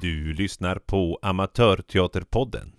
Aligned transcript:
Du 0.00 0.32
lyssnar 0.32 0.76
på 0.76 1.18
Amatörteaterpodden. 1.22 2.72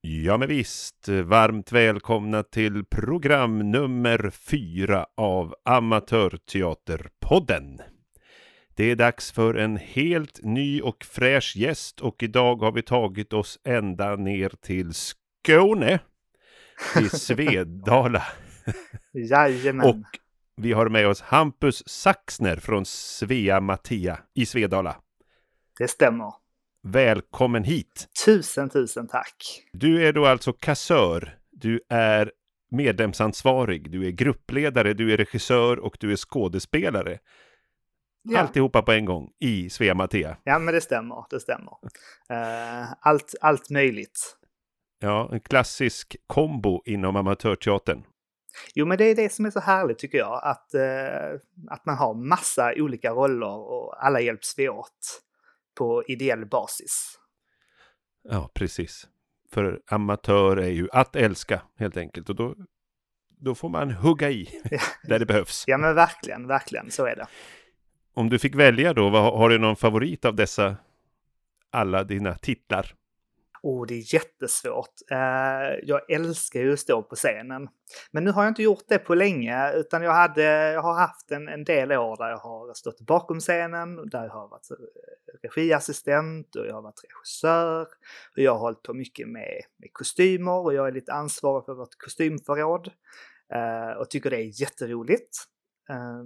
Ja 0.00 0.36
men 0.36 0.48
visst, 0.48 1.08
varmt 1.08 1.72
välkomna 1.72 2.42
till 2.42 2.84
program 2.84 3.70
nummer 3.70 4.30
fyra 4.30 5.06
av 5.16 5.54
Amatörteaterpodden. 5.64 7.80
Det 8.80 8.90
är 8.90 8.96
dags 8.96 9.32
för 9.32 9.54
en 9.54 9.76
helt 9.76 10.40
ny 10.42 10.80
och 10.80 11.04
fräsch 11.04 11.56
gäst 11.56 12.00
och 12.00 12.22
idag 12.22 12.56
har 12.56 12.72
vi 12.72 12.82
tagit 12.82 13.32
oss 13.32 13.58
ända 13.64 14.16
ner 14.16 14.52
till 14.60 14.92
Skåne, 14.94 15.98
till 16.94 17.10
Svedala. 17.20 18.22
Jajamän. 19.12 19.86
Och 19.88 20.04
vi 20.56 20.72
har 20.72 20.88
med 20.88 21.08
oss 21.08 21.20
Hampus 21.20 21.88
Saxner 21.88 22.56
från 22.56 22.84
Svea 22.84 23.60
Mattia 23.60 24.18
i 24.34 24.46
Svedala. 24.46 24.96
Det 25.78 25.88
stämmer. 25.88 26.32
Välkommen 26.82 27.64
hit! 27.64 28.08
Tusen, 28.24 28.70
tusen 28.70 29.08
tack. 29.08 29.62
Du 29.72 30.06
är 30.06 30.12
då 30.12 30.26
alltså 30.26 30.52
kassör, 30.52 31.38
du 31.50 31.80
är 31.88 32.32
medlemsansvarig, 32.70 33.90
du 33.90 34.06
är 34.06 34.10
gruppledare, 34.10 34.94
du 34.94 35.12
är 35.12 35.16
regissör 35.16 35.78
och 35.78 35.96
du 36.00 36.12
är 36.12 36.16
skådespelare. 36.16 37.18
Ja. 38.22 38.40
Alltihopa 38.40 38.82
på 38.82 38.92
en 38.92 39.04
gång 39.04 39.30
i 39.38 39.70
Svea 39.70 39.94
Mattea. 39.94 40.36
ja, 40.44 40.58
men 40.58 40.74
det 40.74 40.80
stämmer. 40.80 41.24
Det 41.30 41.40
stämmer. 41.40 41.72
Eh, 42.30 42.92
allt, 43.00 43.34
allt 43.40 43.70
möjligt. 43.70 44.36
Ja, 44.98 45.28
en 45.32 45.40
klassisk 45.40 46.16
kombo 46.26 46.82
inom 46.84 47.16
amatörteatern. 47.16 48.02
Jo, 48.74 48.86
men 48.86 48.98
det 48.98 49.04
är 49.04 49.14
det 49.14 49.32
som 49.32 49.44
är 49.44 49.50
så 49.50 49.60
härligt 49.60 49.98
tycker 49.98 50.18
jag. 50.18 50.40
Att, 50.44 50.74
eh, 50.74 51.40
att 51.70 51.86
man 51.86 51.96
har 51.96 52.14
massa 52.14 52.72
olika 52.76 53.10
roller 53.10 53.70
och 53.70 54.04
alla 54.06 54.20
hjälps 54.20 54.54
vi 54.58 54.68
åt 54.68 55.22
på 55.78 56.04
ideell 56.08 56.46
basis. 56.46 57.18
Ja, 58.28 58.50
precis. 58.54 59.08
För 59.52 59.80
amatör 59.90 60.56
är 60.56 60.68
ju 60.70 60.88
att 60.92 61.16
älska 61.16 61.62
helt 61.78 61.96
enkelt 61.96 62.28
och 62.28 62.36
då, 62.36 62.54
då 63.40 63.54
får 63.54 63.68
man 63.68 63.90
hugga 63.90 64.30
i 64.30 64.48
där 65.02 65.18
det 65.18 65.26
behövs. 65.26 65.64
Ja, 65.66 65.78
men 65.78 65.94
verkligen, 65.94 66.46
verkligen. 66.46 66.90
Så 66.90 67.06
är 67.06 67.16
det. 67.16 67.26
Om 68.20 68.28
du 68.28 68.38
fick 68.38 68.54
välja 68.54 68.94
då, 68.94 69.10
vad, 69.10 69.38
har 69.38 69.48
du 69.48 69.58
någon 69.58 69.76
favorit 69.76 70.24
av 70.24 70.36
dessa 70.36 70.76
alla 71.70 72.04
dina 72.04 72.34
titlar? 72.34 72.94
Oh, 73.62 73.86
det 73.86 73.94
är 73.94 74.14
jättesvårt. 74.14 74.94
Eh, 75.10 75.78
jag 75.82 76.10
älskar 76.10 76.60
ju 76.60 76.72
att 76.72 76.78
stå 76.78 77.02
på 77.02 77.16
scenen. 77.16 77.68
Men 78.10 78.24
nu 78.24 78.30
har 78.30 78.42
jag 78.42 78.50
inte 78.50 78.62
gjort 78.62 78.84
det 78.88 78.98
på 78.98 79.14
länge, 79.14 79.72
utan 79.72 80.02
jag, 80.02 80.12
hade, 80.12 80.42
jag 80.72 80.82
har 80.82 80.94
haft 80.94 81.30
en, 81.30 81.48
en 81.48 81.64
del 81.64 81.92
år 81.92 82.16
där 82.16 82.28
jag 82.28 82.38
har 82.38 82.74
stått 82.74 83.00
bakom 83.00 83.40
scenen, 83.40 84.08
där 84.08 84.24
jag 84.24 84.32
har 84.32 84.48
varit 84.48 84.70
eh, 84.70 85.48
regiassistent 85.54 86.56
och 86.56 86.66
jag 86.66 86.74
har 86.74 86.82
varit 86.82 87.04
regissör. 87.04 87.82
Och 88.32 88.38
jag 88.38 88.52
har 88.52 88.60
hållit 88.60 88.82
på 88.82 88.94
mycket 88.94 89.28
med, 89.28 89.62
med 89.76 89.92
kostymer 89.92 90.64
och 90.64 90.74
jag 90.74 90.88
är 90.88 90.92
lite 90.92 91.12
ansvarig 91.12 91.64
för 91.64 91.74
vårt 91.74 91.98
kostymförråd. 91.98 92.90
Eh, 93.54 93.90
och 93.98 94.10
tycker 94.10 94.30
det 94.30 94.36
är 94.36 94.60
jätteroligt. 94.60 95.36
Eh, 95.90 96.24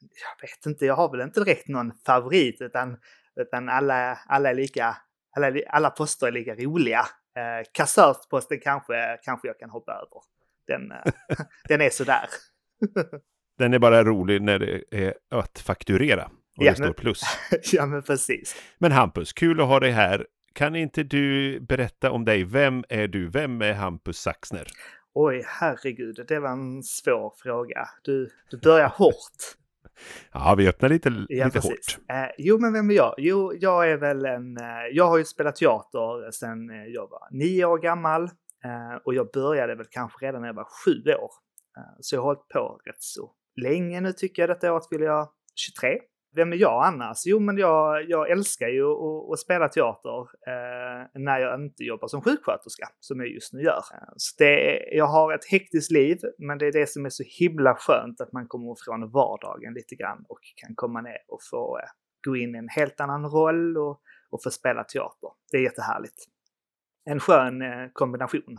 jag 0.00 0.48
vet 0.48 0.66
inte, 0.66 0.86
jag 0.86 0.94
har 0.94 1.10
väl 1.10 1.20
inte 1.20 1.40
direkt 1.40 1.68
någon 1.68 1.92
favorit, 2.06 2.60
utan, 2.60 2.96
utan 3.40 3.68
alla, 3.68 4.18
alla 4.26 4.50
är 4.50 4.54
lika 4.54 4.96
alla, 5.36 5.60
alla 5.68 5.90
poster 5.90 6.26
är 6.26 6.32
lika 6.32 6.54
roliga. 6.54 7.00
Eh, 7.36 7.66
kassörsposten 7.72 8.60
kanske, 8.62 9.18
kanske 9.22 9.48
jag 9.48 9.58
kan 9.58 9.70
hoppa 9.70 9.92
över. 9.92 10.22
Den, 10.66 10.92
eh, 10.92 11.36
den 11.68 11.80
är 11.80 11.90
sådär. 11.90 12.28
Den 13.58 13.74
är 13.74 13.78
bara 13.78 14.04
rolig 14.04 14.42
när 14.42 14.58
det 14.58 14.84
är 14.90 15.14
att 15.30 15.58
fakturera 15.58 16.24
och 16.24 16.64
Ja, 16.64 16.70
det 16.70 16.76
står 16.76 16.92
plus. 16.92 17.22
ja, 17.72 17.86
men 17.86 18.02
precis. 18.02 18.56
Men 18.78 18.92
Hampus, 18.92 19.32
kul 19.32 19.60
att 19.60 19.66
ha 19.66 19.80
dig 19.80 19.90
här. 19.90 20.26
Kan 20.52 20.76
inte 20.76 21.02
du 21.02 21.60
berätta 21.60 22.10
om 22.10 22.24
dig? 22.24 22.44
Vem 22.44 22.84
är 22.88 23.08
du? 23.08 23.28
Vem 23.28 23.62
är 23.62 23.72
Hampus 23.72 24.18
Saxner? 24.18 24.66
Oj, 25.14 25.42
herregud, 25.46 26.24
det 26.28 26.40
var 26.40 26.50
en 26.50 26.82
svår 26.82 27.32
fråga. 27.42 27.88
Du, 28.02 28.30
du 28.50 28.58
börjar 28.58 28.88
hårt. 28.88 29.56
Ja, 30.32 30.54
vi 30.58 30.68
öppnar 30.68 30.88
lite, 30.88 31.08
Ja, 31.28 31.44
lite 31.44 31.60
precis. 31.60 31.70
hårt. 31.96 32.10
Eh, 32.10 32.30
jo, 32.38 32.58
men 32.58 32.72
vem 32.72 32.90
är 32.90 32.94
jag? 32.94 33.14
Jo, 33.18 33.52
jag 33.60 33.90
är 33.90 33.96
väl 33.96 34.24
en... 34.24 34.56
Eh, 34.56 34.86
jag 34.92 35.04
har 35.08 35.18
ju 35.18 35.24
spelat 35.24 35.56
teater 35.56 36.30
sedan 36.30 36.70
eh, 36.70 36.84
jag 36.86 37.10
var 37.10 37.28
nio 37.30 37.64
år 37.64 37.78
gammal. 37.78 38.22
Eh, 38.64 38.96
och 39.04 39.14
jag 39.14 39.30
började 39.32 39.74
väl 39.74 39.86
kanske 39.90 40.26
redan 40.26 40.40
när 40.40 40.48
jag 40.48 40.54
var 40.54 40.68
sju 40.84 41.10
år. 41.12 41.30
Eh, 41.78 41.96
så 42.00 42.14
jag 42.16 42.20
har 42.20 42.26
hållit 42.26 42.48
på 42.48 42.80
rätt 42.84 43.02
så 43.02 43.32
länge 43.62 44.00
nu 44.00 44.12
tycker 44.12 44.42
jag. 44.42 44.50
Detta 44.50 44.72
året 44.72 44.88
fyller 44.88 45.06
jag 45.06 45.28
23. 45.54 45.98
Vem 46.36 46.52
är 46.52 46.56
jag 46.56 46.84
annars? 46.84 47.22
Jo, 47.26 47.40
men 47.40 47.58
jag, 47.58 48.10
jag 48.10 48.30
älskar 48.30 48.68
ju 48.68 48.84
att, 48.84 49.32
att 49.32 49.38
spela 49.38 49.68
teater 49.68 50.20
eh, 50.20 51.06
när 51.14 51.38
jag 51.38 51.60
inte 51.60 51.84
jobbar 51.84 52.08
som 52.08 52.22
sjuksköterska, 52.22 52.88
som 53.00 53.20
jag 53.20 53.28
just 53.28 53.52
nu 53.52 53.62
gör. 53.62 53.80
Så 54.16 54.34
det, 54.38 54.88
jag 54.92 55.06
har 55.06 55.34
ett 55.34 55.50
hektiskt 55.50 55.90
liv, 55.90 56.18
men 56.38 56.58
det 56.58 56.66
är 56.66 56.72
det 56.72 56.88
som 56.88 57.04
är 57.04 57.10
så 57.10 57.24
himla 57.38 57.74
skönt 57.74 58.20
att 58.20 58.32
man 58.32 58.48
kommer 58.48 58.76
från 58.84 59.10
vardagen 59.10 59.74
lite 59.74 59.94
grann 59.94 60.24
och 60.28 60.38
kan 60.56 60.74
komma 60.74 61.00
ner 61.00 61.18
och 61.28 61.40
få 61.50 61.78
eh, 61.78 61.88
gå 62.26 62.36
in 62.36 62.54
i 62.54 62.58
en 62.58 62.68
helt 62.68 63.00
annan 63.00 63.24
roll 63.24 63.76
och, 63.78 64.00
och 64.30 64.42
få 64.42 64.50
spela 64.50 64.84
teater. 64.84 65.30
Det 65.52 65.56
är 65.56 65.62
jättehärligt. 65.62 66.24
En 67.04 67.20
skön 67.20 67.62
eh, 67.62 67.88
kombination. 67.92 68.58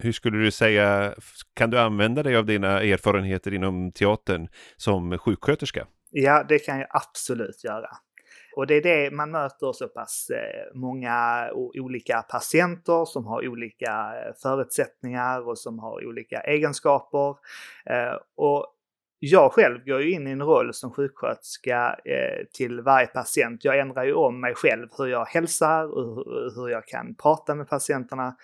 Hur 0.00 0.12
skulle 0.12 0.38
du 0.38 0.50
säga, 0.50 1.14
kan 1.54 1.70
du 1.70 1.78
använda 1.78 2.22
dig 2.22 2.36
av 2.36 2.46
dina 2.46 2.82
erfarenheter 2.82 3.54
inom 3.54 3.92
teatern 3.92 4.48
som 4.76 5.18
sjuksköterska? 5.18 5.86
Ja, 6.16 6.44
det 6.48 6.58
kan 6.58 6.78
jag 6.78 6.88
absolut 6.90 7.64
göra. 7.64 7.88
Och 8.56 8.66
det 8.66 8.74
är 8.74 8.82
det 8.82 9.10
man 9.10 9.30
möter 9.30 9.72
så 9.72 9.88
pass 9.88 10.30
eh, 10.30 10.78
många 10.78 11.48
olika 11.54 12.22
patienter 12.22 13.04
som 13.04 13.26
har 13.26 13.48
olika 13.48 13.90
eh, 13.90 14.32
förutsättningar 14.42 15.48
och 15.48 15.58
som 15.58 15.78
har 15.78 16.06
olika 16.06 16.40
egenskaper. 16.40 17.28
Eh, 17.86 18.14
och 18.36 18.66
jag 19.18 19.52
själv 19.52 19.84
går 19.84 20.02
ju 20.02 20.12
in 20.12 20.26
i 20.26 20.30
en 20.30 20.42
roll 20.42 20.74
som 20.74 20.90
sjuksköterska 20.92 21.96
till 22.54 22.80
varje 22.80 23.06
patient. 23.06 23.64
Jag 23.64 23.78
ändrar 23.78 24.04
ju 24.04 24.14
om 24.14 24.40
mig 24.40 24.54
själv, 24.54 24.88
hur 24.98 25.06
jag 25.06 25.24
hälsar 25.24 25.84
och 25.84 26.24
hur 26.54 26.68
jag 26.68 26.86
kan 26.86 27.14
prata 27.14 27.54
med 27.54 27.68
patienterna. 27.68 28.36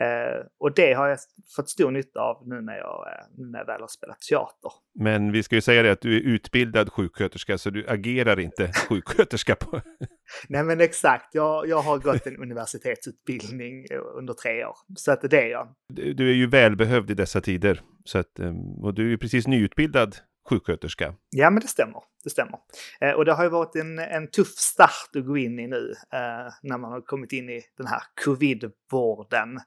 Eh, 0.00 0.44
Och 0.58 0.74
det 0.74 0.92
har 0.92 1.08
jag 1.08 1.18
fått 1.56 1.68
stor 1.68 1.90
nytta 1.90 2.20
av 2.20 2.48
nu 2.48 2.60
när 2.60 2.76
jag, 2.76 3.06
eh, 3.06 3.26
nu 3.36 3.46
när 3.46 3.58
jag 3.58 3.66
väl 3.66 3.80
har 3.80 3.88
spelat 3.88 4.20
teater. 4.20 4.72
Men 4.94 5.32
vi 5.32 5.42
ska 5.42 5.54
ju 5.54 5.60
säga 5.60 5.82
det 5.82 5.92
att 5.92 6.00
du 6.00 6.16
är 6.16 6.20
utbildad 6.20 6.92
sjuksköterska 6.92 7.58
så 7.58 7.70
du 7.70 7.88
agerar 7.88 8.40
inte 8.40 8.72
sjuksköterska 8.88 9.54
på... 9.54 9.80
Nej 10.48 10.64
men 10.64 10.80
exakt, 10.80 11.34
jag, 11.34 11.68
jag 11.68 11.82
har 11.82 11.98
gått 11.98 12.26
en 12.26 12.36
universitetsutbildning 12.36 13.86
eh, 13.90 14.00
under 14.14 14.34
tre 14.34 14.64
år. 14.64 14.76
Så 14.96 15.12
att 15.12 15.20
det 15.30 15.42
är 15.42 15.46
jag. 15.46 15.68
Du 15.94 16.12
du 16.12 16.30
är 16.30 16.34
ju 16.34 16.46
välbehövd 16.46 17.10
i 17.10 17.14
dessa 17.14 17.40
tider. 17.40 17.80
Så 18.04 18.18
att, 18.18 18.38
ehm, 18.38 18.84
och 18.84 18.94
du 18.94 19.04
är 19.06 19.08
ju 19.08 19.18
precis 19.18 19.46
nyutbildad 19.46 20.16
sjuksköterska. 20.48 21.14
Ja 21.30 21.50
men 21.50 21.60
det 21.60 21.68
stämmer. 21.68 22.02
Det 22.24 22.30
stämmer. 22.30 22.58
Eh, 23.00 23.12
och 23.12 23.24
det 23.24 23.32
har 23.32 23.44
ju 23.44 23.50
varit 23.50 23.76
en, 23.76 23.98
en 23.98 24.30
tuff 24.30 24.48
start 24.48 25.16
att 25.16 25.26
gå 25.26 25.36
in 25.36 25.58
i 25.58 25.66
nu 25.66 25.94
eh, 26.12 26.52
när 26.62 26.78
man 26.78 26.92
har 26.92 27.00
kommit 27.00 27.32
in 27.32 27.50
i 27.50 27.62
den 27.76 27.86
här 27.86 28.02
covid-vården. 28.24 29.60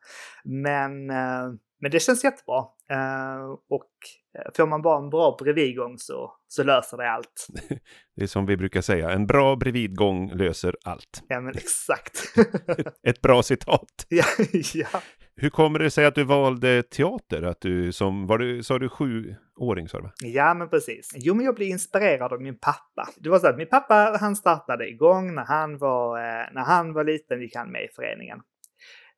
Men, 0.44 1.10
eh, 1.10 1.54
men 1.82 1.92
det 1.92 2.00
känns 2.00 2.24
jättebra. 2.24 2.66
Och 3.70 3.92
får 4.56 4.68
man 4.68 4.82
bara 4.82 4.98
en 4.98 5.10
bra 5.10 5.38
bredvidgång 5.40 5.98
så, 5.98 6.34
så 6.48 6.64
löser 6.64 6.98
det 6.98 7.12
allt. 7.12 7.48
Det 8.16 8.24
är 8.24 8.28
som 8.28 8.46
vi 8.46 8.58
brukar 8.58 8.82
säga, 8.82 9.12
en 9.12 9.28
bra 9.28 9.56
bredvidgång 9.56 10.32
löser 10.32 10.76
allt. 10.84 11.24
Ja 11.28 11.42
men 11.42 11.56
exakt. 11.56 12.34
Ett 13.08 13.22
bra 13.22 13.44
citat. 13.44 13.90
ja, 14.10 14.26
ja. 14.74 15.02
Hur 15.42 15.50
kommer 15.50 15.80
det 15.80 15.92
sig 15.92 16.06
att 16.06 16.16
du 16.16 16.24
valde 16.24 16.84
teater? 16.84 17.44
Att 17.44 17.62
du 17.62 17.92
som, 17.92 18.28
var 18.28 18.38
du, 18.38 18.64
sa 18.64 18.80
du 18.80 18.90
sjuåring 18.90 19.90
sa 19.90 20.02
du? 20.02 20.10
Ja, 20.28 20.54
men 20.54 20.70
precis. 20.70 21.12
Jo, 21.16 21.36
men 21.36 21.46
jag 21.46 21.56
blev 21.56 21.68
inspirerad 21.68 22.34
av 22.34 22.42
min 22.42 22.60
pappa. 22.60 23.10
Det 23.18 23.30
var 23.30 23.40
så 23.40 23.48
att 23.48 23.58
min 23.58 23.70
pappa, 23.70 24.18
han 24.20 24.36
startade 24.36 24.90
igång 24.90 25.36
när 25.36 25.46
han 25.46 25.78
var, 25.78 26.18
eh, 26.18 26.46
när 26.52 26.62
han 26.62 26.94
var 26.94 27.04
liten, 27.04 27.42
gick 27.42 27.56
han 27.56 27.72
med 27.72 27.84
i 27.84 27.88
föreningen. 27.96 28.42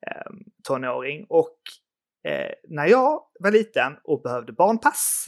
Eh, 0.06 0.32
tonåring. 0.68 1.26
Och 1.28 1.58
eh, 2.28 2.50
när 2.68 2.86
jag 2.86 3.20
var 3.40 3.50
liten 3.50 3.96
och 4.04 4.22
behövde 4.22 4.52
barnpass 4.52 5.26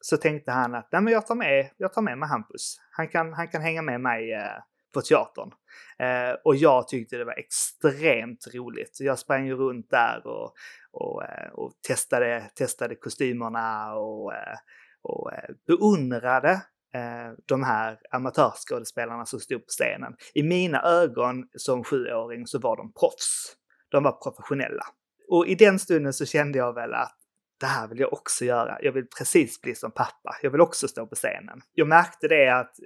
så 0.00 0.16
tänkte 0.16 0.50
han 0.50 0.74
att 0.74 0.88
Nej, 0.92 1.02
men 1.02 1.12
jag, 1.12 1.26
tar 1.26 1.34
med, 1.34 1.70
jag 1.76 1.92
tar 1.92 2.02
med 2.02 2.18
mig 2.18 2.28
Hampus. 2.28 2.76
Han 2.90 3.08
kan, 3.08 3.32
han 3.32 3.48
kan 3.48 3.62
hänga 3.62 3.82
med 3.82 4.00
mig 4.00 4.32
eh, 4.32 4.62
på 4.92 5.00
teatern. 5.00 5.50
Eh, 5.98 6.36
och 6.44 6.56
jag 6.56 6.88
tyckte 6.88 7.16
det 7.16 7.24
var 7.24 7.38
extremt 7.38 8.46
roligt. 8.54 8.96
Jag 9.00 9.18
sprang 9.18 9.46
ju 9.46 9.56
runt 9.56 9.90
där 9.90 10.26
och, 10.26 10.54
och, 10.92 11.24
eh, 11.24 11.52
och 11.52 11.72
testade, 11.88 12.50
testade 12.54 12.94
kostymerna 12.94 13.94
och, 13.94 14.34
eh, 14.34 14.56
och 15.02 15.32
eh, 15.32 15.50
beundrade 15.66 16.50
eh, 16.94 17.32
de 17.46 17.62
här 17.62 17.98
amatörskådespelarna 18.10 19.26
som 19.26 19.40
stod 19.40 19.60
på 19.60 19.70
scenen. 19.70 20.16
I 20.34 20.42
mina 20.42 20.82
ögon 20.82 21.48
som 21.56 21.84
sjuåring 21.84 22.46
så 22.46 22.58
var 22.58 22.76
de 22.76 22.92
proffs. 22.92 23.56
De 23.88 24.02
var 24.02 24.12
professionella. 24.12 24.84
Och 25.28 25.46
i 25.46 25.54
den 25.54 25.78
stunden 25.78 26.12
så 26.12 26.26
kände 26.26 26.58
jag 26.58 26.74
väl 26.74 26.94
att 26.94 27.16
det 27.62 27.68
här 27.68 27.88
vill 27.88 28.00
jag 28.00 28.12
också 28.12 28.44
göra. 28.44 28.78
Jag 28.82 28.92
vill 28.92 29.06
precis 29.18 29.60
bli 29.60 29.74
som 29.74 29.90
pappa. 29.90 30.36
Jag 30.42 30.50
vill 30.50 30.60
också 30.60 30.88
stå 30.88 31.06
på 31.06 31.14
scenen. 31.14 31.60
Jag 31.74 31.88
märkte 31.88 32.28
det 32.28 32.48
att 32.48 32.76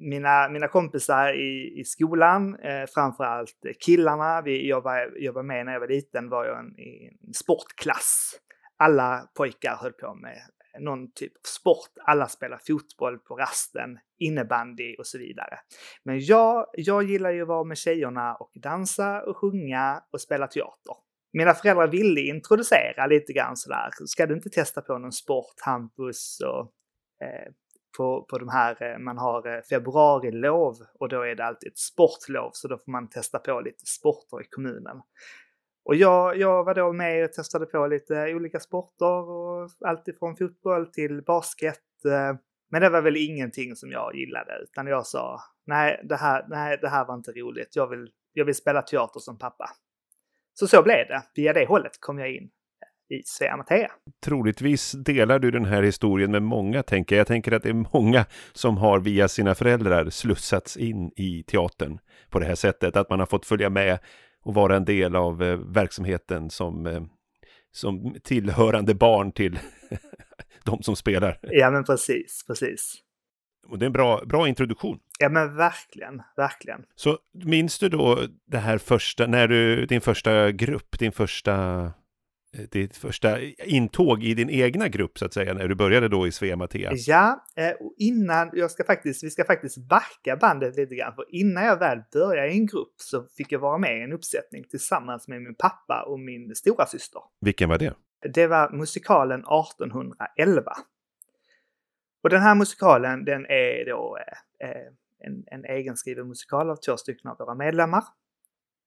mina, 0.00 0.48
mina 0.48 0.68
kompisar 0.68 1.32
i, 1.32 1.80
i 1.80 1.84
skolan, 1.84 2.56
eh, 2.56 2.86
framförallt 2.94 3.66
killarna, 3.80 4.42
vi, 4.42 4.68
jag, 4.68 4.80
var, 4.80 5.12
jag 5.16 5.32
var 5.32 5.42
med 5.42 5.66
när 5.66 5.72
jag 5.72 5.80
var 5.80 5.88
liten, 5.88 6.28
var 6.28 6.44
jag 6.44 6.58
en, 6.58 6.78
i 6.78 7.10
en 7.26 7.34
sportklass. 7.34 8.40
Alla 8.76 9.28
pojkar 9.36 9.76
höll 9.76 9.92
på 9.92 10.14
med 10.14 10.38
någon 10.78 11.12
typ 11.12 11.32
av 11.32 11.48
sport. 11.48 11.90
Alla 12.04 12.28
spelar 12.28 12.60
fotboll 12.66 13.18
på 13.18 13.36
rasten, 13.36 13.98
innebandy 14.18 14.96
och 14.96 15.06
så 15.06 15.18
vidare. 15.18 15.58
Men 16.04 16.20
jag, 16.20 16.66
jag 16.72 17.02
gillar 17.02 17.30
ju 17.30 17.42
att 17.42 17.48
vara 17.48 17.64
med 17.64 17.78
tjejerna 17.78 18.34
och 18.34 18.50
dansa 18.54 19.22
och 19.22 19.36
sjunga 19.36 20.02
och 20.12 20.20
spela 20.20 20.46
teater. 20.46 20.94
Mina 21.36 21.54
föräldrar 21.54 21.88
ville 21.88 22.20
introducera 22.20 23.06
lite 23.06 23.32
grann 23.32 23.56
sådär, 23.56 23.90
ska 24.06 24.26
du 24.26 24.34
inte 24.34 24.50
testa 24.50 24.80
på 24.80 24.98
någon 24.98 25.12
sport, 25.12 25.54
Hampus? 25.60 26.40
Och, 26.40 26.60
eh, 27.26 27.52
på, 27.96 28.26
på 28.30 28.38
de 28.38 28.48
här, 28.48 28.82
eh, 28.82 28.98
man 28.98 29.18
har 29.18 29.56
eh, 29.56 29.62
februarilov 29.62 30.76
och 31.00 31.08
då 31.08 31.22
är 31.22 31.34
det 31.34 31.44
alltid 31.44 31.72
ett 31.72 31.78
sportlov 31.78 32.50
så 32.52 32.68
då 32.68 32.78
får 32.78 32.92
man 32.92 33.08
testa 33.08 33.38
på 33.38 33.60
lite 33.60 33.86
sporter 33.86 34.40
i 34.40 34.44
kommunen. 34.50 35.02
Och 35.84 35.94
jag, 35.94 36.36
jag 36.36 36.64
var 36.64 36.74
då 36.74 36.92
med 36.92 37.24
och 37.24 37.32
testade 37.32 37.66
på 37.66 37.86
lite 37.86 38.34
olika 38.34 38.60
sporter 38.60 39.30
och 39.30 39.70
allt 39.84 40.08
ifrån 40.08 40.36
fotboll 40.36 40.86
till 40.86 41.22
basket. 41.22 42.04
Eh, 42.06 42.36
men 42.70 42.80
det 42.80 42.88
var 42.88 43.02
väl 43.02 43.16
ingenting 43.16 43.76
som 43.76 43.90
jag 43.90 44.16
gillade 44.16 44.58
utan 44.62 44.86
jag 44.86 45.06
sa 45.06 45.40
nej, 45.66 46.00
det 46.04 46.16
här, 46.16 46.46
nej, 46.48 46.78
det 46.80 46.88
här 46.88 47.04
var 47.04 47.14
inte 47.14 47.32
roligt. 47.32 47.76
Jag 47.76 47.86
vill, 47.86 48.10
jag 48.32 48.44
vill 48.44 48.54
spela 48.54 48.82
teater 48.82 49.20
som 49.20 49.38
pappa. 49.38 49.70
Så 50.54 50.66
så 50.66 50.82
blev 50.82 51.08
det. 51.08 51.22
Via 51.34 51.52
det 51.52 51.66
hållet 51.66 51.92
kom 52.00 52.18
jag 52.18 52.34
in 52.34 52.48
i 53.08 53.22
Svea 53.24 53.56
Matea. 53.56 53.90
Troligtvis 54.24 54.92
delar 54.92 55.38
du 55.38 55.50
den 55.50 55.64
här 55.64 55.82
historien 55.82 56.30
med 56.30 56.42
många, 56.42 56.82
tänker 56.82 57.16
jag. 57.16 57.20
Jag 57.20 57.26
tänker 57.26 57.52
att 57.52 57.62
det 57.62 57.68
är 57.68 57.98
många 57.98 58.26
som 58.52 58.76
har 58.76 59.00
via 59.00 59.28
sina 59.28 59.54
föräldrar 59.54 60.10
slussats 60.10 60.76
in 60.76 61.12
i 61.16 61.44
teatern 61.46 61.98
på 62.30 62.38
det 62.38 62.46
här 62.46 62.54
sättet. 62.54 62.96
Att 62.96 63.10
man 63.10 63.18
har 63.18 63.26
fått 63.26 63.46
följa 63.46 63.70
med 63.70 63.98
och 64.44 64.54
vara 64.54 64.76
en 64.76 64.84
del 64.84 65.16
av 65.16 65.42
eh, 65.42 65.56
verksamheten 65.56 66.50
som, 66.50 66.86
eh, 66.86 67.02
som 67.72 68.16
tillhörande 68.22 68.94
barn 68.94 69.32
till 69.32 69.58
de 70.64 70.82
som 70.82 70.96
spelar. 70.96 71.38
Ja, 71.42 71.70
men 71.70 71.84
precis, 71.84 72.44
precis. 72.46 72.94
Och 73.68 73.78
det 73.78 73.84
är 73.84 73.86
en 73.86 73.92
bra, 73.92 74.22
bra 74.26 74.48
introduktion. 74.48 74.98
Ja, 75.18 75.28
men 75.28 75.56
verkligen, 75.56 76.22
verkligen. 76.36 76.80
Så 76.94 77.18
minns 77.44 77.78
du 77.78 77.88
då 77.88 78.18
det 78.46 78.58
här 78.58 78.78
första, 78.78 79.26
när 79.26 79.48
du, 79.48 79.86
din 79.86 80.00
första 80.00 80.50
grupp, 80.50 80.98
din 80.98 81.12
första 81.12 81.92
Eh, 82.54 82.64
ditt 82.70 82.96
första 82.96 83.40
intåg 83.64 84.24
i 84.24 84.34
din 84.34 84.50
egna 84.50 84.88
grupp 84.88 85.18
så 85.18 85.24
att 85.24 85.32
säga, 85.32 85.54
när 85.54 85.68
du 85.68 85.74
började 85.74 86.08
då 86.08 86.26
i 86.26 86.32
Svea 86.32 86.56
Mattea? 86.56 86.92
Ja, 86.94 87.44
eh, 87.56 87.70
och 87.70 87.94
innan, 87.98 88.50
jag 88.52 88.70
ska 88.70 88.84
faktiskt, 88.84 89.24
vi 89.24 89.30
ska 89.30 89.44
faktiskt 89.44 89.78
backa 89.78 90.36
bandet 90.40 90.76
lite 90.76 90.94
grann, 90.94 91.14
för 91.14 91.24
innan 91.28 91.64
jag 91.64 91.78
väl 91.78 91.98
började 92.12 92.48
i 92.48 92.52
en 92.52 92.66
grupp 92.66 92.94
så 92.96 93.26
fick 93.36 93.52
jag 93.52 93.58
vara 93.58 93.78
med 93.78 93.98
i 93.98 94.02
en 94.02 94.12
uppsättning 94.12 94.64
tillsammans 94.70 95.28
med 95.28 95.42
min 95.42 95.54
pappa 95.54 96.04
och 96.08 96.20
min 96.20 96.54
stora 96.54 96.86
syster. 96.86 97.20
Vilken 97.40 97.68
var 97.68 97.78
det? 97.78 97.94
Det 98.34 98.46
var 98.46 98.70
musikalen 98.70 99.40
1811. 99.40 100.72
Och 102.24 102.30
den 102.30 102.42
här 102.42 102.54
musikalen, 102.54 103.24
den 103.24 103.46
är 103.46 103.84
då 103.86 104.18
eh, 104.18 104.68
eh, 104.68 104.86
en, 105.18 105.44
en 105.46 105.64
egenskriven 105.64 106.28
musikal 106.28 106.70
av 106.70 106.76
två 106.76 106.96
stycken 106.96 107.30
av 107.30 107.38
våra 107.38 107.54
medlemmar. 107.54 108.04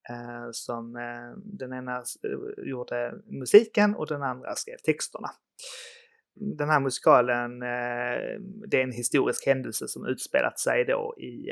Eh, 0.10 0.50
som 0.52 0.96
eh, 0.96 1.38
den 1.44 1.74
ena 1.74 1.98
eh, 1.98 2.68
gjorde 2.70 3.14
musiken 3.26 3.96
och 3.96 4.08
den 4.08 4.24
andra 4.24 4.56
skrev 4.56 4.78
texterna. 4.78 5.30
Den 6.36 6.70
här 6.70 6.80
musikalen, 6.80 7.62
eh, 7.62 8.40
det 8.68 8.78
är 8.78 8.84
en 8.84 8.92
historisk 8.92 9.46
händelse 9.46 9.88
som 9.88 10.06
utspelat 10.06 10.60
sig 10.60 10.86
då 10.86 11.16
i, 11.18 11.52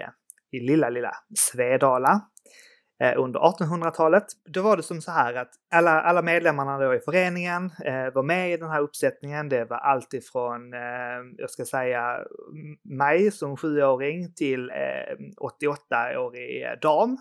i 0.52 0.60
lilla, 0.60 0.90
lilla 0.90 1.12
Svedala 1.38 2.22
Eh, 3.04 3.14
under 3.18 3.40
1800-talet. 3.40 4.26
Då 4.46 4.62
var 4.62 4.78
det 4.78 4.84
som 4.84 5.02
så 5.02 5.12
här 5.12 5.34
att 5.34 5.50
alla, 5.72 6.02
alla 6.02 6.22
medlemmarna 6.22 6.78
då 6.78 6.96
i 6.96 7.00
föreningen 7.00 7.72
eh, 7.86 8.14
var 8.14 8.24
med 8.24 8.54
i 8.54 8.58
den 8.58 8.70
här 8.70 8.82
uppsättningen. 8.82 9.50
Det 9.50 9.66
var 9.66 9.78
allt 9.78 10.14
ifrån, 10.14 10.74
eh, 10.74 10.80
jag 11.38 11.50
ska 11.50 11.66
säga, 11.66 12.20
mig 12.84 13.32
som 13.32 13.58
sjuåring 13.58 14.34
till 14.34 14.70
eh, 14.70 15.16
88-årig 15.62 16.64
eh, 16.64 16.80
dam 16.82 17.18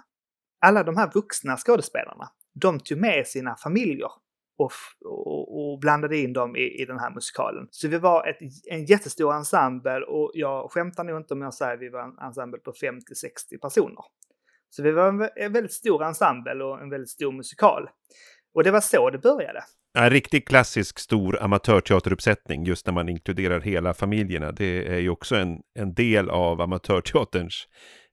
alla 0.67 0.83
de 0.83 0.97
här 0.97 1.11
vuxna 1.15 1.57
skådespelarna, 1.57 2.29
de 2.55 2.81
tog 2.81 2.99
med 2.99 3.27
sina 3.27 3.57
familjer 3.57 4.11
och, 4.59 4.73
och, 5.05 5.73
och, 5.73 5.81
blandade 5.81 6.19
in 6.19 6.33
dem 6.33 6.57
i, 6.57 6.83
i 6.83 6.85
den 6.85 6.99
här 6.99 7.11
musikalen. 7.11 7.69
Så 7.71 7.89
vi 7.89 7.99
var 7.99 8.27
ett, 8.27 8.39
en 8.71 8.85
jättestor 8.85 9.35
ensemble 9.35 10.01
och 10.01 10.31
jag 10.35 10.71
skämtar 10.71 11.05
nog 11.05 11.21
inte 11.21 11.35
om 11.35 11.43
jag 11.43 11.55
säger 11.55 11.75
att 11.75 11.81
vi 11.81 11.89
var 11.89 12.03
en 12.03 12.19
ensemble 12.19 12.59
på 12.59 12.73
50-60 12.73 13.61
personer. 13.63 14.05
Så 14.77 14.83
vi 14.83 14.93
var 14.93 15.31
en, 15.37 15.53
väldigt 15.53 15.73
stor 15.73 16.05
ensemble 16.05 16.65
och 16.65 16.83
en 16.83 16.91
väldigt 16.91 17.11
stor 17.11 17.33
musikal. 17.33 17.89
Och 18.55 18.65
det 18.65 18.71
var 18.71 18.81
så 18.81 19.11
det 19.11 19.19
började. 19.19 19.65
En 19.99 20.11
riktigt 20.11 20.49
klassisk 20.49 20.99
stor 20.99 21.43
amatörteateruppsättning, 21.43 22.65
just 22.65 22.87
när 22.87 22.93
man 22.93 23.09
inkluderar 23.09 23.61
hela 23.61 23.95
familjerna. 23.95 24.53
Det 24.53 24.87
är 24.87 24.99
ju 24.99 25.11
också 25.11 25.37
en, 25.37 25.59
en 25.79 25.95
del 25.95 26.31
av 26.31 26.61
amatörteaterns 26.61 27.69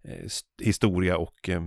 eh, 0.08 0.66
historia 0.66 1.18
och 1.18 1.50
eh, 1.50 1.62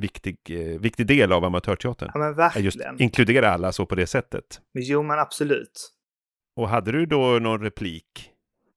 viktig, 0.00 0.38
eh, 0.48 0.80
viktig 0.80 1.06
del 1.06 1.32
av 1.32 1.44
amatörteatern. 1.44 2.10
Ja 2.14 2.20
men 2.20 2.34
verkligen. 2.34 2.64
Just 2.64 3.00
inkludera 3.00 3.50
alla 3.50 3.72
så 3.72 3.86
på 3.86 3.94
det 3.94 4.06
sättet. 4.06 4.60
Jo 4.74 5.02
men 5.02 5.18
absolut. 5.18 5.92
Och 6.56 6.68
hade 6.68 6.92
du 6.92 7.06
då 7.06 7.38
någon 7.38 7.60
replik? 7.60 8.30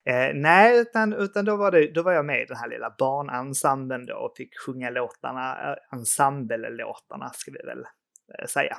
Eh, 0.09 0.33
nej, 0.33 0.81
utan, 0.81 1.13
utan 1.13 1.45
då, 1.45 1.55
var 1.55 1.71
det, 1.71 1.93
då 1.93 2.03
var 2.03 2.11
jag 2.11 2.25
med 2.25 2.41
i 2.41 2.45
den 2.45 2.57
här 2.57 2.69
lilla 2.69 2.95
barnensemblen 2.99 4.05
då 4.05 4.15
och 4.15 4.33
fick 4.37 4.59
sjunga 4.65 4.89
låtarna, 4.89 5.71
eh, 5.71 5.97
ensemblelåtarna 5.97 7.29
ska 7.33 7.51
vi 7.51 7.65
väl 7.65 7.83
eh, 8.39 8.45
säga. 8.45 8.77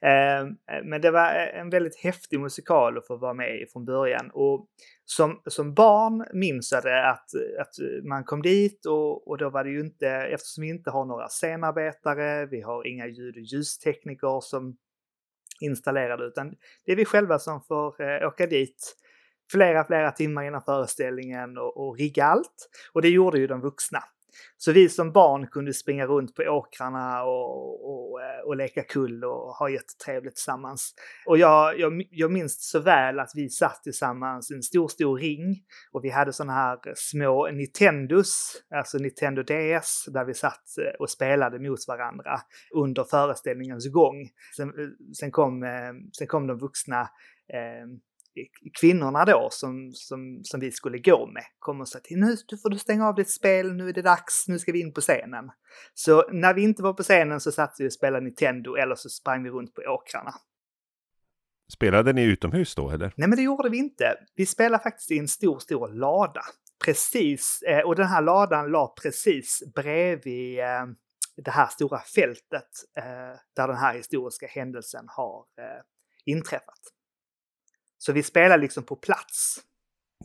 Ehm, 0.00 0.46
eh, 0.46 0.84
men 0.84 1.00
det 1.00 1.10
var 1.10 1.30
en 1.30 1.70
väldigt 1.70 1.96
häftig 1.96 2.40
musikal 2.40 2.98
att 2.98 3.06
få 3.06 3.16
vara 3.16 3.34
med 3.34 3.60
i 3.60 3.66
från 3.72 3.84
början. 3.84 4.30
Och 4.34 4.66
som, 5.04 5.42
som 5.46 5.74
barn 5.74 6.26
minns 6.32 6.72
jag 6.72 6.82
det 6.82 7.10
att, 7.10 7.28
att 7.60 8.04
man 8.08 8.24
kom 8.24 8.42
dit 8.42 8.86
och, 8.86 9.28
och 9.28 9.38
då 9.38 9.50
var 9.50 9.64
det 9.64 9.70
ju 9.70 9.80
inte, 9.80 10.08
eftersom 10.08 10.62
vi 10.62 10.68
inte 10.68 10.90
har 10.90 11.04
några 11.04 11.28
scenarbetare, 11.28 12.46
vi 12.46 12.62
har 12.62 12.86
inga 12.86 13.06
ljud 13.06 13.36
och 13.36 13.42
ljustekniker 13.42 14.40
som 14.40 14.76
installerade, 15.60 16.24
utan 16.24 16.54
det 16.84 16.92
är 16.92 16.96
vi 16.96 17.04
själva 17.04 17.38
som 17.38 17.60
får 17.60 18.02
eh, 18.02 18.28
åka 18.28 18.46
dit 18.46 18.96
flera, 19.52 19.84
flera 19.84 20.10
timmar 20.10 20.42
innan 20.42 20.62
föreställningen 20.62 21.58
och, 21.58 21.76
och 21.76 21.98
rigga 21.98 22.24
allt. 22.24 22.68
Och 22.92 23.02
det 23.02 23.08
gjorde 23.08 23.38
ju 23.38 23.46
de 23.46 23.60
vuxna. 23.60 24.02
Så 24.56 24.72
vi 24.72 24.88
som 24.88 25.12
barn 25.12 25.46
kunde 25.46 25.72
springa 25.72 26.06
runt 26.06 26.34
på 26.34 26.42
åkrarna 26.42 27.24
och, 27.24 27.90
och, 27.90 28.22
eh, 28.22 28.40
och 28.46 28.56
leka 28.56 28.82
kull 28.82 29.24
och 29.24 29.54
ha 29.54 29.68
jättetrevligt 29.68 30.36
tillsammans. 30.36 30.94
Och 31.26 31.38
jag, 31.38 31.78
jag, 31.78 32.02
jag 32.10 32.32
minns 32.32 32.70
så 32.70 32.80
väl 32.80 33.18
att 33.18 33.30
vi 33.34 33.48
satt 33.48 33.82
tillsammans 33.82 34.50
i 34.50 34.54
en 34.54 34.62
stor, 34.62 34.88
stor 34.88 35.18
ring 35.18 35.62
och 35.92 36.04
vi 36.04 36.10
hade 36.10 36.32
sådana 36.32 36.52
här 36.52 36.78
små 36.94 37.50
Nintendos, 37.50 38.62
alltså 38.74 38.98
Nintendo 38.98 39.42
DS, 39.42 40.04
där 40.12 40.24
vi 40.24 40.34
satt 40.34 40.78
eh, 40.78 41.00
och 41.00 41.10
spelade 41.10 41.58
mot 41.58 41.88
varandra 41.88 42.40
under 42.74 43.04
föreställningens 43.04 43.92
gång. 43.92 44.28
Sen, 44.56 44.68
eh, 44.68 44.88
sen, 45.18 45.30
kom, 45.30 45.64
sen 46.18 46.26
kom 46.26 46.46
de 46.46 46.58
vuxna 46.58 47.00
eh, 47.52 47.86
kvinnorna 48.80 49.24
då 49.24 49.48
som, 49.50 49.90
som, 49.94 50.40
som 50.44 50.60
vi 50.60 50.72
skulle 50.72 50.98
gå 50.98 51.26
med 51.26 51.44
kom 51.58 51.80
och 51.80 51.88
sa 51.88 51.98
till 51.98 52.18
nu 52.18 52.36
får 52.62 52.70
du 52.70 52.78
stänga 52.78 53.08
av 53.08 53.14
ditt 53.14 53.30
spel, 53.30 53.72
nu 53.72 53.88
är 53.88 53.92
det 53.92 54.02
dags, 54.02 54.48
nu 54.48 54.58
ska 54.58 54.72
vi 54.72 54.80
in 54.80 54.92
på 54.92 55.00
scenen. 55.00 55.50
Så 55.94 56.30
när 56.32 56.54
vi 56.54 56.62
inte 56.62 56.82
var 56.82 56.92
på 56.92 57.02
scenen 57.02 57.40
så 57.40 57.52
satt 57.52 57.76
vi 57.78 57.88
och 57.88 57.92
spelade 57.92 58.24
Nintendo 58.24 58.74
eller 58.74 58.94
så 58.94 59.08
sprang 59.08 59.42
vi 59.42 59.50
runt 59.50 59.74
på 59.74 59.82
åkrarna. 59.82 60.34
Spelade 61.72 62.12
ni 62.12 62.24
utomhus 62.24 62.74
då 62.74 62.90
eller? 62.90 63.12
Nej 63.16 63.28
men 63.28 63.36
det 63.36 63.42
gjorde 63.42 63.68
vi 63.68 63.78
inte. 63.78 64.14
Vi 64.34 64.46
spelade 64.46 64.82
faktiskt 64.82 65.10
i 65.10 65.18
en 65.18 65.28
stor, 65.28 65.58
stor 65.58 65.88
lada. 65.88 66.42
Precis, 66.84 67.62
eh, 67.66 67.80
och 67.80 67.96
den 67.96 68.06
här 68.06 68.22
ladan 68.22 68.70
la 68.70 68.94
precis 69.02 69.62
bredvid 69.74 70.58
eh, 70.58 70.86
det 71.36 71.50
här 71.50 71.66
stora 71.66 71.98
fältet 71.98 72.68
eh, 72.96 73.38
där 73.56 73.68
den 73.68 73.76
här 73.76 73.94
historiska 73.94 74.46
händelsen 74.46 75.04
har 75.08 75.44
inträffat. 76.24 76.80
Så 78.04 78.12
vi 78.12 78.22
spelar 78.22 78.58
liksom 78.58 78.84
på 78.84 78.96
plats. 78.96 79.60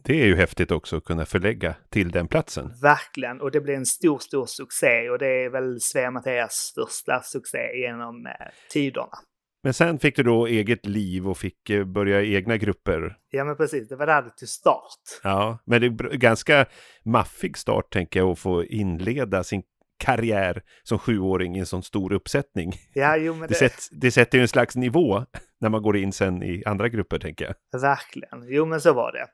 Det 0.04 0.22
är 0.22 0.26
ju 0.26 0.36
häftigt 0.36 0.72
också 0.72 0.98
att 0.98 1.04
kunna 1.04 1.26
förlägga 1.26 1.76
till 1.90 2.12
den 2.12 2.28
platsen. 2.28 2.72
Verkligen, 2.82 3.42
och 3.42 3.52
det 3.52 3.62
blev 3.62 3.76
en 3.76 3.86
stor, 3.86 4.20
stor 4.20 4.46
succé 4.46 5.10
och 5.10 5.20
det 5.20 5.28
är 5.28 5.50
väl 5.50 5.82
Svea 5.82 6.12
Mattias 6.12 6.54
största 6.54 7.22
succé 7.24 7.58
genom 7.76 8.26
eh, 8.26 8.32
tiderna. 8.72 9.18
Men 9.64 9.74
sen 9.74 10.00
fick 10.00 10.16
du 10.16 10.24
då 10.24 10.48
eget 10.48 10.86
liv 10.86 11.28
och 11.28 11.38
fick 11.38 11.70
eh, 11.70 11.86
börja 11.86 12.22
i 12.22 12.36
egna 12.36 12.58
grupper. 12.58 13.18
Ja, 13.30 13.44
men 13.44 13.58
precis. 13.58 13.90
Det 13.90 13.96
var 13.96 14.06
där 14.06 14.22
det 14.22 14.30
tog 14.30 14.50
start. 14.50 15.02
Ja, 15.24 15.60
men 15.66 15.82
det 15.82 15.88
är 15.88 16.18
ganska 16.18 16.66
maffig 17.06 17.58
start 17.58 17.94
tänker 17.94 18.20
jag 18.20 18.30
att 18.30 18.40
få 18.40 18.64
inleda 18.64 19.44
sin 19.44 19.64
karriär 19.98 20.64
som 20.84 21.00
sjuåring 21.00 21.56
i 21.56 21.60
en 21.60 21.66
sån 21.66 21.84
stor 21.84 22.14
uppsättning. 22.14 22.74
Ja, 22.94 23.18
jo 23.18 23.34
men 23.34 23.42
Det, 23.42 23.48
det, 23.48 23.56
sätt, 23.56 23.88
det 23.92 24.12
sätter 24.12 24.38
ju 24.38 24.42
en 24.42 24.48
slags 24.48 24.76
nivå 24.76 25.26
när 25.60 25.70
man 25.70 25.82
går 25.82 25.98
in 25.98 26.12
sen 26.12 26.44
i 26.44 26.64
andra 26.66 26.90
grupper, 26.90 27.20
tänker 27.20 27.46
jag. 27.46 27.82
verkligen. 27.82 28.46
Jo 28.48 28.66
men 28.66 28.82
så 28.82 28.94
var 28.94 29.12
det. 29.12 29.28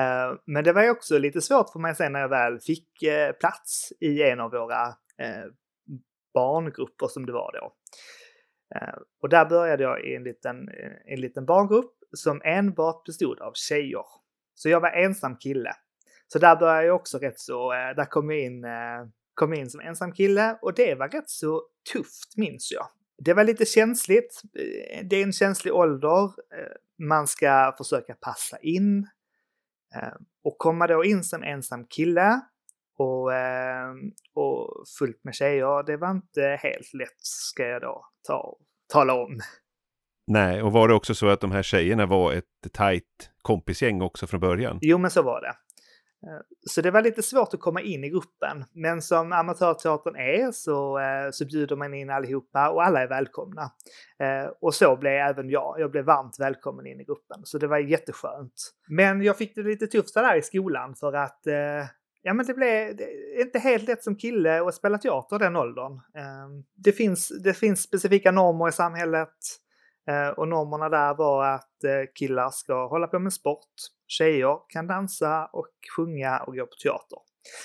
Eh, 0.00 0.34
men 0.46 0.64
det 0.64 0.72
var 0.72 0.82
ju 0.82 0.90
också 0.90 1.18
lite 1.18 1.40
svårt 1.40 1.70
för 1.72 1.78
mig 1.78 1.94
sen 1.94 2.12
när 2.12 2.20
jag 2.20 2.28
väl 2.28 2.60
fick 2.60 3.02
eh, 3.02 3.32
plats 3.32 3.92
i 4.00 4.22
en 4.22 4.40
av 4.40 4.50
våra 4.50 4.86
eh, 5.18 5.44
barngrupper 6.34 7.06
som 7.06 7.26
det 7.26 7.32
var 7.32 7.52
då. 7.52 7.72
Och 9.22 9.28
där 9.28 9.46
började 9.46 9.82
jag 9.82 10.04
i 10.04 10.14
en 10.14 10.24
liten, 10.24 10.68
en 11.04 11.20
liten 11.20 11.46
barngrupp 11.46 11.92
som 12.16 12.40
enbart 12.44 13.04
bestod 13.04 13.40
av 13.40 13.52
tjejer. 13.54 14.04
Så 14.54 14.68
jag 14.68 14.80
var 14.80 14.90
ensam 14.90 15.36
kille. 15.36 15.72
Så 16.28 16.38
där 16.38 16.56
började 16.56 16.86
jag 16.86 16.96
också 16.96 17.18
rätt 17.18 17.38
så, 17.38 17.70
där 17.70 18.04
kom 18.04 18.30
jag 18.30 18.40
in, 18.40 18.64
kom 19.34 19.52
jag 19.52 19.60
in 19.60 19.70
som 19.70 19.80
ensam 19.80 20.12
kille 20.12 20.58
och 20.62 20.74
det 20.74 20.94
var 20.94 21.08
rätt 21.08 21.30
så 21.30 21.62
tufft 21.92 22.36
minns 22.36 22.72
jag. 22.72 22.86
Det 23.24 23.34
var 23.34 23.44
lite 23.44 23.64
känsligt. 23.64 24.42
Eh, 24.58 25.06
Det 25.10 25.16
är 25.16 25.22
en 25.22 25.32
känslig 25.32 25.74
ålder. 25.74 26.24
Eh, 26.24 27.06
Man 27.08 27.26
ska 27.26 27.74
försöka 27.78 28.14
passa 28.14 28.58
in. 28.58 28.98
Eh, 29.94 30.12
Och 30.44 30.58
komma 30.58 30.86
då 30.86 31.04
in 31.04 31.24
som 31.24 31.42
ensam 31.42 31.84
kille 31.86 32.40
och, 32.98 33.34
eh, 33.34 33.90
och 34.34 34.84
fullt 34.98 35.24
med 35.24 35.34
tjejer, 35.34 35.82
det 35.86 35.96
var 35.96 36.10
inte 36.10 36.58
helt 36.62 36.94
lätt 36.94 37.20
ska 37.20 37.66
jag 37.66 37.82
då 37.82 38.04
ta, 38.26 38.56
tala 38.92 39.14
om. 39.14 39.40
Nej, 40.26 40.62
och 40.62 40.72
var 40.72 40.88
det 40.88 40.94
också 40.94 41.14
så 41.14 41.28
att 41.28 41.40
de 41.40 41.50
här 41.52 41.62
tjejerna 41.62 42.06
var 42.06 42.32
ett 42.32 42.72
tajt 42.72 43.30
kompisgäng 43.42 44.02
också 44.02 44.26
från 44.26 44.40
början? 44.40 44.78
Jo, 44.80 44.98
men 44.98 45.10
så 45.10 45.22
var 45.22 45.40
det. 45.40 45.54
Eh, 46.26 46.40
så 46.66 46.80
det 46.80 46.90
var 46.90 47.02
lite 47.02 47.22
svårt 47.22 47.54
att 47.54 47.60
komma 47.60 47.80
in 47.80 48.04
i 48.04 48.10
gruppen. 48.10 48.64
Men 48.72 49.02
som 49.02 49.32
amatörteatern 49.32 50.16
är 50.16 50.52
så, 50.52 50.98
eh, 50.98 51.30
så 51.30 51.44
bjuder 51.44 51.76
man 51.76 51.94
in 51.94 52.10
allihopa 52.10 52.70
och 52.70 52.84
alla 52.84 53.02
är 53.02 53.08
välkomna. 53.08 53.62
Eh, 54.18 54.50
och 54.60 54.74
så 54.74 54.96
blev 54.96 55.12
även 55.12 55.50
jag. 55.50 55.76
Jag 55.78 55.90
blev 55.90 56.04
varmt 56.04 56.36
välkommen 56.40 56.86
in 56.86 57.00
i 57.00 57.04
gruppen. 57.04 57.40
Så 57.44 57.58
det 57.58 57.66
var 57.66 57.78
jätteskönt. 57.78 58.72
Men 58.88 59.22
jag 59.22 59.38
fick 59.38 59.54
det 59.54 59.62
lite 59.62 59.86
tufft 59.86 60.14
där 60.14 60.36
i 60.36 60.42
skolan 60.42 60.94
för 60.94 61.12
att 61.12 61.40
Ja, 62.22 62.34
men 62.34 62.46
det 62.46 62.54
blev 62.54 62.96
det 62.96 63.04
är 63.04 63.40
inte 63.40 63.58
helt 63.58 63.88
lätt 63.88 64.04
som 64.04 64.16
kille 64.16 64.62
att 64.62 64.74
spela 64.74 64.98
teater 64.98 65.38
den 65.38 65.56
åldern. 65.56 66.00
Det 66.76 66.92
finns, 66.92 67.28
det 67.44 67.54
finns 67.54 67.82
specifika 67.82 68.30
normer 68.30 68.68
i 68.68 68.72
samhället. 68.72 69.34
Eh, 70.08 70.28
och 70.28 70.48
normerna 70.48 70.88
där 70.88 71.14
var 71.14 71.44
att 71.44 71.84
eh, 71.84 72.02
killar 72.14 72.50
ska 72.50 72.86
hålla 72.86 73.06
på 73.06 73.18
med 73.18 73.32
sport, 73.32 73.74
tjejer 74.06 74.58
kan 74.68 74.86
dansa 74.86 75.46
och 75.52 75.72
sjunga 75.96 76.38
och 76.38 76.56
gå 76.56 76.66
på 76.66 76.76
teater. 76.82 77.18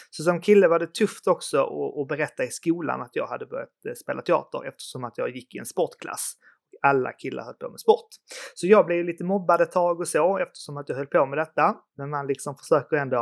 Så 0.10 0.24
som 0.24 0.42
kille 0.42 0.68
var 0.68 0.80
det 0.80 0.94
tufft 0.94 1.28
också 1.28 1.64
att, 2.02 2.08
berätta 2.08 2.44
i 2.44 2.48
skolan 2.48 3.02
att 3.02 3.16
jag 3.16 3.28
hade 3.28 3.46
börjat 3.46 3.86
eh, 3.88 3.94
spela 3.94 4.22
teater 4.22 4.66
eftersom 4.68 5.04
att 5.04 5.18
jag 5.18 5.36
gick 5.36 5.56
i 5.56 5.58
en 5.58 5.66
sportklass. 5.66 6.34
Alla 6.82 7.12
killar 7.12 7.44
höll 7.44 7.54
på 7.54 7.70
med 7.70 7.80
sport. 7.80 8.08
Så 8.56 8.68
jag 8.68 8.86
blev 8.86 9.06
lite 9.06 9.24
mobbad 9.24 9.62
ett 9.62 9.72
tag 9.72 10.00
och 10.00 10.08
så 10.08 10.38
eftersom 10.38 10.78
att 10.78 10.90
jag 10.90 10.96
höll 10.96 11.08
på 11.08 11.26
med 11.26 11.38
detta. 11.38 11.76
Men 11.98 12.10
man 12.10 12.28
liksom 12.28 12.56
försöker 12.56 12.98
ändå 12.98 13.22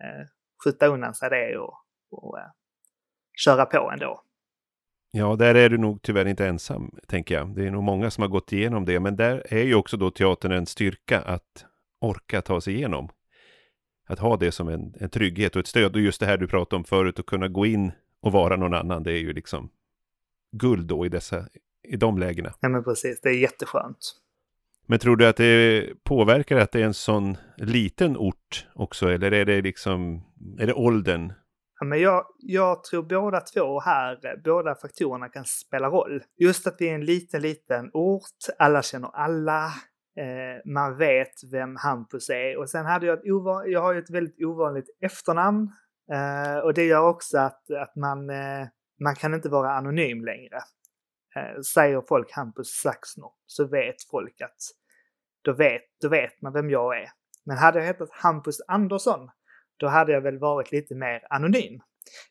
eh, 0.00 0.26
skjuta 0.64 0.86
undan 0.86 1.14
sig 1.14 1.30
det 1.30 1.58
och, 1.58 1.74
och 2.10 2.38
eh, 2.38 2.46
köra 3.36 3.66
på 3.66 3.90
ändå. 3.92 4.22
Ja, 5.16 5.36
där 5.36 5.54
är 5.54 5.70
du 5.70 5.78
nog 5.78 6.02
tyvärr 6.02 6.26
inte 6.26 6.46
ensam, 6.46 6.90
tänker 7.06 7.34
jag. 7.34 7.54
Det 7.56 7.66
är 7.66 7.70
nog 7.70 7.82
många 7.82 8.10
som 8.10 8.22
har 8.22 8.28
gått 8.28 8.52
igenom 8.52 8.84
det, 8.84 9.00
men 9.00 9.16
där 9.16 9.46
är 9.50 9.62
ju 9.62 9.74
också 9.74 9.96
då 9.96 10.10
teatern 10.10 10.52
en 10.52 10.66
styrka 10.66 11.20
att 11.20 11.64
orka 12.00 12.42
ta 12.42 12.60
sig 12.60 12.74
igenom. 12.74 13.08
Att 14.06 14.18
ha 14.18 14.36
det 14.36 14.52
som 14.52 14.68
en, 14.68 14.94
en 15.00 15.10
trygghet 15.10 15.56
och 15.56 15.60
ett 15.60 15.66
stöd. 15.66 15.94
Och 15.94 16.00
just 16.00 16.20
det 16.20 16.26
här 16.26 16.36
du 16.36 16.46
pratade 16.46 16.76
om 16.76 16.84
förut, 16.84 17.18
att 17.18 17.26
kunna 17.26 17.48
gå 17.48 17.66
in 17.66 17.92
och 18.20 18.32
vara 18.32 18.56
någon 18.56 18.74
annan, 18.74 19.02
det 19.02 19.12
är 19.12 19.18
ju 19.18 19.32
liksom 19.32 19.70
guld 20.52 20.86
då 20.86 21.06
i, 21.06 21.08
dessa, 21.08 21.48
i 21.88 21.96
de 21.96 22.18
lägena. 22.18 22.54
Ja 22.60 22.68
men 22.68 22.84
precis, 22.84 23.20
det 23.20 23.28
är 23.28 23.38
jätteskönt. 23.38 23.98
Men 24.86 24.98
tror 24.98 25.16
du 25.16 25.26
att 25.26 25.36
det 25.36 25.86
påverkar 26.04 26.56
att 26.56 26.72
det 26.72 26.80
är 26.80 26.84
en 26.84 26.94
sån 26.94 27.36
liten 27.56 28.16
ort 28.16 28.66
också, 28.74 29.08
eller 29.08 29.32
är 29.32 29.44
det 29.44 29.62
liksom, 29.62 30.22
är 30.58 30.66
det 30.66 30.72
åldern? 30.72 31.32
Men 31.88 32.00
jag, 32.00 32.26
jag 32.38 32.84
tror 32.84 33.02
båda 33.02 33.40
två 33.40 33.80
här, 33.80 34.40
båda 34.44 34.74
faktorerna 34.74 35.28
kan 35.28 35.44
spela 35.44 35.88
roll. 35.88 36.22
Just 36.36 36.66
att 36.66 36.76
vi 36.78 36.88
är 36.88 36.94
en 36.94 37.04
liten, 37.04 37.42
liten 37.42 37.90
ort, 37.92 38.38
alla 38.58 38.82
känner 38.82 39.10
alla, 39.14 39.64
eh, 40.18 40.72
man 40.72 40.96
vet 40.96 41.32
vem 41.52 41.76
Hampus 41.76 42.30
är. 42.30 42.58
Och 42.58 42.70
sen 42.70 42.86
hade 42.86 43.06
jag 43.06 43.18
ett, 43.18 43.32
ovanligt, 43.32 43.72
jag 43.72 43.80
har 43.80 43.92
ju 43.92 43.98
ett 43.98 44.10
väldigt 44.10 44.44
ovanligt 44.44 44.96
efternamn. 45.00 45.72
Eh, 46.12 46.58
och 46.58 46.74
det 46.74 46.84
gör 46.84 47.08
också 47.08 47.38
att, 47.38 47.70
att 47.70 47.96
man, 47.96 48.30
eh, 48.30 48.66
man 49.00 49.14
kan 49.14 49.34
inte 49.34 49.48
vara 49.48 49.72
anonym 49.72 50.24
längre. 50.24 50.56
Eh, 51.36 51.60
säger 51.74 52.02
folk 52.08 52.32
Hampus 52.32 52.68
Saxner 52.68 53.30
så 53.46 53.66
vet 53.66 53.96
folk 54.10 54.40
att 54.40 54.56
då 55.42 55.52
vet, 55.52 55.82
då 56.00 56.08
vet 56.08 56.42
man 56.42 56.52
vem 56.52 56.70
jag 56.70 56.96
är. 56.96 57.08
Men 57.46 57.58
hade 57.58 57.78
jag 57.78 57.86
hetat 57.86 58.08
Hampus 58.12 58.60
Andersson 58.68 59.30
då 59.76 59.86
hade 59.86 60.12
jag 60.12 60.20
väl 60.20 60.38
varit 60.38 60.72
lite 60.72 60.94
mer 60.94 61.26
anonym. 61.30 61.80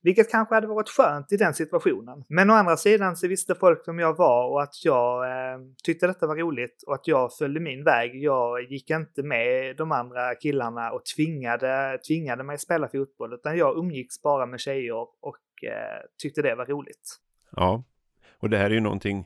Vilket 0.02 0.32
kanske 0.32 0.56
hade 0.56 0.68
varit 0.68 0.90
skönt 0.90 1.32
i 1.32 1.38
den 1.38 1.54
situationen. 1.54 2.24
Men 2.30 2.50
å 2.50 2.54
andra 2.54 2.78
sidan 2.78 3.16
så 3.16 3.28
visste 3.28 3.56
folk 3.56 3.88
vem 3.88 4.00
jag 4.00 4.18
var 4.18 4.50
och 4.50 4.64
att 4.64 4.86
jag 4.86 5.26
eh, 5.26 5.60
tyckte 5.84 6.08
detta 6.08 6.28
var 6.28 6.36
roligt 6.36 6.84
och 6.88 6.96
att 6.96 7.08
jag 7.08 7.34
följde 7.34 7.60
min 7.60 7.84
väg. 7.84 8.24
Jag 8.24 8.64
gick 8.72 8.90
inte 8.90 9.24
med 9.24 9.78
de 9.78 9.92
andra 9.92 10.36
killarna 10.36 10.92
och 10.92 11.06
tvingade, 11.16 12.00
tvingade 12.08 12.44
mig 12.44 12.58
spela 12.58 12.88
fotboll 12.88 13.34
utan 13.34 13.58
jag 13.58 13.78
umgicks 13.78 14.22
bara 14.22 14.46
med 14.46 14.60
tjejer 14.60 15.08
och 15.22 15.64
eh, 15.64 16.02
tyckte 16.22 16.42
det 16.42 16.56
var 16.56 16.66
roligt. 16.66 17.20
Ja, 17.56 17.84
och 18.40 18.50
det 18.50 18.58
här 18.58 18.66
är 18.66 18.74
ju 18.74 18.80
någonting 18.80 19.26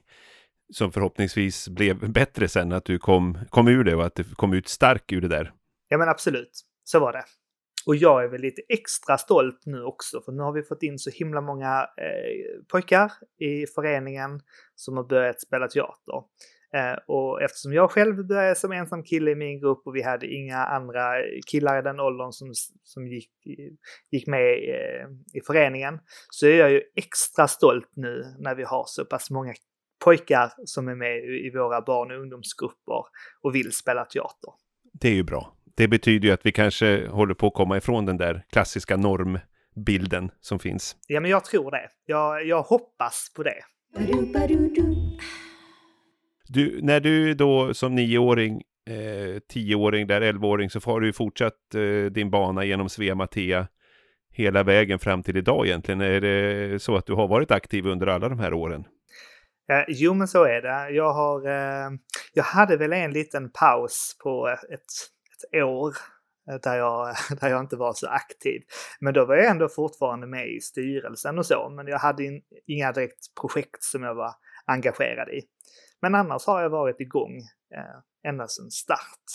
som 0.74 0.92
förhoppningsvis 0.92 1.70
blev 1.70 2.12
bättre 2.12 2.48
sen, 2.48 2.72
att 2.72 2.86
du 2.86 3.00
kom, 3.00 3.38
kom 3.50 3.68
ur 3.68 3.84
det 3.84 3.96
och 3.96 4.06
att 4.06 4.16
du 4.16 4.24
kom 4.24 4.54
ut 4.54 4.68
stark 4.68 5.12
ur 5.12 5.22
det 5.22 5.28
där. 5.28 5.52
Ja 5.88 5.98
men 5.98 6.10
absolut, 6.10 6.62
så 6.84 7.00
var 7.00 7.14
det. 7.14 7.24
Och 7.88 7.96
jag 7.96 8.24
är 8.24 8.28
väl 8.28 8.42
lite 8.42 8.62
extra 8.70 9.18
stolt 9.18 9.62
nu 9.66 9.84
också 9.84 10.22
för 10.22 10.32
nu 10.32 10.44
har 10.44 10.54
vi 10.54 10.64
fått 10.64 10.84
in 10.84 11.00
så 11.00 11.10
himla 11.10 11.42
många 11.42 11.82
eh, 11.82 12.66
pojkar 12.72 13.12
i 13.40 13.66
föreningen 13.68 14.42
som 14.76 14.98
har 14.98 15.04
börjat 15.04 15.42
spela 15.42 15.68
teater. 15.68 16.24
Eh, 16.74 16.98
och 17.08 17.42
eftersom 17.42 17.74
jag 17.74 17.92
själv 17.92 18.28
började 18.28 18.56
som 18.56 18.72
ensam 18.72 19.04
kille 19.04 19.32
i 19.32 19.36
min 19.36 19.60
grupp 19.60 19.88
och 19.88 19.96
vi 19.96 20.02
hade 20.02 20.28
inga 20.28 20.58
andra 20.58 21.14
killar 21.52 21.80
i 21.80 21.82
den 21.82 22.00
åldern 22.00 22.32
som, 22.32 22.52
som 22.84 23.08
gick, 23.08 23.32
gick 24.12 24.28
med 24.28 24.54
eh, 24.54 25.08
i 25.34 25.42
föreningen 25.48 26.00
så 26.30 26.48
är 26.48 26.58
jag 26.58 26.72
ju 26.72 26.82
extra 26.96 27.48
stolt 27.48 27.92
nu 27.96 28.24
när 28.40 28.56
vi 28.56 28.64
har 28.64 28.84
så 28.88 29.06
pass 29.06 29.30
många 29.30 29.54
pojkar 30.04 30.52
som 30.66 30.88
är 30.88 30.96
med 30.96 31.18
i 31.18 31.52
våra 31.54 31.82
barn 31.82 32.12
och 32.12 32.22
ungdomsgrupper 32.22 33.04
och 33.42 33.56
vill 33.56 33.72
spela 33.72 34.06
teater. 34.06 34.54
Det 34.94 35.08
är 35.08 35.16
ju 35.16 35.24
bra. 35.24 35.57
Det 35.78 35.88
betyder 35.88 36.28
ju 36.28 36.34
att 36.34 36.46
vi 36.46 36.52
kanske 36.52 37.08
håller 37.08 37.34
på 37.34 37.48
att 37.48 37.54
komma 37.54 37.78
ifrån 37.78 38.06
den 38.06 38.18
där 38.18 38.44
klassiska 38.52 38.98
normbilden 38.98 40.32
som 40.42 40.60
finns. 40.60 40.96
Ja, 41.08 41.20
men 41.20 41.32
jag 41.32 41.46
tror 41.46 41.72
det. 41.72 41.90
Jag, 42.06 42.46
jag 42.46 42.62
hoppas 42.62 43.32
på 43.36 43.44
det. 43.44 43.62
Du, 46.48 46.80
när 46.82 47.00
du 47.00 47.34
då 47.34 47.74
som 47.74 47.96
nioåring, 47.96 48.62
eh, 48.90 49.40
tioåring, 49.54 50.08
där 50.08 50.22
elvaåring, 50.22 50.70
så 50.70 50.80
har 50.80 51.00
du 51.00 51.14
fortsatt 51.14 51.76
eh, 51.76 52.12
din 52.12 52.30
bana 52.30 52.66
genom 52.66 52.90
Svea 52.90 53.16
Matea 53.16 53.68
hela 54.32 54.64
vägen 54.64 55.00
fram 55.00 55.24
till 55.24 55.38
idag 55.38 55.68
egentligen. 55.68 56.02
Är 56.02 56.22
det 56.22 56.80
så 56.82 56.96
att 56.96 57.06
du 57.06 57.14
har 57.14 57.28
varit 57.28 57.52
aktiv 57.52 57.86
under 57.86 58.08
alla 58.08 58.30
de 58.30 58.40
här 58.40 58.54
åren? 58.54 58.86
Eh, 59.72 59.86
jo, 59.88 60.14
men 60.14 60.28
så 60.28 60.44
är 60.44 60.62
det. 60.62 60.90
Jag, 60.96 61.14
har, 61.14 61.48
eh, 61.48 61.90
jag 62.34 62.44
hade 62.44 62.78
väl 62.78 62.94
en 62.94 63.12
liten 63.12 63.52
paus 63.52 64.18
på 64.24 64.48
ett, 64.74 65.17
ett 65.44 65.64
år 65.64 65.94
eh, 66.52 66.56
där 66.64 66.78
jag, 66.78 67.16
där 67.42 67.50
jag 67.50 67.60
inte 67.60 67.76
var 67.76 67.94
så 67.94 68.08
aktiv. 68.08 68.62
Men 69.00 69.14
då 69.14 69.26
var 69.26 69.36
jag 69.36 69.46
ändå 69.46 69.70
fortfarande 69.70 70.28
med 70.28 70.50
i 70.50 70.62
styrelsen 70.62 71.38
och 71.38 71.46
så, 71.46 71.70
men 71.70 71.88
jag 71.88 72.00
hade 72.00 72.24
in, 72.24 72.42
inga 72.68 72.92
direkt 72.92 73.36
projekt 73.42 73.84
som 73.84 74.04
jag 74.04 74.16
var 74.16 74.34
engagerad 74.66 75.30
i. 75.30 75.42
Men 76.02 76.16
annars 76.16 76.46
har 76.46 76.62
jag 76.62 76.70
varit 76.70 77.00
igång 77.00 77.38
eh, 77.76 78.30
ända 78.30 78.48
sedan 78.48 78.72
start. 78.72 79.26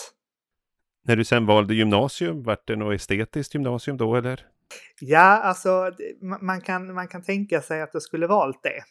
När 1.04 1.16
du 1.16 1.25
sen 1.25 1.47
valde 1.47 1.75
gymnasium, 1.75 2.42
vart 2.42 2.66
det 2.66 2.76
något 2.76 2.94
estetiskt 2.94 3.54
gymnasium 3.54 3.97
då 3.97 4.16
eller? 4.16 4.51
Ja, 5.00 5.40
alltså 5.42 5.92
man 6.40 6.61
kan, 6.61 6.95
man 6.95 7.09
kan 7.09 7.23
tänka 7.23 7.62
sig 7.62 7.83
att 7.83 7.90
jag 7.92 8.02
skulle 8.02 8.26
valt 8.26 8.62
det. 8.62 8.83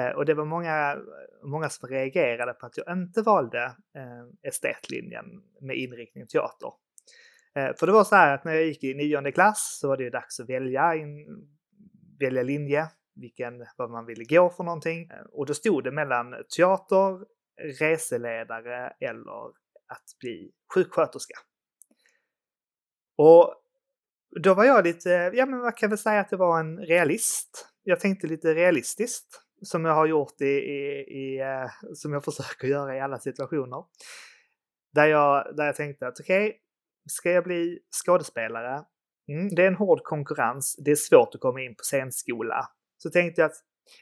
Eh, 0.00 0.16
och 0.16 0.24
det 0.24 0.34
var 0.34 0.44
många, 0.44 0.96
många 1.44 1.68
som 1.68 1.88
reagerade 1.88 2.52
på 2.52 2.66
att 2.66 2.76
jag 2.76 2.92
inte 2.92 3.22
valde 3.22 3.64
eh, 3.96 4.48
estetlinjen 4.48 5.24
med 5.60 5.76
inriktning 5.76 6.26
teater. 6.26 6.72
Eh, 7.56 7.76
för 7.78 7.86
det 7.86 7.92
var 7.92 8.04
så 8.04 8.16
här 8.16 8.34
att 8.34 8.44
när 8.44 8.54
jag 8.54 8.64
gick 8.64 8.84
i 8.84 8.94
nionde 8.94 9.32
klass 9.32 9.78
så 9.80 9.88
var 9.88 9.96
det 9.96 10.04
ju 10.04 10.10
dags 10.10 10.40
att 10.40 10.48
välja, 10.48 10.94
in, 10.94 11.26
välja 12.20 12.42
linje, 12.42 12.88
vilken, 13.14 13.66
vad 13.76 13.90
man 13.90 14.06
ville 14.06 14.24
gå 14.24 14.50
för 14.50 14.64
någonting. 14.64 15.10
Eh, 15.10 15.26
och 15.32 15.46
då 15.46 15.54
stod 15.54 15.84
det 15.84 15.90
mellan 15.90 16.34
teater, 16.56 17.24
reseledare 17.80 18.92
eller 19.00 19.46
att 19.88 20.18
bli 20.20 20.52
sjuksköterska. 20.74 21.34
Och 23.16 23.54
då 24.42 24.54
var 24.54 24.64
jag 24.64 24.84
lite, 24.84 25.10
ja 25.34 25.46
men 25.46 25.60
man 25.60 25.72
kan 25.72 25.90
väl 25.90 25.98
säga 25.98 26.20
att 26.20 26.30
det 26.30 26.36
var 26.36 26.60
en 26.60 26.78
realist. 26.78 27.66
jag 27.82 28.00
tänkte 28.00 28.26
lite 28.26 28.54
realistiskt 28.54 29.42
som 29.62 29.84
jag 29.84 29.94
har 29.94 30.06
gjort 30.06 30.40
i, 30.40 30.44
i, 30.44 31.04
i 31.08 31.40
eh, 31.40 31.70
som 31.94 32.12
jag 32.12 32.24
försöker 32.34 32.68
göra 32.68 32.96
i 32.96 33.00
alla 33.00 33.18
situationer. 33.18 33.84
Där 34.94 35.06
jag, 35.06 35.56
där 35.56 35.66
jag 35.66 35.76
tänkte 35.76 36.06
att 36.06 36.20
okej, 36.20 36.46
okay, 36.46 36.58
ska 37.08 37.30
jag 37.30 37.44
bli 37.44 37.78
skådespelare? 38.04 38.84
Mm, 39.28 39.48
det 39.54 39.62
är 39.62 39.66
en 39.66 39.74
hård 39.74 40.02
konkurrens. 40.02 40.76
Det 40.84 40.90
är 40.90 40.96
svårt 40.96 41.34
att 41.34 41.40
komma 41.40 41.60
in 41.60 41.74
på 41.74 41.82
scenskola. 41.82 42.68
Så 42.98 43.10
tänkte 43.10 43.40
jag 43.40 43.50
att 43.50 43.56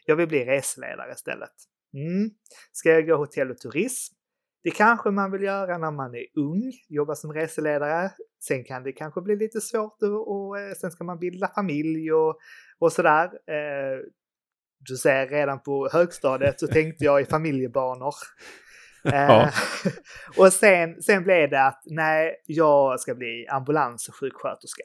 jag 0.06 0.16
vill 0.16 0.28
bli 0.28 0.44
reseledare 0.44 1.12
istället. 1.12 1.54
Mm. 1.94 2.30
Ska 2.72 2.90
jag 2.90 3.06
gå 3.06 3.16
hotell 3.16 3.50
och 3.50 3.58
turism? 3.58 4.14
Det 4.62 4.70
kanske 4.70 5.10
man 5.10 5.30
vill 5.30 5.42
göra 5.42 5.78
när 5.78 5.90
man 5.90 6.14
är 6.14 6.26
ung, 6.36 6.72
jobba 6.88 7.14
som 7.14 7.32
reseledare. 7.32 8.10
Sen 8.46 8.64
kan 8.64 8.82
det 8.82 8.92
kanske 8.92 9.20
bli 9.20 9.36
lite 9.36 9.60
svårt 9.60 10.02
och, 10.02 10.36
och 10.36 10.58
eh, 10.58 10.72
sen 10.72 10.90
ska 10.90 11.04
man 11.04 11.18
bilda 11.18 11.48
familj 11.54 12.12
och, 12.12 12.38
och 12.78 12.92
sådär. 12.92 13.24
Eh, 13.24 13.98
du 14.78 14.96
ser 14.96 15.26
redan 15.26 15.62
på 15.62 15.88
högstadiet 15.92 16.60
så 16.60 16.66
tänkte 16.66 17.04
jag 17.04 17.20
i 17.20 17.24
familjebanor. 17.24 18.14
Ja. 19.06 19.42
Eh, 19.42 19.52
och 20.38 20.52
sen, 20.52 21.02
sen 21.02 21.22
blev 21.24 21.50
det 21.50 21.66
att 21.66 21.82
nej, 21.86 22.42
jag 22.46 23.00
ska 23.00 23.14
bli 23.14 23.46
ambulanssjuksköterska. 23.50 24.82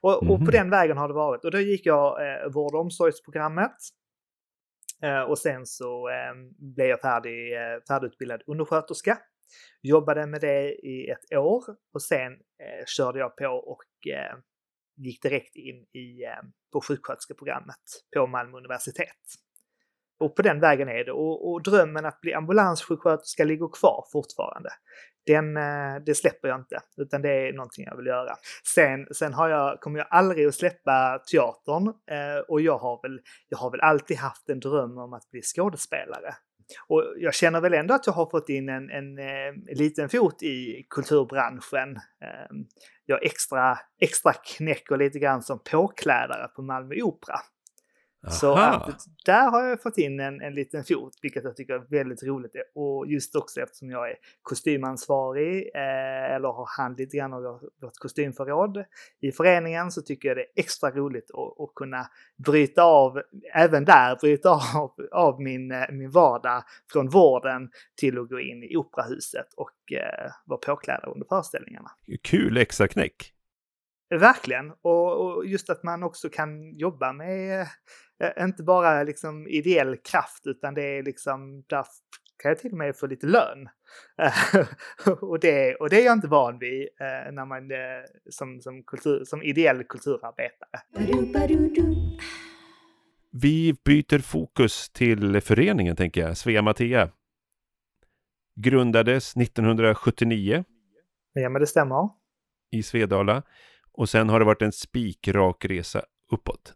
Och, 0.00 0.22
mm. 0.22 0.32
och 0.32 0.38
på 0.38 0.44
mhm. 0.44 0.52
den 0.52 0.70
vägen 0.70 0.96
har 0.96 1.08
det 1.08 1.14
varit. 1.14 1.44
Och 1.44 1.50
då 1.50 1.58
gick 1.58 1.86
jag 1.86 2.22
eh, 2.22 2.52
vård 2.52 2.74
och 2.74 2.80
omsorgsprogrammet. 2.80 3.76
Eh, 5.02 5.20
och 5.20 5.38
sen 5.38 5.66
så 5.66 6.08
eh, 6.08 6.34
blev 6.58 6.86
jag 6.86 7.00
färdig, 7.00 7.52
eh, 7.52 7.80
färdigutbildad 7.88 8.42
undersköterska. 8.46 9.18
Jobbade 9.82 10.26
med 10.26 10.40
det 10.40 10.72
i 10.72 11.10
ett 11.10 11.38
år 11.38 11.64
och 11.94 12.02
sen 12.02 12.32
eh, 12.32 12.84
körde 12.86 13.18
jag 13.18 13.36
på 13.36 13.46
och 13.46 14.12
eh, 14.12 14.38
gick 14.96 15.22
direkt 15.22 15.56
in 15.56 15.86
i, 15.92 16.24
eh, 16.24 16.42
på 16.72 16.80
sjuksköterskeprogrammet 16.80 17.84
på 18.16 18.26
Malmö 18.26 18.58
universitet. 18.58 19.24
Och 20.20 20.36
på 20.36 20.42
den 20.42 20.60
vägen 20.60 20.88
är 20.88 21.04
det. 21.04 21.12
Och, 21.12 21.52
och 21.52 21.62
drömmen 21.62 22.04
att 22.04 22.20
bli 22.20 22.34
ambulanssjuksköterska 22.34 23.44
ligger 23.44 23.68
kvar 23.68 24.04
fortfarande. 24.12 24.70
Den, 25.26 25.56
eh, 25.56 26.02
det 26.06 26.14
släpper 26.14 26.48
jag 26.48 26.60
inte, 26.60 26.78
utan 26.96 27.22
det 27.22 27.48
är 27.48 27.52
någonting 27.52 27.84
jag 27.84 27.96
vill 27.96 28.06
göra. 28.06 28.36
Sen, 28.74 29.06
sen 29.14 29.32
har 29.32 29.48
jag, 29.48 29.80
kommer 29.80 29.98
jag 29.98 30.08
aldrig 30.10 30.46
att 30.46 30.54
släppa 30.54 31.22
teatern 31.32 31.88
eh, 31.88 32.38
och 32.48 32.60
jag 32.60 32.78
har, 32.78 33.02
väl, 33.02 33.20
jag 33.48 33.58
har 33.58 33.70
väl 33.70 33.80
alltid 33.80 34.16
haft 34.16 34.48
en 34.48 34.60
dröm 34.60 34.98
om 34.98 35.12
att 35.12 35.30
bli 35.30 35.42
skådespelare. 35.42 36.34
Och 36.88 37.14
jag 37.16 37.34
känner 37.34 37.60
väl 37.60 37.74
ändå 37.74 37.94
att 37.94 38.06
jag 38.06 38.12
har 38.12 38.30
fått 38.30 38.48
in 38.48 38.68
en, 38.68 38.90
en, 38.90 39.18
en 39.18 39.64
liten 39.66 40.08
fot 40.08 40.42
i 40.42 40.86
kulturbranschen. 40.90 41.88
Ehm, 41.96 42.66
jag 43.06 43.24
extra, 43.24 43.78
extra 44.00 44.32
knäcker 44.32 44.96
lite 44.96 45.18
grann 45.18 45.42
som 45.42 45.58
påklädare 45.70 46.48
på 46.48 46.62
Malmö 46.62 46.94
Opera. 47.02 47.36
Så 48.28 48.54
att, 48.54 49.04
där 49.24 49.50
har 49.50 49.64
jag 49.64 49.82
fått 49.82 49.98
in 49.98 50.20
en, 50.20 50.40
en 50.40 50.54
liten 50.54 50.84
fot, 50.84 51.12
vilket 51.22 51.44
jag 51.44 51.56
tycker 51.56 51.74
är 51.74 51.86
väldigt 51.90 52.22
roligt. 52.22 52.52
Och 52.74 53.06
just 53.06 53.36
också 53.36 53.60
eftersom 53.60 53.90
jag 53.90 54.10
är 54.10 54.16
kostymansvarig 54.42 55.70
eh, 55.74 56.34
eller 56.34 56.48
har 56.48 56.78
hand 56.78 56.98
lite 56.98 57.16
grann 57.16 57.32
av 57.32 57.42
vårt 57.82 57.98
kostymförråd 57.98 58.84
i 59.20 59.32
föreningen 59.32 59.90
så 59.90 60.02
tycker 60.02 60.28
jag 60.28 60.36
det 60.36 60.42
är 60.42 60.52
extra 60.56 60.90
roligt 60.90 61.30
att, 61.30 61.60
att 61.60 61.74
kunna 61.74 62.06
bryta 62.46 62.82
av, 62.82 63.22
även 63.54 63.84
där, 63.84 64.16
bryta 64.16 64.50
av, 64.50 64.92
av 65.12 65.42
min, 65.42 65.72
eh, 65.72 65.90
min 65.90 66.10
vardag 66.10 66.62
från 66.92 67.08
vården 67.08 67.70
till 68.00 68.18
att 68.18 68.28
gå 68.28 68.40
in 68.40 68.62
i 68.62 68.76
operahuset 68.76 69.54
och 69.56 69.92
eh, 69.92 70.30
vara 70.44 70.58
påklädda 70.58 71.06
under 71.06 71.26
föreställningarna. 71.28 71.90
Kul 72.22 72.56
extra 72.56 72.88
knäck! 72.88 73.34
Verkligen! 74.10 74.72
Och, 74.82 75.26
och, 75.26 75.46
just 75.46 75.70
att 75.70 75.82
man 75.82 76.02
också 76.02 76.28
kan 76.28 76.76
jobba 76.76 77.12
med 77.12 77.66
inte 78.40 78.62
bara 78.62 79.02
liksom 79.02 79.48
ideell 79.48 79.96
kraft 79.96 80.46
utan 80.46 80.74
det 80.74 80.82
är 80.82 81.02
liksom, 81.02 81.64
där 81.66 81.84
kan 82.42 82.48
jag 82.48 82.58
till 82.58 82.70
och 82.70 82.78
med 82.78 82.96
få 82.96 83.06
lite 83.06 83.26
lön. 83.26 83.68
och, 85.20 85.40
det, 85.40 85.74
och 85.74 85.90
det 85.90 86.00
är 86.00 86.04
jag 86.04 86.12
inte 86.12 86.28
van 86.28 86.58
vid 86.58 86.88
eh, 87.00 87.32
när 87.32 87.46
man 87.46 87.70
eh, 87.70 87.78
som, 88.30 88.60
som, 88.60 88.82
kultur, 88.82 89.24
som 89.24 89.42
ideell 89.42 89.84
kulturarbetare. 89.84 90.80
Vi 93.30 93.76
byter 93.84 94.18
fokus 94.18 94.90
till 94.90 95.40
föreningen 95.40 95.96
tänker 95.96 96.20
jag, 96.20 96.36
Svea 96.36 96.62
Mattea. 96.62 97.10
Grundades 98.56 99.36
1979. 99.36 100.64
Ja, 101.32 101.48
men 101.48 101.60
det 101.60 101.66
stämmer. 101.66 102.08
I 102.70 102.82
Svedala. 102.82 103.42
Och 103.92 104.08
sen 104.08 104.28
har 104.28 104.38
det 104.38 104.46
varit 104.46 104.62
en 104.62 104.72
spikrak 104.72 105.64
resa 105.64 106.02
uppåt. 106.32 106.74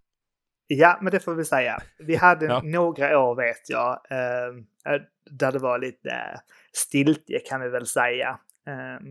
Ja, 0.70 0.98
men 1.02 1.10
det 1.10 1.20
får 1.20 1.34
vi 1.34 1.44
säga. 1.44 1.78
Vi 1.98 2.16
hade 2.16 2.46
ja. 2.46 2.60
några 2.64 3.18
år 3.18 3.36
vet 3.36 3.68
jag, 3.70 4.00
ehm, 4.10 4.58
eh, 4.58 5.02
där 5.30 5.52
det 5.52 5.58
var 5.58 5.78
lite 5.78 6.40
stiltje 6.72 7.38
kan 7.38 7.60
vi 7.60 7.68
väl 7.68 7.86
säga. 7.86 8.38
Eh, 8.66 9.06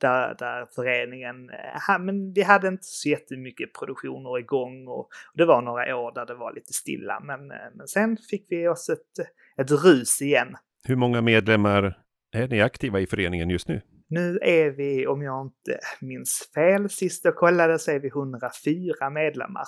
där, 0.00 0.36
där 0.38 0.66
föreningen, 0.74 1.50
eh, 1.50 1.98
men 2.00 2.32
vi 2.32 2.42
hade 2.42 2.68
inte 2.68 2.84
så 2.84 3.08
jättemycket 3.08 3.72
produktioner 3.72 4.38
igång 4.38 4.88
och, 4.88 4.98
och 4.98 5.08
det 5.34 5.44
var 5.44 5.62
några 5.62 5.96
år 5.96 6.12
där 6.14 6.26
det 6.26 6.34
var 6.34 6.52
lite 6.54 6.72
stilla. 6.72 7.20
Men, 7.20 7.50
eh, 7.50 7.56
men 7.74 7.88
sen 7.88 8.16
fick 8.30 8.46
vi 8.50 8.68
oss 8.68 8.88
ett, 8.88 9.26
ett 9.60 9.84
rus 9.84 10.22
igen. 10.22 10.56
Hur 10.84 10.96
många 10.96 11.20
medlemmar 11.20 11.98
är 12.32 12.48
ni 12.48 12.62
aktiva 12.62 13.00
i 13.00 13.06
föreningen 13.06 13.50
just 13.50 13.68
nu? 13.68 13.80
Nu 14.08 14.38
är 14.42 14.70
vi, 14.70 15.06
om 15.06 15.22
jag 15.22 15.46
inte 15.46 15.78
minns 16.00 16.50
fel, 16.54 16.88
sist 16.90 17.24
jag 17.24 17.36
kollade 17.36 17.78
så 17.78 17.90
är 17.90 18.00
vi 18.00 18.08
104 18.08 19.10
medlemmar 19.10 19.64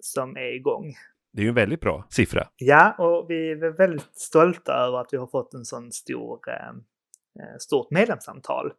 som 0.00 0.36
är 0.36 0.54
igång. 0.54 0.94
Det 1.32 1.40
är 1.40 1.44
ju 1.44 1.48
en 1.48 1.54
väldigt 1.54 1.80
bra 1.80 2.06
siffra. 2.10 2.48
Ja, 2.56 2.94
och 2.98 3.30
vi 3.30 3.50
är 3.50 3.76
väldigt 3.76 4.16
stolta 4.16 4.72
över 4.72 4.98
att 4.98 5.12
vi 5.12 5.16
har 5.16 5.26
fått 5.26 5.54
en 5.54 5.64
sån 5.64 5.92
stor 5.92 6.40
eh, 6.48 6.68
eh, 7.42 7.56
stort 7.58 7.90
medlemsantal. 7.90 8.72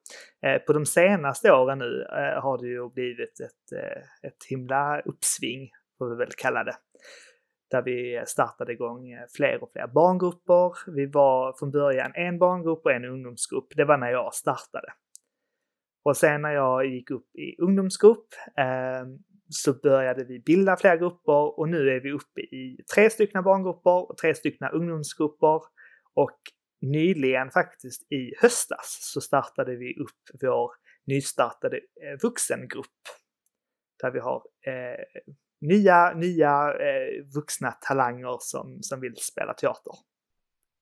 Eh, 0.45 0.61
på 0.61 0.73
de 0.73 0.85
senaste 0.85 1.51
åren 1.51 1.79
nu 1.79 2.05
har 2.41 2.57
det 2.57 2.67
ju 2.67 2.89
blivit 2.89 3.39
ett, 3.39 3.79
ett 4.27 4.43
himla 4.49 4.99
uppsving, 4.99 5.69
får 5.97 6.09
vi 6.09 6.15
väl 6.15 6.31
kalla 6.37 6.63
det. 6.63 6.75
Där 7.71 7.81
vi 7.81 8.23
startade 8.25 8.73
igång 8.73 9.05
fler 9.37 9.63
och 9.63 9.71
fler 9.71 9.87
barngrupper. 9.87 10.91
Vi 10.95 11.05
var 11.05 11.53
från 11.59 11.71
början 11.71 12.11
en 12.15 12.39
barngrupp 12.39 12.85
och 12.85 12.91
en 12.91 13.05
ungdomsgrupp. 13.05 13.67
Det 13.75 13.85
var 13.85 13.97
när 13.97 14.11
jag 14.11 14.33
startade. 14.33 14.87
Och 16.03 16.17
sen 16.17 16.41
när 16.41 16.51
jag 16.51 16.85
gick 16.85 17.11
upp 17.11 17.35
i 17.35 17.61
ungdomsgrupp 17.61 18.27
så 19.53 19.73
började 19.73 20.23
vi 20.23 20.39
bilda 20.39 20.77
fler 20.77 20.97
grupper 20.97 21.59
och 21.59 21.69
nu 21.69 21.89
är 21.89 21.99
vi 21.99 22.11
uppe 22.11 22.41
i 22.41 22.83
tre 22.95 23.09
stycken 23.09 23.43
barngrupper 23.43 24.09
och 24.11 24.17
tre 24.17 24.35
stycken 24.35 24.67
ungdomsgrupper. 24.73 25.61
Och 26.13 26.39
nyligen 26.81 27.51
faktiskt 27.51 28.11
i 28.11 28.33
höstas 28.41 28.97
så 29.01 29.21
startade 29.21 29.75
vi 29.75 29.95
upp 29.99 30.41
vår 30.41 30.71
nystartade 31.07 31.77
eh, 31.77 32.19
vuxengrupp. 32.21 33.01
Där 34.01 34.11
vi 34.11 34.19
har 34.19 34.41
eh, 34.65 35.21
nya, 35.61 36.13
nya 36.13 36.73
eh, 36.73 37.25
vuxna 37.35 37.71
talanger 37.71 38.37
som, 38.39 38.77
som 38.81 39.01
vill 39.01 39.15
spela 39.15 39.53
teater. 39.53 39.93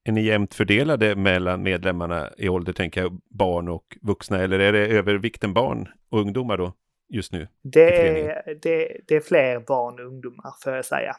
Är 0.04 0.12
ni 0.12 0.22
jämnt 0.22 0.54
fördelade 0.54 1.16
mellan 1.16 1.64
medlemmarna 1.64 2.30
i 2.38 2.50
ålder, 2.50 2.74
tänker 2.74 3.02
jag, 3.02 3.22
barn 3.30 3.68
och 3.68 3.98
vuxna, 4.02 4.38
eller 4.38 4.60
är 4.60 4.74
det 4.74 4.88
övervikten 4.88 5.54
barn 5.54 5.88
och 6.10 6.20
ungdomar 6.20 6.58
då? 6.58 6.74
Just 7.10 7.32
nu? 7.32 7.48
Det 7.62 8.10
är, 8.10 8.60
det, 8.62 9.02
det, 9.08 9.16
är 9.16 9.22
fler 9.22 9.60
barn 9.60 10.00
och 10.00 10.06
ungdomar 10.06 10.54
får 10.64 10.74
jag 10.74 10.86
säga. 10.86 11.16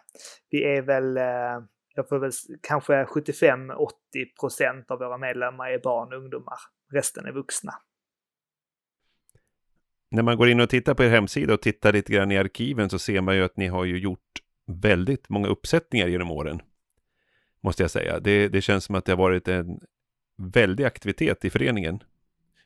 Vi 0.51 0.65
är 0.65 0.83
väl, 0.83 1.17
eh, 1.17 1.65
jag 1.95 2.09
får 2.09 2.19
väl 2.19 2.31
kanske 2.63 3.05
75-80 3.05 3.89
procent 4.41 4.91
av 4.91 4.99
våra 4.99 5.19
medlemmar 5.19 5.71
är 5.71 5.79
barn 5.79 6.13
och 6.13 6.19
ungdomar. 6.19 6.59
Resten 6.93 7.27
är 7.27 7.33
vuxna. 7.33 7.73
När 10.11 10.23
man 10.23 10.37
går 10.37 10.49
in 10.49 10.61
och 10.61 10.71
tittar 10.71 10.95
på 10.95 11.05
er 11.05 11.09
hemsida 11.09 11.55
och 11.55 11.63
tittar 11.63 11.93
lite 11.93 12.13
grann 12.13 12.33
i 12.33 12.39
arkiven 12.39 12.91
så 12.91 12.99
ser 12.99 13.21
man 13.21 13.37
ju 13.37 13.45
att 13.45 13.57
ni 13.57 13.67
har 13.67 13.85
ju 13.85 13.99
gjort 13.99 14.29
väldigt 14.67 15.29
många 15.29 15.49
uppsättningar 15.49 16.07
genom 16.07 16.31
åren. 16.31 16.63
Måste 17.63 17.83
jag 17.83 17.91
säga. 17.91 18.21
Det, 18.21 18.49
det 18.49 18.61
känns 18.61 18.85
som 18.85 18.95
att 18.95 19.05
det 19.05 19.13
har 19.13 19.17
varit 19.17 19.49
en 19.49 19.81
väldig 20.37 20.85
aktivitet 20.85 21.45
i 21.45 21.51
föreningen. 21.51 22.03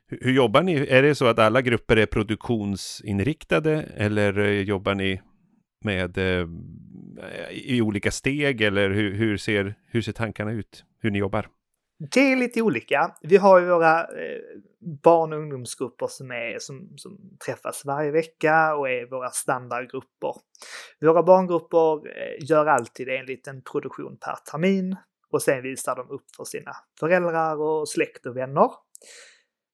Hur 0.07 0.31
jobbar 0.31 0.63
ni? 0.63 0.87
Är 0.87 1.01
det 1.01 1.15
så 1.15 1.25
att 1.25 1.39
alla 1.39 1.61
grupper 1.61 1.97
är 1.97 2.05
produktionsinriktade 2.05 3.85
eller 3.97 4.39
eh, 4.39 4.61
jobbar 4.61 4.95
ni 4.95 5.21
med 5.85 6.17
eh, 6.17 6.47
i 7.51 7.81
olika 7.81 8.11
steg 8.11 8.61
eller 8.61 8.89
hur, 8.89 9.13
hur, 9.13 9.37
ser, 9.37 9.75
hur 9.87 10.01
ser 10.01 10.11
tankarna 10.11 10.51
ut? 10.51 10.83
Hur 10.99 11.11
ni 11.11 11.19
jobbar? 11.19 11.47
Det 12.11 12.31
är 12.31 12.35
lite 12.35 12.61
olika. 12.61 13.15
Vi 13.21 13.37
har 13.37 13.59
ju 13.59 13.65
våra 13.65 13.99
eh, 13.99 14.39
barn 15.03 15.33
och 15.33 15.39
ungdomsgrupper 15.39 16.07
som, 16.07 16.31
är, 16.31 16.59
som, 16.59 16.93
som 16.95 17.37
träffas 17.45 17.85
varje 17.85 18.11
vecka 18.11 18.75
och 18.75 18.89
är 18.89 19.09
våra 19.09 19.29
standardgrupper. 19.29 20.33
Våra 21.01 21.23
barngrupper 21.23 22.07
eh, 22.07 22.49
gör 22.49 22.65
alltid 22.65 23.09
en 23.09 23.25
liten 23.25 23.61
produktion 23.61 24.17
per 24.17 24.35
termin 24.51 24.95
och 25.31 25.41
sen 25.41 25.63
visar 25.63 25.95
de 25.95 26.09
upp 26.09 26.25
för 26.37 26.43
sina 26.43 26.71
föräldrar 26.99 27.61
och 27.61 27.89
släkt 27.89 28.25
och 28.25 28.37
vänner. 28.37 28.69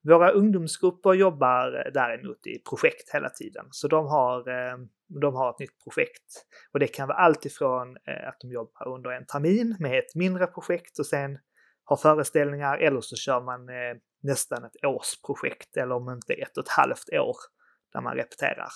Våra 0.04 0.32
ungdomsgrupper 0.32 1.14
jobbar 1.14 1.84
eh, 1.86 1.92
däremot 1.94 2.48
i 2.48 2.60
projekt 2.70 3.14
hela 3.14 3.30
tiden, 3.30 3.66
så 3.72 3.88
de 3.88 4.08
har, 4.08 4.50
eh, 4.50 4.78
de 5.22 5.36
har 5.36 5.50
ett 5.50 5.60
nytt 5.60 5.84
projekt. 5.84 6.46
Och 6.74 6.80
det 6.80 6.88
kan 6.88 7.08
vara 7.08 7.18
allt 7.18 7.46
ifrån 7.46 7.98
eh, 8.08 8.28
att 8.28 8.40
de 8.40 8.52
jobbar 8.52 8.88
under 8.88 9.12
en 9.12 9.26
termin 9.26 9.78
med 9.80 10.00
ett 10.00 10.16
mindre 10.16 10.48
projekt 10.48 11.00
och 11.00 11.06
sen 11.06 11.40
har 11.84 11.98
föreställningar 11.98 12.78
eller 12.78 13.02
så 13.02 13.16
kör 13.16 13.42
man 13.42 13.70
nästan 14.24 14.64
ett 14.64 14.86
årsprojekt 14.86 15.78
eller 15.78 15.96
om 15.96 16.10
inte 16.10 16.34
ett 16.34 16.58
och 16.58 16.64
ett 16.64 16.70
halvt 16.70 17.10
år 17.14 17.36
där 17.94 18.02
man 18.02 18.16
repeterar. 18.16 18.70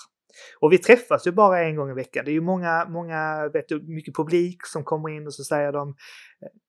Och 0.60 0.72
vi 0.72 0.78
träffas 0.78 1.26
ju 1.26 1.32
bara 1.32 1.60
en 1.60 1.76
gång 1.76 1.90
i 1.90 1.94
veckan. 1.94 2.24
Det 2.24 2.30
är 2.30 2.32
ju 2.32 2.40
många, 2.40 2.86
många, 2.88 3.48
vet 3.48 3.68
du, 3.68 3.82
mycket 3.82 4.16
publik 4.16 4.66
som 4.66 4.84
kommer 4.84 5.08
in 5.08 5.26
och 5.26 5.34
så 5.34 5.44
säger 5.44 5.72
de 5.72 5.96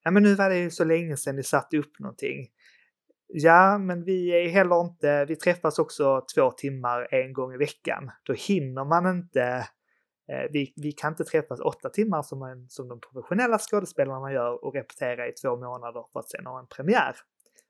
Ja 0.04 0.12
men 0.12 0.24
nu 0.24 0.36
var 0.36 0.50
det 0.50 0.58
ju 0.58 0.72
så 0.72 0.84
länge 0.84 1.18
sedan 1.18 1.36
ni 1.36 1.44
satte 1.44 1.78
upp 1.78 2.00
någonting. 2.00 2.48
Ja, 3.28 3.78
men 3.78 4.04
vi 4.04 4.30
är 4.30 4.50
heller 4.50 4.82
inte, 4.82 5.26
vi 5.26 5.36
träffas 5.36 5.80
också 5.80 6.26
två 6.36 6.52
timmar 6.52 7.08
en 7.12 7.34
gång 7.34 7.54
i 7.54 7.58
veckan. 7.58 8.12
Då 8.24 8.34
hinner 8.34 8.86
man 8.86 9.18
inte, 9.18 9.42
eh, 10.32 10.52
vi, 10.52 10.74
vi 10.76 10.92
kan 10.92 11.14
inte 11.14 11.24
träffas 11.24 11.60
åtta 11.60 11.90
timmar 11.90 12.22
som, 12.22 12.42
en, 12.42 12.70
som 12.70 12.88
de 12.88 13.00
professionella 13.00 13.58
skådespelarna 13.60 14.34
gör 14.34 14.66
och 14.66 14.74
repetera 14.74 15.28
i 15.28 15.32
två 15.32 15.56
månader 15.56 16.06
för 16.14 16.20
att 16.20 16.30
sen 16.30 16.46
ha 16.46 16.60
en 16.60 16.68
premiär. 16.68 17.16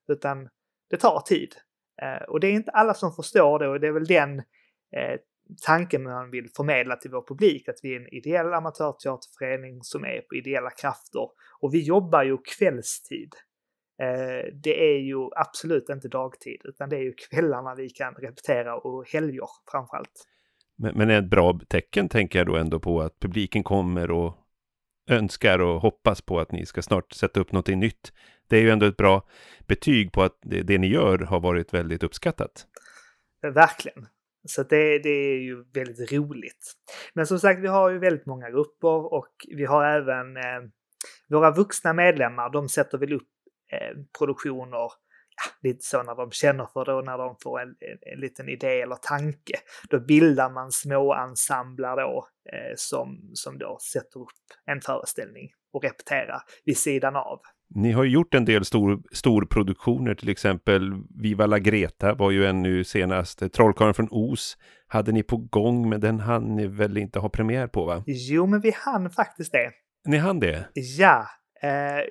Utan 0.08 0.50
det 0.90 0.98
tar 0.98 1.20
tid. 1.20 1.56
Eh, 2.02 2.24
och 2.24 2.40
det 2.40 2.48
är 2.48 2.52
inte 2.52 2.72
alla 2.72 2.94
som 2.94 3.12
förstår 3.12 3.60
det 3.60 3.68
och 3.68 3.80
det 3.80 3.88
är 3.88 3.92
väl 3.92 4.06
den 4.06 4.40
eh, 4.96 5.20
tanken 5.66 6.04
man 6.04 6.32
vill 6.32 6.50
förmedla 6.56 6.96
till 6.96 7.12
vår 7.12 7.26
publik, 7.28 7.70
att 7.70 7.80
vi 7.84 7.96
är 7.96 8.00
en 8.00 8.14
ideell 8.14 8.54
amatörteaterförening 8.54 9.84
som 9.84 10.06
är 10.06 10.22
på 10.22 10.36
ideella 10.36 10.70
krafter. 10.70 11.30
Och 11.60 11.74
vi 11.74 11.84
jobbar 11.84 12.24
ju 12.24 12.38
kvällstid. 12.38 13.36
Eh, 14.02 14.54
det 14.64 14.94
är 14.96 15.00
ju 15.00 15.30
absolut 15.36 15.90
inte 15.90 16.08
dagtid, 16.08 16.62
utan 16.64 16.90
det 16.90 16.96
är 16.96 17.02
ju 17.02 17.14
kvällarna 17.14 17.76
vi 17.76 17.90
kan 17.90 18.14
repetera 18.14 18.76
och 18.76 19.08
helger 19.10 19.48
framförallt. 19.72 20.28
Men, 20.78 20.98
men 20.98 21.10
ett 21.10 21.30
bra 21.30 21.60
tecken 21.68 22.10
tänker 22.10 22.40
jag 22.40 22.48
då 22.48 22.56
ändå 22.56 22.80
på 22.80 23.02
att 23.02 23.20
publiken 23.20 23.64
kommer 23.64 24.12
och 24.12 24.38
önskar 25.10 25.60
och 25.60 25.82
hoppas 25.82 26.22
på 26.22 26.40
att 26.40 26.52
ni 26.52 26.66
ska 26.66 26.82
snart 26.82 27.14
sätta 27.14 27.40
upp 27.40 27.52
någonting 27.52 27.80
nytt. 27.80 28.12
Det 28.48 28.58
är 28.58 28.62
ju 28.62 28.70
ändå 28.70 28.86
ett 28.86 28.98
bra 28.98 29.28
betyg 29.68 30.12
på 30.12 30.24
att 30.24 30.40
det, 30.42 30.62
det 30.62 30.78
ni 30.78 30.88
gör 30.88 31.18
har 31.20 31.40
varit 31.40 31.74
väldigt 31.74 32.04
uppskattat. 32.04 32.68
Verkligen. 33.42 34.08
Så 34.48 34.64
det, 34.64 35.00
det 35.00 35.10
är 35.10 35.40
ju 35.40 35.64
väldigt 35.74 36.12
roligt. 36.12 36.74
Men 37.14 37.28
som 37.28 37.40
sagt, 37.40 37.60
vi 37.60 37.68
har 37.68 37.90
ju 37.90 38.00
väldigt 38.00 38.26
många 38.26 38.50
grupper 38.50 39.14
och 39.14 39.34
vi 39.56 39.66
har 39.66 39.86
även 39.86 40.38
eh, 40.38 40.70
våra 41.30 41.52
vuxna 41.52 41.94
medlemmar, 41.94 42.50
de 42.50 42.70
sätter 42.70 42.98
väl 42.98 43.14
upp 43.14 43.22
eh, 43.22 43.37
produktioner 44.20 44.92
ja, 45.38 45.52
lite 45.62 45.84
så 45.86 46.04
när 46.04 46.16
de 46.16 46.32
känner 46.32 46.66
för 46.74 46.86
det 46.86 46.94
och 46.94 47.06
när 47.06 47.18
de 47.18 47.36
får 47.44 47.62
en, 47.62 47.70
en, 47.70 48.14
en 48.14 48.20
liten 48.20 48.50
idé 48.50 48.82
eller 48.82 48.96
tanke. 48.96 49.54
Då 49.90 50.00
bildar 50.00 50.50
man 50.50 50.72
små 50.72 51.14
ensembler 51.14 51.96
då 51.96 52.28
eh, 52.54 52.74
som, 52.76 53.32
som 53.34 53.58
då 53.58 53.78
sätter 53.94 54.20
upp 54.20 54.30
en 54.66 54.82
föreställning 54.82 55.50
och 55.74 55.84
repeterar 55.84 56.42
vid 56.66 56.78
sidan 56.78 57.16
av. 57.16 57.40
Ni 57.76 57.92
har 57.92 58.04
gjort 58.04 58.34
en 58.34 58.46
del 58.46 58.66
stor, 58.66 59.02
storproduktioner, 59.12 60.16
till 60.16 60.30
exempel 60.30 60.94
Viva 61.22 61.46
la 61.46 61.60
Greta 61.60 62.14
var 62.14 62.32
ju 62.32 62.46
en 62.46 62.62
nu 62.62 62.84
senast. 62.84 63.54
Trollkarlen 63.54 63.94
från 63.94 64.08
Os 64.12 64.58
hade 64.88 65.12
ni 65.12 65.24
på 65.24 65.38
gång, 65.38 65.90
men 65.90 66.02
den 66.02 66.20
hann 66.20 66.56
ni 66.56 66.68
väl 66.68 66.98
inte 66.98 67.20
ha 67.20 67.30
premiär 67.30 67.68
på 67.68 67.86
va? 67.86 68.04
Jo, 68.06 68.46
men 68.46 68.62
vi 68.62 68.72
hann 68.76 69.10
faktiskt 69.10 69.52
det. 69.52 69.72
Ni 70.06 70.18
hann 70.18 70.40
det? 70.40 70.68
Ja. 70.74 71.28
Eh, 71.62 72.04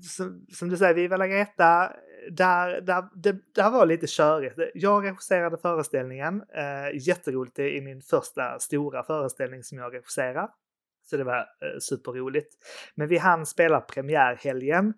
som, 0.00 0.46
som, 0.52 0.68
du 0.68 0.76
säger, 0.76 0.94
Viva 0.94 1.16
la 1.16 1.26
Greta, 1.26 1.92
där, 2.30 2.80
där, 2.80 3.04
det, 3.14 3.36
där 3.54 3.70
var 3.70 3.86
lite 3.86 4.06
körigt. 4.06 4.58
Jag 4.74 5.04
regisserade 5.04 5.58
föreställningen. 5.58 6.42
Eh, 6.54 7.06
jätteroligt, 7.08 7.56
det 7.56 7.78
är 7.78 7.82
min 7.82 8.02
första 8.02 8.58
stora 8.58 9.02
föreställning 9.02 9.62
som 9.62 9.78
jag 9.78 9.94
regisserar. 9.94 10.48
Så 11.10 11.16
det 11.16 11.24
var 11.24 11.38
eh, 11.38 11.78
superroligt. 11.80 12.54
Men 12.94 13.08
vi 13.08 13.18
hann 13.18 13.46
spela 13.46 13.80
premiärhelgen. 13.80 14.94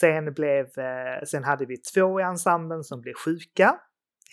Sen, 0.00 0.34
blev, 0.34 0.78
eh, 0.78 1.24
sen 1.24 1.44
hade 1.44 1.66
vi 1.66 1.76
två 1.76 2.20
i 2.20 2.22
ensemblen 2.22 2.84
som 2.84 3.00
blev 3.00 3.14
sjuka 3.14 3.80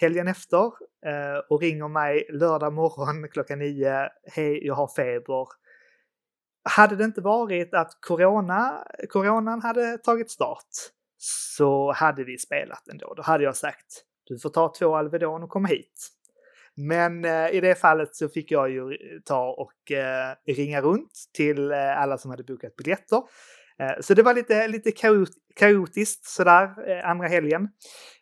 helgen 0.02 0.28
efter 0.28 0.66
eh, 1.06 1.40
och 1.50 1.62
ringer 1.62 1.88
mig 1.88 2.28
lördag 2.30 2.74
morgon 2.74 3.28
klockan 3.32 3.60
nio. 3.60 4.10
Hej, 4.34 4.66
jag 4.68 4.76
har 4.76 4.88
feber. 4.96 5.48
Hade 6.64 6.96
det 6.96 7.04
inte 7.04 7.22
varit 7.22 7.74
att 7.74 7.98
corona, 8.02 8.88
coronan 9.10 9.62
hade 9.62 9.98
tagit 9.98 10.32
start 10.32 10.68
så 11.18 11.92
hade 11.92 12.24
vi 12.24 12.38
spelat 12.38 12.88
ändå. 12.88 13.14
Då 13.14 13.22
hade 13.22 13.44
jag 13.44 13.56
sagt 13.56 14.06
du 14.32 14.40
får 14.40 14.50
ta 14.50 14.74
två 14.80 14.96
Alvedon 14.96 15.44
och 15.44 15.50
komma 15.50 15.68
hit. 15.68 16.10
Men 16.76 17.26
eh, 17.26 17.50
i 17.50 17.62
det 17.62 17.76
fallet 17.76 18.16
så 18.16 18.30
fick 18.30 18.52
jag 18.52 18.70
ju 18.70 18.98
ta 19.26 19.50
och 19.50 19.92
eh, 19.92 20.36
ringa 20.48 20.82
runt 20.82 21.12
till 21.34 21.72
eh, 21.72 22.02
alla 22.02 22.18
som 22.18 22.32
hade 22.32 22.44
bokat 22.44 22.76
biljetter. 22.76 23.18
Eh, 23.80 24.02
så 24.02 24.14
det 24.14 24.24
var 24.24 24.34
lite, 24.34 24.68
lite 24.68 24.92
kaot, 24.92 25.30
kaotiskt 25.56 26.26
sådär 26.26 26.90
eh, 26.90 27.10
andra 27.10 27.28
helgen. 27.28 27.70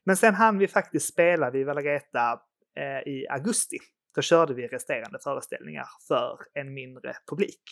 Men 0.05 0.17
sen 0.17 0.35
hann 0.35 0.57
vi 0.57 0.67
faktiskt 0.67 1.07
spela 1.07 1.51
vid 1.51 1.65
Valagreta 1.65 2.39
eh, 2.77 3.13
i 3.13 3.27
augusti. 3.29 3.77
Då 4.15 4.21
körde 4.21 4.53
vi 4.53 4.67
resterande 4.67 5.19
föreställningar 5.23 5.85
för 6.07 6.37
en 6.53 6.73
mindre 6.73 7.15
publik. 7.29 7.63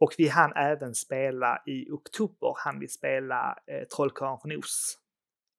Och 0.00 0.14
vi 0.18 0.28
hann 0.28 0.52
även 0.56 0.94
spela 0.94 1.62
i 1.66 1.90
oktober, 1.90 2.54
hann 2.64 2.80
vi 2.80 2.88
spela 2.88 3.56
eh, 3.66 3.88
Trollkarlen 3.96 4.38
från 4.42 4.58
Os 4.58 4.96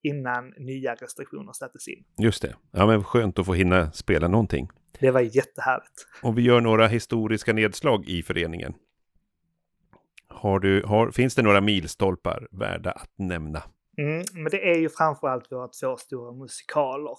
innan 0.03 0.53
nya 0.57 0.95
restriktioner 0.95 1.53
sattes 1.53 1.87
in. 1.87 2.03
Just 2.17 2.41
det. 2.41 2.55
Ja, 2.71 2.87
men 2.87 3.03
skönt 3.03 3.39
att 3.39 3.45
få 3.45 3.53
hinna 3.53 3.91
spela 3.91 4.27
någonting. 4.27 4.69
Det 4.99 5.11
var 5.11 5.21
jättehärligt. 5.21 6.07
Och 6.23 6.37
vi 6.37 6.41
gör 6.41 6.61
några 6.61 6.87
historiska 6.87 7.53
nedslag 7.53 8.05
i 8.05 8.23
föreningen. 8.23 8.73
Har 10.27 10.59
du, 10.59 10.83
har, 10.83 11.11
finns 11.11 11.35
det 11.35 11.41
några 11.41 11.61
milstolpar 11.61 12.47
värda 12.51 12.91
att 12.91 13.11
nämna? 13.17 13.63
Mm, 13.97 14.23
men 14.33 14.51
det 14.51 14.71
är 14.71 14.77
ju 14.77 14.89
framförallt 14.89 15.51
våra 15.51 15.67
två 15.67 15.97
stora 15.97 16.31
musikaler. 16.31 17.15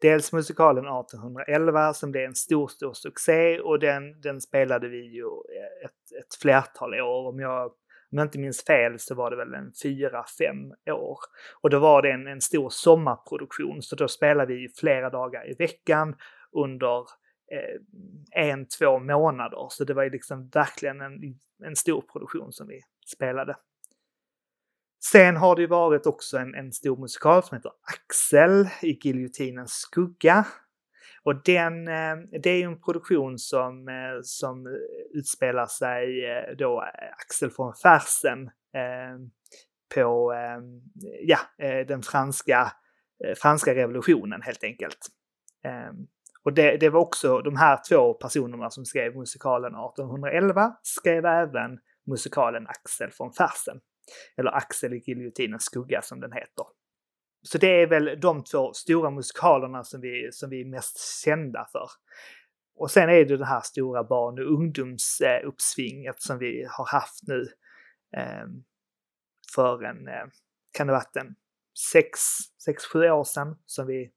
Dels 0.00 0.32
musikalen 0.32 0.84
1811 0.84 1.94
som 1.94 2.10
blev 2.10 2.24
en 2.24 2.34
stor, 2.34 2.68
stor 2.68 2.92
succé 2.92 3.60
och 3.60 3.78
den, 3.78 4.20
den 4.20 4.40
spelade 4.40 4.88
vi 4.88 5.16
ju 5.16 5.24
eh, 5.24 5.84
ett, 5.84 6.24
ett 6.24 6.34
flertal 6.42 6.94
år. 6.94 7.28
Om 7.28 7.40
jag 7.40 7.72
om 8.12 8.18
jag 8.18 8.26
inte 8.26 8.38
minns 8.38 8.64
fel 8.64 8.98
så 8.98 9.14
var 9.14 9.30
det 9.30 9.36
väl 9.36 9.54
en 9.54 9.72
fyra, 9.82 10.24
fem 10.38 10.72
år. 10.94 11.18
Och 11.60 11.70
då 11.70 11.78
var 11.78 12.02
det 12.02 12.10
en, 12.10 12.26
en 12.26 12.40
stor 12.40 12.70
sommarproduktion, 12.70 13.82
så 13.82 13.96
då 13.96 14.08
spelade 14.08 14.54
vi 14.54 14.68
flera 14.68 15.10
dagar 15.10 15.50
i 15.50 15.54
veckan 15.54 16.16
under 16.52 16.98
eh, 17.52 18.44
en, 18.50 18.66
två 18.66 18.98
månader. 18.98 19.66
Så 19.70 19.84
det 19.84 19.94
var 19.94 20.02
ju 20.02 20.10
liksom 20.10 20.48
verkligen 20.48 21.00
en, 21.00 21.40
en 21.64 21.76
stor 21.76 22.00
produktion 22.00 22.52
som 22.52 22.68
vi 22.68 22.80
spelade. 23.06 23.56
Sen 25.04 25.36
har 25.36 25.56
det 25.56 25.62
ju 25.62 25.68
varit 25.68 26.06
också 26.06 26.38
en, 26.38 26.54
en 26.54 26.72
stor 26.72 26.96
musikal 26.96 27.42
som 27.42 27.56
heter 27.56 27.72
Axel 27.94 28.68
i 28.82 28.98
Giljotinens 29.02 29.72
skugga 29.72 30.46
och 31.22 31.42
den, 31.44 31.88
eh, 31.88 32.16
det 32.42 32.50
är 32.50 32.56
ju 32.56 32.62
en 32.62 32.80
produktion 32.80 33.38
som, 33.38 33.88
eh, 33.88 34.20
som 34.22 34.66
utspelar 35.14 35.66
sig 35.66 36.30
eh, 36.30 36.56
då 36.56 36.84
Axel 37.18 37.50
von 37.58 37.74
Fersen 37.74 38.50
på 39.94 40.34
ja, 41.20 41.38
den 41.88 42.02
franska, 42.02 42.72
franska 43.42 43.74
revolutionen 43.74 44.42
helt 44.42 44.64
enkelt. 44.64 44.98
Och 46.44 46.52
det, 46.52 46.76
det, 46.76 46.88
var 46.88 47.00
också 47.00 47.38
de 47.38 47.56
här 47.56 47.78
två 47.88 48.14
personerna 48.14 48.70
som 48.70 48.84
skrev 48.84 49.16
musikalen 49.16 49.74
1811 49.74 50.76
skrev 50.82 51.26
även 51.26 51.78
musikalen 52.06 52.66
Axel 52.66 53.10
von 53.18 53.32
Fersen. 53.32 53.80
Eller 54.36 54.50
Axel 54.50 54.92
i 54.92 55.02
giljotinens 55.06 55.64
skugga 55.64 56.02
som 56.02 56.20
den 56.20 56.32
heter. 56.32 56.64
Så 57.42 57.58
det 57.58 57.82
är 57.82 57.86
väl 57.86 58.20
de 58.20 58.44
två 58.44 58.72
stora 58.72 59.10
musikalerna 59.10 59.84
som 59.84 60.00
vi, 60.00 60.28
som 60.32 60.50
vi 60.50 60.60
är 60.60 60.64
mest 60.64 61.22
kända 61.24 61.68
för. 61.72 61.88
Och 62.76 62.90
sen 62.90 63.08
är 63.08 63.24
det 63.24 63.36
det 63.36 63.46
här 63.46 63.60
stora 63.60 64.04
barn 64.04 64.38
och 64.38 64.52
ungdomsuppsvinget 64.52 66.22
som 66.22 66.38
vi 66.38 66.66
har 66.70 66.86
haft 66.86 67.26
nu 67.26 67.46
ehm, 68.16 68.64
för 69.54 69.82
en, 69.84 70.08
eh, 70.08 70.26
kan 70.72 70.86
det 70.86 70.92
ha 70.92 70.98
varit 70.98 71.16
en 71.16 71.34
sex, 71.92 72.20
sex, 72.64 72.84
sju 72.84 73.10
år 73.10 73.24
sedan 73.24 73.58
som 73.66 73.86
vi, 73.86 74.10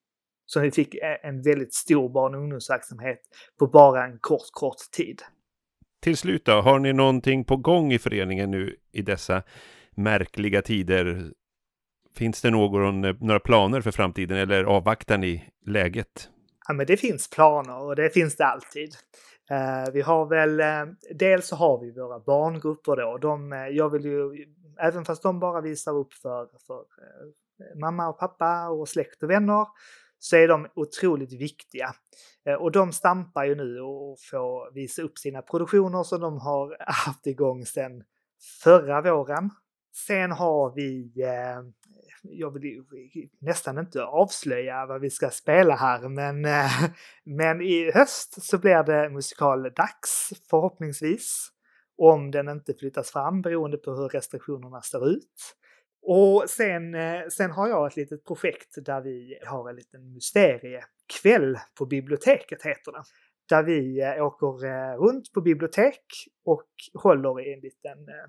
som 0.46 0.62
vi 0.62 0.72
fick 0.72 0.96
eh, 0.96 1.18
en 1.24 1.42
väldigt 1.42 1.74
stor 1.74 2.10
barn 2.10 2.36
och 2.36 2.42
ungdomsverksamhet 2.42 3.20
på 3.60 3.68
bara 3.68 4.06
en 4.06 4.20
kort, 4.20 4.52
kort 4.52 4.92
tid. 4.92 5.22
Till 6.04 6.18
slut 6.18 6.46
då, 6.46 6.52
har 6.52 6.80
ni 6.80 6.94
någonting 6.94 7.44
på 7.44 7.58
gång 7.58 7.94
i 7.94 8.00
föreningen 8.00 8.52
nu 8.52 8.76
i 8.92 9.02
dessa 9.02 9.44
märkliga 9.96 10.62
tider 10.62 11.32
Finns 12.16 12.42
det 12.42 12.52
någon, 12.52 13.04
eh, 13.04 13.16
några 13.20 13.40
planer 13.40 13.82
för 13.82 13.92
framtiden 13.92 14.38
eller 14.38 14.64
avvaktar 14.64 15.18
ni 15.18 15.50
läget? 15.66 16.30
Ja, 16.68 16.74
men 16.74 16.86
det 16.86 16.98
finns 16.98 17.30
planer 17.30 17.78
och 17.78 17.96
det 17.96 18.10
finns 18.10 18.36
det 18.36 18.46
alltid. 18.46 18.96
Eh, 19.52 19.94
vi 19.94 20.02
har 20.02 20.26
väl, 20.26 20.60
eh, 20.60 20.94
dels 21.16 21.48
så 21.48 21.56
har 21.56 21.80
vi 21.80 21.92
våra 21.92 22.20
barngrupper 22.20 22.96
då. 22.96 23.18
De, 23.18 23.52
jag 23.72 23.90
vill 23.90 24.06
ju 24.06 24.46
även 24.80 25.06
fast 25.06 25.24
de 25.24 25.40
bara 25.40 25.62
visar 25.62 25.98
upp 25.98 26.14
för, 26.14 26.48
för 26.68 26.84
mamma 27.80 28.10
och 28.10 28.20
pappa 28.20 28.70
och 28.70 28.90
släkt 28.90 29.24
och 29.24 29.30
vänner 29.30 29.68
så 30.24 30.36
är 30.36 30.48
de 30.48 30.68
otroligt 30.76 31.34
viktiga. 31.34 31.94
Eh, 32.46 32.54
och 32.54 32.72
de 32.72 32.92
stampar 32.92 33.46
ju 33.46 33.56
nu 33.56 33.80
och 33.80 34.18
får 34.32 34.74
visa 34.74 35.02
upp 35.02 35.18
sina 35.18 35.42
produktioner 35.42 36.04
som 36.04 36.22
de 36.22 36.38
har 36.38 36.78
haft 36.88 37.28
igång 37.28 37.66
sedan 37.66 38.04
förra 38.64 39.02
våren. 39.02 39.50
Sen 40.08 40.32
har 40.32 40.76
vi, 40.76 41.14
eh, 41.22 41.62
jag 42.22 42.52
vill 42.52 42.84
nästan 43.40 43.78
inte 43.78 44.04
avslöja 44.04 44.86
vad 44.86 45.02
vi 45.02 45.10
ska 45.10 45.30
spela 45.30 45.76
här, 45.76 46.10
men, 46.10 46.46
eh, 46.46 46.84
men 47.24 47.62
i 47.62 47.92
höst 47.92 48.44
så 48.44 48.58
blir 48.58 48.84
det 48.84 49.10
musikaldags 49.10 50.34
förhoppningsvis. 50.50 51.50
Om 51.98 52.32
den 52.32 52.50
inte 52.50 52.74
flyttas 52.74 53.12
fram 53.12 53.42
beroende 53.42 53.78
på 53.78 53.92
hur 53.92 54.10
restriktionerna 54.10 54.82
ser 54.82 55.10
ut. 55.10 55.56
Och 56.06 56.44
sen, 56.50 56.96
eh, 56.96 57.22
sen 57.30 57.52
har 57.52 57.68
jag 57.68 57.88
ett 57.88 57.96
litet 57.96 58.26
projekt 58.26 58.86
där 58.86 59.02
vi 59.02 59.40
har 59.46 59.70
en 59.70 59.76
liten 59.76 60.14
mysteriekväll 60.14 61.58
på 61.78 61.86
biblioteket 61.86 62.64
heter 62.64 62.92
det. 62.92 63.04
Där 63.50 63.64
vi 63.64 64.02
eh, 64.02 64.26
åker 64.26 64.66
eh, 64.66 64.98
runt 64.98 65.34
på 65.34 65.42
bibliotek 65.42 66.02
och 66.46 66.68
håller 66.94 67.42
i 67.42 67.54
en 67.54 67.60
liten, 67.60 67.98
eh, 68.10 68.24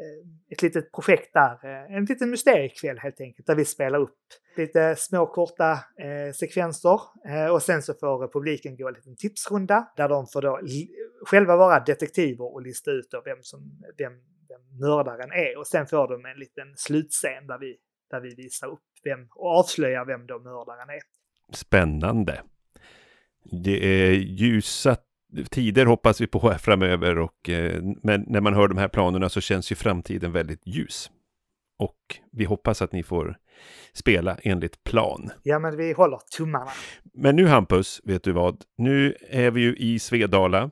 eh, 0.00 0.52
ett 0.52 0.62
litet 0.62 0.92
projekt 0.92 1.30
där. 1.32 1.52
Eh, 1.64 1.96
en 1.96 2.04
liten 2.04 2.30
mysteriekväll 2.30 2.98
helt 2.98 3.20
enkelt, 3.20 3.46
där 3.46 3.54
vi 3.54 3.64
spelar 3.64 3.98
upp 3.98 4.18
lite 4.56 4.96
små 4.96 5.26
korta 5.26 5.78
sekvenser. 6.34 7.00
Och 7.52 7.62
sen 7.62 7.82
så 7.82 7.94
får 7.94 8.32
publiken 8.32 8.76
gå 8.76 8.88
en 8.88 8.94
liten 8.94 9.16
tipsrunda 9.16 9.92
där 9.96 10.08
de 10.08 10.26
får 10.26 10.42
då 10.42 10.60
själva 11.26 11.56
vara 11.56 11.80
detektiver 11.80 12.54
och 12.54 12.62
lista 12.62 12.90
ut 12.90 13.10
då 13.10 13.22
vem, 13.24 13.38
som, 13.42 13.60
vem 13.98 14.12
vem 14.48 14.78
mördaren 14.80 15.32
är 15.32 15.58
och 15.58 15.66
sen 15.66 15.86
får 15.86 16.08
de 16.08 16.24
en 16.24 16.38
liten 16.38 16.76
slutscen 16.76 17.46
där 17.46 17.58
vi, 17.58 17.76
där 18.10 18.20
vi 18.20 18.34
visar 18.34 18.66
upp 18.66 18.84
vem 19.04 19.28
och 19.34 19.58
avslöjar 19.58 20.04
vem 20.04 20.26
då 20.26 20.38
mördaren 20.38 20.90
är. 20.90 21.00
Spännande. 21.52 22.42
Det 23.50 23.86
är 23.86 24.12
ljusa 24.12 24.96
tider 25.50 25.86
hoppas 25.86 26.20
vi 26.20 26.26
på 26.26 26.54
framöver 26.58 27.18
och 27.18 27.48
eh, 27.48 27.82
men 28.02 28.24
när 28.26 28.40
man 28.40 28.54
hör 28.54 28.68
de 28.68 28.78
här 28.78 28.88
planerna 28.88 29.28
så 29.28 29.40
känns 29.40 29.72
ju 29.72 29.76
framtiden 29.76 30.32
väldigt 30.32 30.66
ljus. 30.66 31.10
Och 31.78 32.20
vi 32.32 32.44
hoppas 32.44 32.82
att 32.82 32.92
ni 32.92 33.02
får 33.02 33.36
spela 33.92 34.38
enligt 34.42 34.84
plan. 34.84 35.30
Ja, 35.42 35.58
men 35.58 35.76
vi 35.76 35.92
håller 35.92 36.18
tummarna. 36.36 36.70
Men 37.14 37.36
nu 37.36 37.46
Hampus, 37.46 38.00
vet 38.04 38.22
du 38.22 38.32
vad? 38.32 38.64
Nu 38.78 39.16
är 39.28 39.50
vi 39.50 39.60
ju 39.60 39.76
i 39.76 39.98
Svedala 39.98 40.70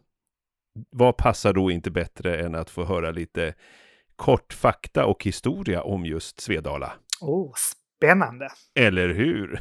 vad 0.90 1.16
passar 1.16 1.52
då 1.52 1.70
inte 1.70 1.90
bättre 1.90 2.40
än 2.40 2.54
att 2.54 2.70
få 2.70 2.84
höra 2.84 3.10
lite 3.10 3.54
kort 4.16 4.52
fakta 4.52 5.06
och 5.06 5.24
historia 5.24 5.82
om 5.82 6.06
just 6.06 6.40
Svedala? 6.40 6.92
Oh, 7.20 7.52
spännande! 7.96 8.48
Eller 8.74 9.08
hur? 9.08 9.60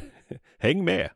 Häng 0.58 0.84
med! 0.84 1.10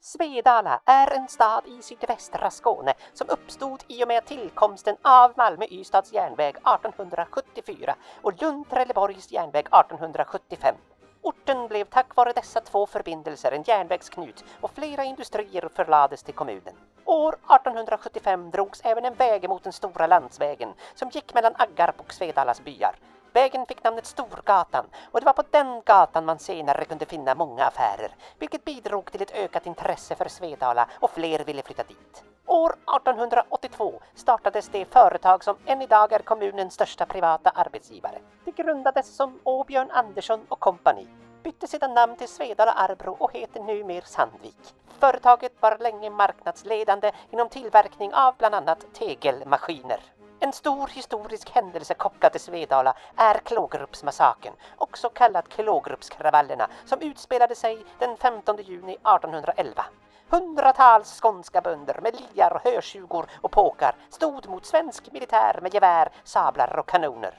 Svedala 0.00 0.80
är 0.86 1.10
en 1.16 1.28
stad 1.28 1.62
i 1.66 1.82
sydvästra 1.82 2.50
Skåne 2.50 2.94
som 3.12 3.28
uppstod 3.30 3.84
i 3.88 4.04
och 4.04 4.08
med 4.08 4.26
tillkomsten 4.26 4.96
av 5.02 5.32
Malmö-Ystads 5.36 6.12
järnväg 6.12 6.48
1874 6.48 7.94
och 8.22 8.42
Lund-Trelleborgs 8.42 9.32
järnväg 9.32 9.60
1875. 9.60 10.74
Orten 11.22 11.68
blev 11.68 11.84
tack 11.84 12.16
vare 12.16 12.32
dessa 12.32 12.60
två 12.60 12.86
förbindelser 12.86 13.52
en 13.52 13.62
järnvägsknut 13.62 14.44
och 14.60 14.70
flera 14.70 15.04
industrier 15.04 15.68
förlades 15.74 16.22
till 16.22 16.34
kommunen. 16.34 16.74
År 17.04 17.32
1875 17.32 18.50
drogs 18.50 18.80
även 18.84 19.04
en 19.04 19.14
väg 19.14 19.48
mot 19.48 19.64
den 19.64 19.72
stora 19.72 20.06
landsvägen 20.06 20.68
som 20.94 21.08
gick 21.08 21.34
mellan 21.34 21.54
Aggarp 21.56 22.00
och 22.00 22.12
Svedalas 22.12 22.64
byar. 22.64 22.96
Vägen 23.32 23.66
fick 23.66 23.84
namnet 23.84 24.06
Storgatan 24.06 24.86
och 25.10 25.20
det 25.20 25.26
var 25.26 25.32
på 25.32 25.42
den 25.50 25.82
gatan 25.86 26.24
man 26.24 26.38
senare 26.38 26.84
kunde 26.84 27.06
finna 27.06 27.34
många 27.34 27.64
affärer, 27.64 28.14
vilket 28.38 28.64
bidrog 28.64 29.12
till 29.12 29.22
ett 29.22 29.34
ökat 29.34 29.66
intresse 29.66 30.14
för 30.14 30.28
Svedala 30.28 30.88
och 31.00 31.10
fler 31.10 31.44
ville 31.44 31.62
flytta 31.62 31.82
dit. 31.82 32.24
År 32.46 32.70
1882 32.96 34.00
startades 34.14 34.68
det 34.68 34.92
företag 34.92 35.44
som 35.44 35.56
än 35.66 35.82
idag 35.82 36.12
är 36.12 36.18
kommunens 36.18 36.74
största 36.74 37.06
privata 37.06 37.50
arbetsgivare. 37.50 38.18
Det 38.44 38.50
grundades 38.56 39.16
som 39.16 39.40
Åbjörn 39.44 39.90
Andersson 39.90 40.46
och 40.48 40.60
kompani 40.60 41.08
bytte 41.42 41.66
sedan 41.66 41.94
namn 41.94 42.16
till 42.16 42.28
Svedala 42.28 42.72
Arbro 42.72 43.16
och 43.18 43.32
heter 43.32 43.60
numera 43.62 44.04
Sandvik. 44.04 44.74
Företaget 44.98 45.52
var 45.60 45.78
länge 45.78 46.10
marknadsledande 46.10 47.12
inom 47.30 47.48
tillverkning 47.48 48.14
av 48.14 48.34
bland 48.38 48.54
annat 48.54 48.94
tegelmaskiner. 48.94 50.00
En 50.40 50.52
stor 50.52 50.88
historisk 50.88 51.50
händelse 51.50 51.94
kopplad 51.94 52.32
till 52.32 52.40
Svedala 52.40 52.94
är 53.16 53.34
Klågerupsmassakern, 53.38 54.54
också 54.76 55.08
kallad 55.08 55.48
Klågerupskravallerna, 55.48 56.68
som 56.84 57.00
utspelade 57.00 57.54
sig 57.54 57.84
den 57.98 58.16
15 58.16 58.56
juni 58.56 58.92
1811. 58.92 59.84
Hundratals 60.28 61.20
skånska 61.20 61.60
bönder 61.60 62.00
med 62.02 62.20
liar, 62.20 62.60
hörsugor 62.64 63.26
och 63.40 63.50
påkar 63.50 63.94
stod 64.10 64.48
mot 64.48 64.66
svensk 64.66 65.12
militär 65.12 65.58
med 65.62 65.74
gevär, 65.74 66.08
sablar 66.24 66.78
och 66.78 66.88
kanoner. 66.88 67.34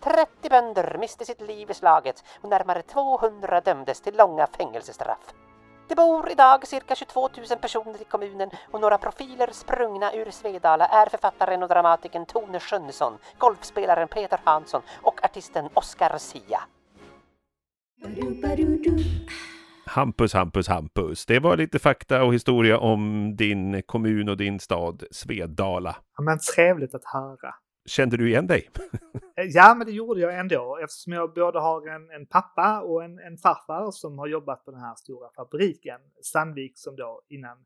30 0.00 0.48
bönder 0.50 0.96
miste 1.00 1.24
sitt 1.24 1.40
liv 1.40 1.70
i 1.70 1.74
slaget 1.74 2.24
och 2.40 2.48
närmare 2.48 2.82
200 2.82 3.60
dömdes 3.60 4.00
till 4.00 4.16
långa 4.16 4.46
fängelsestraff. 4.46 5.34
Det 5.88 5.94
bor 5.94 6.30
idag 6.30 6.66
cirka 6.66 6.94
22 6.94 7.28
000 7.50 7.58
personer 7.60 8.02
i 8.02 8.04
kommunen 8.04 8.50
och 8.70 8.80
några 8.80 8.98
profiler 8.98 9.48
sprungna 9.52 10.14
ur 10.14 10.30
Svedala 10.30 10.86
är 10.86 11.06
författaren 11.06 11.62
och 11.62 11.68
dramatikern 11.68 12.26
Tone 12.26 12.60
Schönnesson, 12.60 13.18
golfspelaren 13.38 14.08
Peter 14.08 14.40
Hansson 14.44 14.82
och 15.02 15.24
artisten 15.24 15.68
Oscar 15.74 16.18
Sia. 16.18 16.60
Hampus, 19.86 20.34
Hampus, 20.34 20.68
Hampus. 20.68 21.26
Det 21.26 21.38
var 21.38 21.56
lite 21.56 21.78
fakta 21.78 22.24
och 22.24 22.34
historia 22.34 22.78
om 22.78 23.32
din 23.36 23.82
kommun 23.82 24.28
och 24.28 24.36
din 24.36 24.60
stad 24.60 25.04
Svedala. 25.10 25.96
Ja, 26.16 26.22
men 26.22 26.38
trevligt 26.54 26.94
att 26.94 27.04
höra. 27.04 27.54
Kände 27.86 28.16
du 28.16 28.28
igen 28.28 28.46
dig? 28.46 28.70
Eh, 29.36 29.44
ja, 29.44 29.74
men 29.74 29.86
det 29.86 29.92
gjorde 29.92 30.20
jag 30.20 30.38
ändå 30.38 30.78
eftersom 30.84 31.12
jag 31.12 31.34
både 31.34 31.60
har 31.60 31.88
en, 31.88 32.10
en 32.10 32.26
pappa 32.26 32.80
och 32.80 33.04
en, 33.04 33.18
en 33.18 33.36
farfar 33.36 33.90
som 33.90 34.18
har 34.18 34.26
jobbat 34.26 34.64
på 34.64 34.70
den 34.70 34.80
här 34.80 34.94
stora 34.94 35.28
fabriken, 35.36 36.00
Sandvik, 36.22 36.72
som 36.78 36.96
då 36.96 37.22
innan 37.28 37.58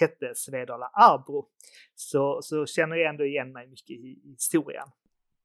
hette 0.00 0.32
Svedala 0.34 0.86
Arbro. 0.86 1.46
Så, 1.94 2.42
så 2.42 2.66
känner 2.66 2.96
jag 2.96 3.08
ändå 3.10 3.24
igen 3.24 3.52
mig 3.52 3.66
mycket 3.66 3.90
i, 3.90 4.20
i 4.24 4.30
historien. 4.30 4.86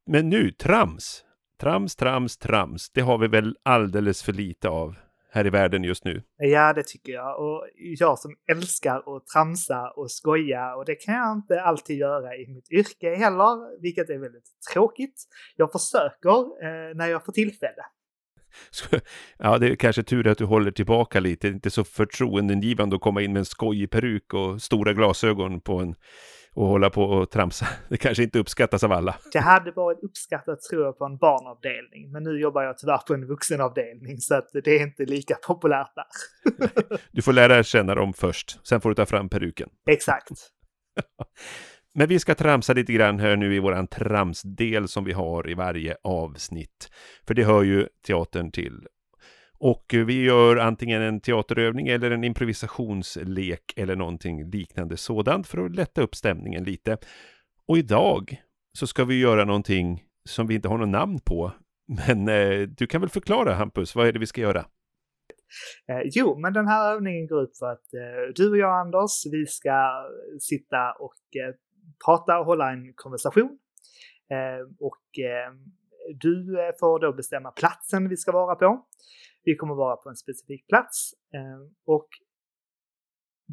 Men 0.06 0.30
nu, 0.30 0.52
trams! 0.52 1.26
Trams, 1.60 1.96
trams, 1.96 2.38
trams. 2.38 2.90
Det 2.90 3.02
har 3.02 3.18
vi 3.18 3.28
väl 3.28 3.58
alldeles 3.64 4.24
för 4.24 4.34
lite 4.34 4.70
av 4.70 4.96
här 5.32 5.48
i 5.48 5.50
världen 5.50 5.84
just 5.84 6.06
nu. 6.06 6.24
Ja, 6.38 6.74
det 6.74 6.84
tycker 6.84 7.14
jag. 7.14 7.40
Och 7.40 7.68
jag 7.76 8.20
som 8.20 8.36
älskar 8.52 9.16
att 9.18 9.28
tramsa 9.28 9.90
och 9.96 10.12
skoja 10.12 10.76
och 10.76 10.86
det 10.86 10.96
kan 10.96 11.16
jag 11.16 11.38
inte 11.38 11.62
alltid 11.62 11.98
göra 11.98 12.36
i 12.36 12.48
mitt 12.48 12.72
yrke 12.72 13.16
heller, 13.16 13.82
vilket 13.82 14.10
är 14.10 14.18
väldigt 14.18 14.50
tråkigt. 14.74 15.24
Jag 15.56 15.72
försöker 15.72 16.64
eh, 16.64 16.96
när 16.96 17.08
jag 17.08 17.26
får 17.26 17.32
tillfälle. 17.32 17.84
Ja, 19.38 19.58
det 19.58 19.68
är 19.68 19.76
kanske 19.76 20.04
tur 20.04 20.28
att 20.28 20.38
du 20.38 20.46
håller 20.46 20.72
tillbaka 20.72 21.20
lite. 21.20 21.48
Det 21.48 21.52
är 21.52 21.54
inte 21.54 21.70
så 21.70 21.84
förtroendeingivande 21.84 22.96
att 22.96 23.02
komma 23.02 23.22
in 23.22 23.34
med 23.34 23.40
en 23.40 23.46
skojig 23.46 23.90
peruk 23.90 24.34
och 24.34 24.62
stora 24.62 24.94
glasögon 24.94 25.62
på 25.62 25.80
en 25.80 25.96
och 26.56 26.68
hålla 26.68 26.90
på 26.90 27.04
och 27.04 27.32
tramsa. 27.32 27.68
Det 27.90 27.98
kanske 27.98 28.24
inte 28.24 28.40
uppskattas 28.40 28.84
av 28.84 28.92
alla. 28.92 29.16
Det 29.34 29.40
hade 29.40 29.72
varit 29.72 30.00
uppskattat 30.04 30.62
tror 30.62 30.86
jag 30.86 30.98
på 30.98 31.06
en 31.06 31.18
barnavdelning, 31.18 32.12
men 32.12 32.24
nu 32.24 32.40
jobbar 32.40 32.64
jag 32.64 32.78
tyvärr 32.78 32.98
på 32.98 33.14
en 33.14 33.28
vuxenavdelning 33.28 34.18
så 34.18 34.36
att 34.36 34.50
det 34.64 34.68
är 34.68 34.84
inte 34.84 35.06
lika 35.06 35.36
populärt 35.36 35.92
där. 35.96 36.06
Du 37.12 37.22
får 37.22 37.34
lära 37.34 37.64
känna 37.64 37.96
dem 37.96 38.14
först, 38.14 38.68
sen 38.68 38.82
får 38.82 38.90
du 38.90 38.96
ta 38.96 39.06
fram 39.06 39.30
peruken. 39.30 39.70
Exakt. 39.90 40.30
Men 41.96 42.08
vi 42.08 42.20
ska 42.20 42.36
tramsa 42.36 42.74
lite 42.74 42.94
grann 42.94 43.20
här 43.20 43.36
nu 43.36 43.56
i 43.56 43.60
våran 43.60 43.88
tramsdel 43.88 44.88
som 44.88 45.04
vi 45.04 45.14
har 45.14 45.50
i 45.50 45.54
varje 45.54 45.96
avsnitt. 46.04 46.90
För 47.28 47.34
det 47.34 47.44
hör 47.44 47.64
ju 47.64 47.88
teatern 48.08 48.52
till. 48.52 48.88
Och 49.60 49.94
eh, 49.94 50.06
vi 50.06 50.24
gör 50.24 50.58
antingen 50.58 51.02
en 51.02 51.22
teaterövning 51.22 51.88
eller 51.88 52.12
en 52.12 52.24
improvisationslek 52.24 53.74
eller 53.76 53.96
någonting 53.96 54.50
liknande 54.50 54.98
sådant 54.98 55.48
för 55.48 55.66
att 55.66 55.76
lätta 55.76 56.02
upp 56.02 56.16
stämningen 56.16 56.64
lite. 56.64 56.98
Och 57.68 57.78
idag 57.78 58.42
så 58.74 58.88
ska 58.88 59.06
vi 59.06 59.20
göra 59.20 59.46
någonting 59.46 60.04
som 60.30 60.48
vi 60.48 60.56
inte 60.56 60.68
har 60.68 60.78
något 60.78 60.90
namn 60.90 61.20
på. 61.20 61.52
Men 62.08 62.30
eh, 62.30 62.68
du 62.68 62.88
kan 62.88 63.02
väl 63.02 63.10
förklara 63.10 63.54
Hampus, 63.54 63.96
vad 63.96 64.08
är 64.08 64.14
det 64.14 64.20
vi 64.20 64.26
ska 64.26 64.42
göra? 64.42 64.66
Eh, 65.88 66.02
jo, 66.04 66.40
men 66.40 66.54
den 66.54 66.68
här 66.68 66.94
övningen 66.94 67.28
går 67.28 67.44
ut 67.44 67.60
på 67.60 67.66
att 67.66 67.94
eh, 67.94 68.34
du 68.36 68.50
och 68.50 68.58
jag 68.58 68.80
Anders, 68.80 69.26
vi 69.32 69.46
ska 69.46 70.06
sitta 70.40 70.92
och 70.92 71.16
eh, 71.36 71.56
prata 72.06 72.40
och 72.40 72.46
hålla 72.46 72.72
en 72.72 72.94
konversation. 72.96 73.58
Eh, 74.32 74.62
och 74.80 75.20
eh, 75.20 75.54
du 76.22 76.60
eh, 76.60 76.72
får 76.80 77.00
då 77.00 77.14
bestämma 77.14 77.52
platsen 77.52 78.10
vi 78.10 78.18
ska 78.18 78.32
vara 78.32 78.56
på. 78.56 78.86
Vi 79.44 79.56
kommer 79.56 79.76
vara 79.76 79.96
på 79.96 80.10
en 80.10 80.16
specifik 80.16 80.68
plats 80.68 81.12
ehm, 81.34 81.76
och 81.86 82.08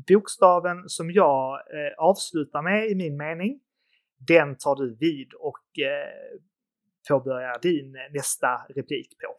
bokstaven 0.08 0.88
som 0.88 1.10
jag 1.10 1.52
eh, 1.54 1.94
avslutar 1.98 2.62
med 2.62 2.90
i 2.90 2.94
min 2.94 3.16
mening 3.16 3.60
den 4.18 4.56
tar 4.56 4.76
du 4.76 4.96
vid 4.96 5.32
och 5.34 5.78
eh, 5.78 6.40
påbörjar 7.08 7.58
din 7.62 7.96
nästa 8.14 8.66
replik 8.68 9.08
på. 9.18 9.36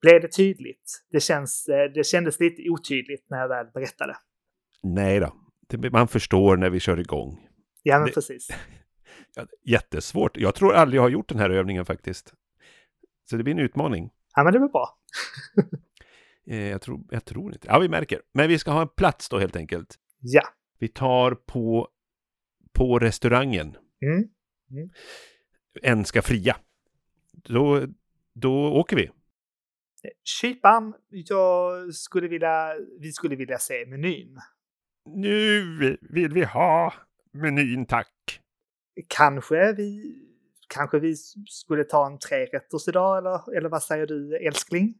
Blev 0.00 0.20
det 0.20 0.28
tydligt? 0.28 1.04
Det, 1.10 1.20
känns, 1.20 1.68
eh, 1.68 1.92
det 1.92 2.04
kändes 2.04 2.40
lite 2.40 2.70
otydligt 2.70 3.30
när 3.30 3.38
jag 3.38 3.48
väl 3.48 3.66
berättade. 3.74 4.16
Nej 4.82 5.20
då, 5.20 5.32
man 5.92 6.08
förstår 6.08 6.56
när 6.56 6.70
vi 6.70 6.80
kör 6.80 7.00
igång. 7.00 7.48
Ja, 7.82 7.98
men 7.98 8.06
Det- 8.06 8.14
precis. 8.14 8.48
Jättesvårt. 9.66 10.36
Jag 10.36 10.54
tror 10.54 10.74
aldrig 10.74 10.98
jag 10.98 11.02
har 11.02 11.08
gjort 11.10 11.28
den 11.28 11.38
här 11.38 11.50
övningen 11.50 11.84
faktiskt. 11.84 12.34
Så 13.24 13.36
det 13.36 13.42
blir 13.42 13.54
en 13.54 13.60
utmaning. 13.60 14.10
Ja, 14.36 14.44
men 14.44 14.52
det 14.52 14.58
var 14.58 14.68
bra. 14.68 14.98
Eh, 16.46 16.68
jag, 16.68 16.82
tror, 16.82 17.00
jag 17.10 17.24
tror 17.24 17.52
inte. 17.52 17.66
Ja, 17.68 17.78
vi 17.78 17.88
märker. 17.88 18.22
Men 18.32 18.48
vi 18.48 18.58
ska 18.58 18.70
ha 18.70 18.82
en 18.82 18.88
plats 18.88 19.28
då 19.28 19.38
helt 19.38 19.56
enkelt. 19.56 19.94
Ja. 20.20 20.42
Vi 20.78 20.88
tar 20.88 21.34
på, 21.34 21.88
på 22.72 22.98
restaurangen. 22.98 23.76
Mm. 24.02 24.28
En 25.82 26.04
ska 26.04 26.22
fria. 26.22 26.56
Då, 27.32 27.86
då 28.34 28.72
åker 28.72 28.96
vi. 28.96 29.10
Kyparen, 30.24 30.94
jag 31.08 31.94
skulle 31.94 32.28
vilja, 32.28 32.74
vi 33.00 33.12
skulle 33.12 33.36
vilja 33.36 33.58
se 33.58 33.86
menyn. 33.86 34.38
Nu 35.06 35.98
vill 36.00 36.32
vi 36.32 36.44
ha 36.44 36.94
menyn, 37.32 37.86
tack. 37.86 38.40
Kanske 39.08 39.72
vi, 39.72 40.14
kanske 40.68 40.98
vi 40.98 41.16
skulle 41.48 41.84
ta 41.84 42.06
en 42.06 42.18
trerätters 42.18 42.88
idag, 42.88 43.18
eller, 43.18 43.56
eller 43.56 43.68
vad 43.68 43.82
säger 43.82 44.06
du 44.06 44.36
älskling? 44.36 44.94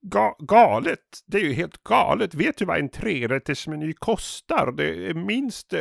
Ga 0.00 0.36
galet. 0.38 1.22
Det 1.26 1.38
är 1.38 1.44
ju 1.44 1.52
helt 1.52 1.82
galet. 1.84 2.34
Vet 2.34 2.58
du 2.58 2.64
vad 2.64 2.78
en 2.78 2.88
trerättersmeny 2.88 3.92
kostar? 3.92 4.72
Det 4.72 5.08
är 5.10 5.14
minst 5.14 5.72
eh, 5.72 5.80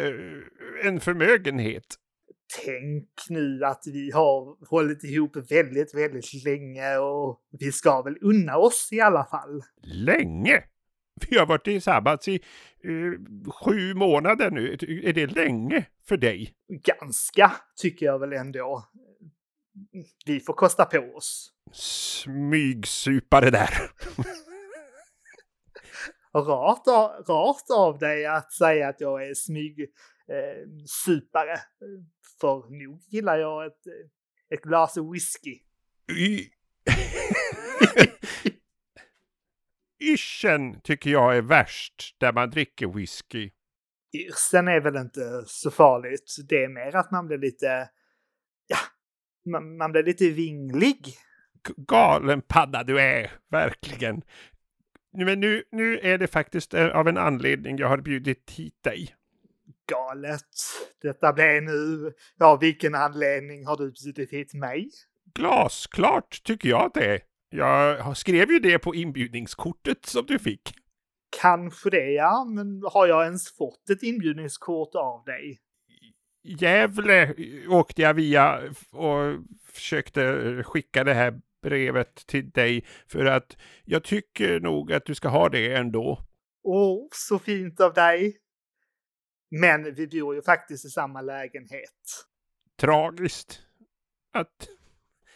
en 0.84 1.00
förmögenhet. 1.00 1.86
Tänk 2.66 3.10
nu 3.30 3.66
att 3.66 3.84
vi 3.86 4.12
har 4.12 4.68
hållit 4.70 5.04
ihop 5.04 5.36
väldigt, 5.52 5.96
väldigt 5.96 6.44
länge 6.46 6.98
och 6.98 7.42
vi 7.60 7.72
ska 7.72 8.02
väl 8.02 8.18
unna 8.22 8.58
oss 8.58 8.90
i 8.92 9.02
alla 9.02 9.26
fall. 9.26 9.62
Länge! 9.84 10.64
Vi 11.30 11.38
har 11.38 11.46
varit 11.46 11.64
tillsammans 11.64 12.28
i 12.28 12.36
eh, 12.84 13.52
sju 13.52 13.94
månader 13.94 14.52
nu. 14.52 14.74
Är 15.04 15.14
det 15.14 15.28
länge 15.28 15.86
för 16.08 16.18
dig? 16.18 16.54
Ganska, 16.84 17.52
tycker 17.82 18.06
jag 18.06 18.20
väl 18.20 18.34
ändå. 18.34 18.86
Vi 20.26 20.40
får 20.40 20.54
kosta 20.54 20.86
på 20.86 20.98
oss. 20.98 21.54
Smygsupare 21.78 23.50
där. 23.50 23.92
Rart 26.34 26.88
av, 26.88 27.10
rart 27.28 27.70
av 27.78 27.98
dig 27.98 28.26
att 28.26 28.54
säga 28.54 28.88
att 28.90 29.02
jag 29.02 29.28
är 29.28 29.34
smygsupare. 29.34 31.54
Eh. 31.54 31.60
För 32.42 32.84
nog 32.84 33.02
gillar 33.10 33.38
jag 33.38 33.66
ett, 33.66 33.82
ett 34.54 34.62
glas 34.62 34.98
whisky. 34.98 35.60
Y- 36.12 36.50
Yrseln 40.14 40.82
tycker 40.82 41.10
jag 41.10 41.38
är 41.38 41.42
värst, 41.42 42.16
där 42.20 42.34
man 42.34 42.50
dricker 42.50 42.88
whisky. 42.88 43.52
Yrseln 44.14 44.68
är 44.68 44.82
väl 44.82 44.96
inte 44.96 45.44
så 45.46 45.72
farligt. 45.72 46.36
Det 46.50 46.64
är 46.64 46.70
mer 46.70 46.96
att 46.96 47.12
man 47.12 47.28
blir 47.28 47.38
lite, 47.38 47.90
ja, 48.68 48.78
man, 49.52 49.78
man 49.78 49.92
blir 49.92 50.04
lite 50.04 50.30
vinglig. 50.30 51.18
Galen 51.78 52.42
padda 52.42 52.84
du 52.84 53.00
är, 53.00 53.32
verkligen. 53.52 54.22
Men 55.14 55.40
nu, 55.40 55.64
nu 55.72 56.00
är 56.00 56.18
det 56.18 56.28
faktiskt 56.28 56.74
eh, 56.74 56.88
av 56.88 57.08
en 57.08 57.18
anledning 57.18 57.78
jag 57.78 57.88
har 57.88 57.98
bjudit 57.98 58.52
hit 58.52 58.84
dig. 58.84 59.16
Galet. 59.88 60.44
Detta 61.02 61.34
blir 61.34 61.62
nu, 61.62 62.14
ja 62.38 62.56
vilken 62.56 62.96
anledning 62.96 63.66
har 63.66 63.78
du 63.78 63.92
bjudit 63.92 64.34
hit 64.34 64.54
mig? 64.54 64.90
Glasklart 65.34 66.44
tycker 66.44 66.70
jag 66.70 66.92
det. 66.94 67.22
Jag 67.50 68.18
skrev 68.18 68.52
ju 68.52 68.60
det 68.60 68.80
på 68.80 68.96
inbjudningskortet 68.96 70.06
som 70.06 70.26
du 70.26 70.40
fick. 70.40 70.76
Kanske 71.42 71.90
det 71.90 72.12
ja, 72.12 72.46
men 72.46 72.82
har 72.94 73.08
jag 73.08 73.24
ens 73.24 73.58
fått 73.58 73.90
ett 73.90 74.04
inbjudningskort 74.04 74.96
av 74.96 75.24
dig? 75.24 75.60
Gävle 76.44 77.34
åkte 77.70 78.02
jag 78.02 78.14
via 78.14 78.60
och 78.92 79.36
försökte 79.74 80.64
skicka 80.64 81.04
det 81.04 81.14
här 81.14 81.42
brevet 81.68 82.16
till 82.16 82.50
dig 82.50 82.86
för 83.08 83.26
att 83.26 83.58
jag 83.86 84.04
tycker 84.04 84.60
nog 84.60 84.94
att 84.94 85.06
du 85.06 85.16
ska 85.16 85.30
ha 85.30 85.50
det 85.50 85.74
ändå. 85.74 86.24
Åh, 86.64 87.08
så 87.12 87.40
fint 87.40 87.80
av 87.80 87.94
dig. 87.94 88.38
Men 89.50 89.96
vi 89.96 90.08
bor 90.08 90.36
ju 90.36 90.42
faktiskt 90.42 90.86
i 90.86 90.90
samma 90.90 91.22
lägenhet. 91.22 92.26
Tragiskt 92.80 93.62
att, 94.34 94.68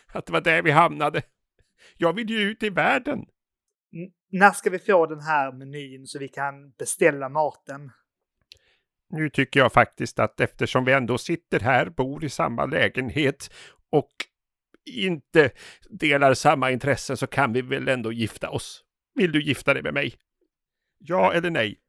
att 0.08 0.26
det 0.26 0.34
var 0.34 0.42
där 0.42 0.62
vi 0.62 0.72
hamnade. 0.72 1.22
Jag 1.98 2.14
vill 2.14 2.30
ju 2.30 2.40
ut 2.40 2.64
i 2.64 2.70
världen. 2.70 3.20
N- 3.20 4.12
när 4.30 4.52
ska 4.52 4.70
vi 4.70 4.80
få 4.80 5.06
den 5.06 5.20
här 5.20 5.52
menyn 5.52 6.08
så 6.08 6.20
vi 6.20 6.28
kan 6.28 6.72
beställa 6.72 7.30
maten? 7.30 7.92
Nu 9.10 9.30
tycker 9.30 9.60
jag 9.60 9.74
faktiskt 9.74 10.20
att 10.20 10.40
eftersom 10.40 10.86
vi 10.86 10.92
ändå 10.92 11.18
sitter 11.18 11.60
här, 11.60 11.90
bor 11.90 12.24
i 12.24 12.30
samma 12.30 12.66
lägenhet 12.66 13.54
och 13.90 14.12
inte 14.86 15.52
delar 15.90 16.34
samma 16.34 16.72
intressen 16.72 17.18
så 17.18 17.28
kan 17.28 17.54
vi 17.54 17.62
väl 17.62 17.88
ändå 17.88 18.12
gifta 18.12 18.50
oss. 18.50 18.84
Vill 19.16 19.32
du 19.32 19.44
gifta 19.44 19.74
dig 19.74 19.84
med 19.84 19.94
mig? 19.94 20.14
Ja 20.98 21.34
eller 21.34 21.50
nej? 21.50 21.80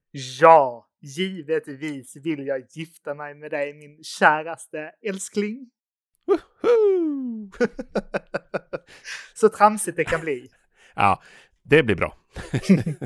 Ja, 0.40 0.88
givetvis 1.00 2.16
vill 2.16 2.46
jag 2.46 2.62
gifta 2.70 3.14
mig 3.14 3.34
med 3.34 3.50
dig 3.50 3.74
min 3.74 4.04
käraste 4.04 4.92
älskling. 5.02 5.70
Woho! 6.26 7.50
så 9.34 9.48
tramsigt 9.48 9.96
det 9.96 10.04
kan 10.04 10.20
bli. 10.20 10.48
Ja, 10.94 11.22
det 11.62 11.82
blir 11.82 11.96
bra. 11.96 12.16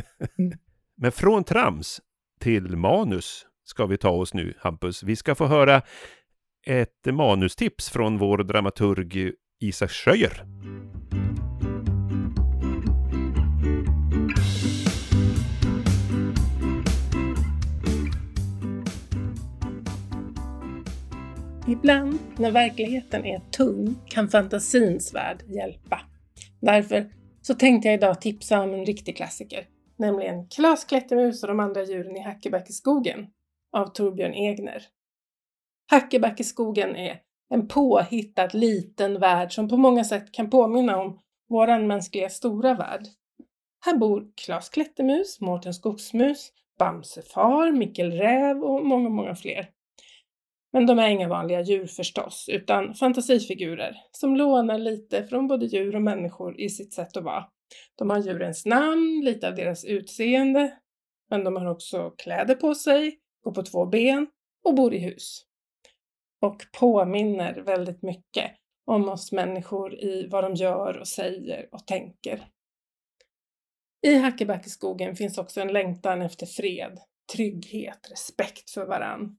Men 0.97 1.13
från 1.13 1.45
trams 1.45 2.01
till 2.41 2.77
manus 2.77 3.47
ska 3.65 3.87
vi 3.87 3.97
ta 3.97 4.11
oss 4.11 4.35
nu, 4.35 4.55
Hampus. 4.59 5.03
Vi 5.03 5.17
ska 5.17 5.35
få 5.35 5.47
höra 5.47 5.83
ett 6.67 7.07
manustips 7.07 7.91
från 7.91 8.19
vår 8.19 8.39
dramaturg 8.39 9.33
Isak 9.61 9.91
Schöjer. 9.91 10.45
Ibland 21.69 22.19
när 22.39 22.51
verkligheten 22.51 23.25
är 23.25 23.41
tung 23.51 23.95
kan 24.07 24.29
fantasins 24.29 25.15
värld 25.15 25.43
hjälpa. 25.47 26.01
Därför 26.61 27.11
så 27.43 27.55
tänkte 27.55 27.89
jag 27.89 27.95
idag 27.95 28.21
tipsa 28.21 28.61
om 28.61 28.75
en 28.75 28.87
riktig 28.87 29.17
klassiker, 29.17 29.69
nämligen 29.97 30.49
Klas 30.49 30.85
Klättermus 30.85 31.43
och 31.43 31.49
de 31.49 31.61
andra 31.61 31.85
djuren 31.85 32.17
i 32.17 32.21
Hackebackeskogen 32.21 33.27
av 33.73 33.87
Torbjörn 33.87 34.35
Egner. 34.35 34.83
Hackebackeskogen 35.91 36.97
är 36.97 37.26
en 37.49 37.69
påhittad 37.69 38.49
liten 38.53 39.21
värld 39.21 39.53
som 39.53 39.69
på 39.69 39.77
många 39.77 40.05
sätt 40.05 40.33
kan 40.33 40.51
påminna 40.51 40.99
om 41.01 41.19
våran 41.49 41.87
mänskliga 41.87 42.29
stora 42.29 42.75
värld. 42.75 43.03
Här 43.85 43.97
bor 43.97 44.27
Klas 44.45 44.69
Klättermus, 44.69 45.41
Mårten 45.41 45.75
Skogsmus, 45.75 46.53
Bamsefar, 46.79 47.73
Mikkel 47.73 48.13
Räv 48.13 48.63
och 48.63 48.87
många, 48.87 49.09
många 49.09 49.35
fler. 49.35 49.71
Men 50.73 50.87
de 50.87 50.99
är 50.99 51.09
inga 51.09 51.29
vanliga 51.29 51.61
djur 51.61 51.87
förstås, 51.87 52.49
utan 52.53 52.95
fantasifigurer 52.95 53.97
som 54.13 54.37
lånar 54.37 54.79
lite 54.79 55.25
från 55.25 55.49
både 55.49 55.67
djur 55.67 55.97
och 55.97 56.03
människor 56.03 56.61
i 56.61 56.69
sitt 56.69 56.95
sätt 56.95 57.17
att 57.17 57.25
vara. 57.25 57.45
De 57.99 58.11
har 58.11 58.19
djurens 58.19 58.67
namn, 58.67 59.21
lite 59.25 59.49
av 59.49 59.55
deras 59.55 59.85
utseende, 59.85 60.79
men 61.31 61.45
de 61.45 61.57
har 61.57 61.67
också 61.67 62.11
kläder 62.11 62.55
på 62.55 62.75
sig, 62.75 63.19
går 63.45 63.53
på 63.53 63.63
två 63.63 63.87
ben 63.87 64.27
och 64.65 64.75
bor 64.75 64.95
i 64.95 64.99
hus. 64.99 65.43
Och 66.47 66.63
påminner 66.79 67.61
väldigt 67.61 68.03
mycket 68.03 68.51
om 68.85 69.09
oss 69.09 69.33
människor 69.33 69.95
i 69.95 70.27
vad 70.31 70.45
de 70.45 70.55
gör 70.55 70.99
och 70.99 71.09
säger 71.09 71.69
och 71.73 71.87
tänker. 71.87 72.49
I 74.07 74.15
Hackebackeskogen 74.17 75.17
finns 75.17 75.39
också 75.39 75.61
en 75.61 75.73
längtan 75.73 76.23
efter 76.23 76.47
fred, 76.47 76.99
trygghet, 77.33 78.11
respekt 78.11 78.71
för 78.71 78.87
varann. 78.87 79.37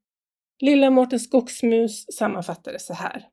Lilla 0.62 0.90
Mårten 0.90 1.20
Skogsmus 1.20 2.06
sammanfattar 2.06 2.74
det 2.74 2.80
så 2.80 2.94
här. 2.94 3.28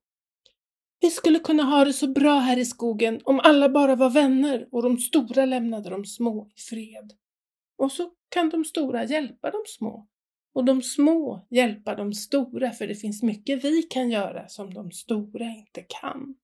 Vi 1.00 1.10
skulle 1.10 1.38
kunna 1.38 1.62
ha 1.62 1.84
det 1.84 1.92
så 1.92 2.08
bra 2.08 2.38
här 2.38 2.58
i 2.58 2.64
skogen 2.64 3.20
om 3.24 3.40
alla 3.40 3.68
bara 3.68 3.94
var 3.96 4.10
vänner 4.10 4.68
och 4.72 4.82
de 4.82 4.98
stora 4.98 5.44
lämnade 5.44 5.90
de 5.90 6.04
små 6.04 6.48
i 6.56 6.60
fred. 6.60 7.12
Och 7.78 7.92
så 7.92 8.10
kan 8.28 8.50
de 8.50 8.64
stora 8.64 9.04
hjälpa 9.04 9.50
de 9.50 9.62
små. 9.66 10.08
Och 10.54 10.64
de 10.64 10.82
små 10.82 11.46
hjälpa 11.50 11.94
de 11.94 12.12
stora 12.12 12.70
för 12.70 12.86
det 12.86 12.94
finns 12.94 13.22
mycket 13.22 13.64
vi 13.64 13.82
kan 13.82 14.10
göra 14.10 14.48
som 14.48 14.74
de 14.74 14.90
stora 14.90 15.44
inte 15.44 15.84
kan. 16.00 16.34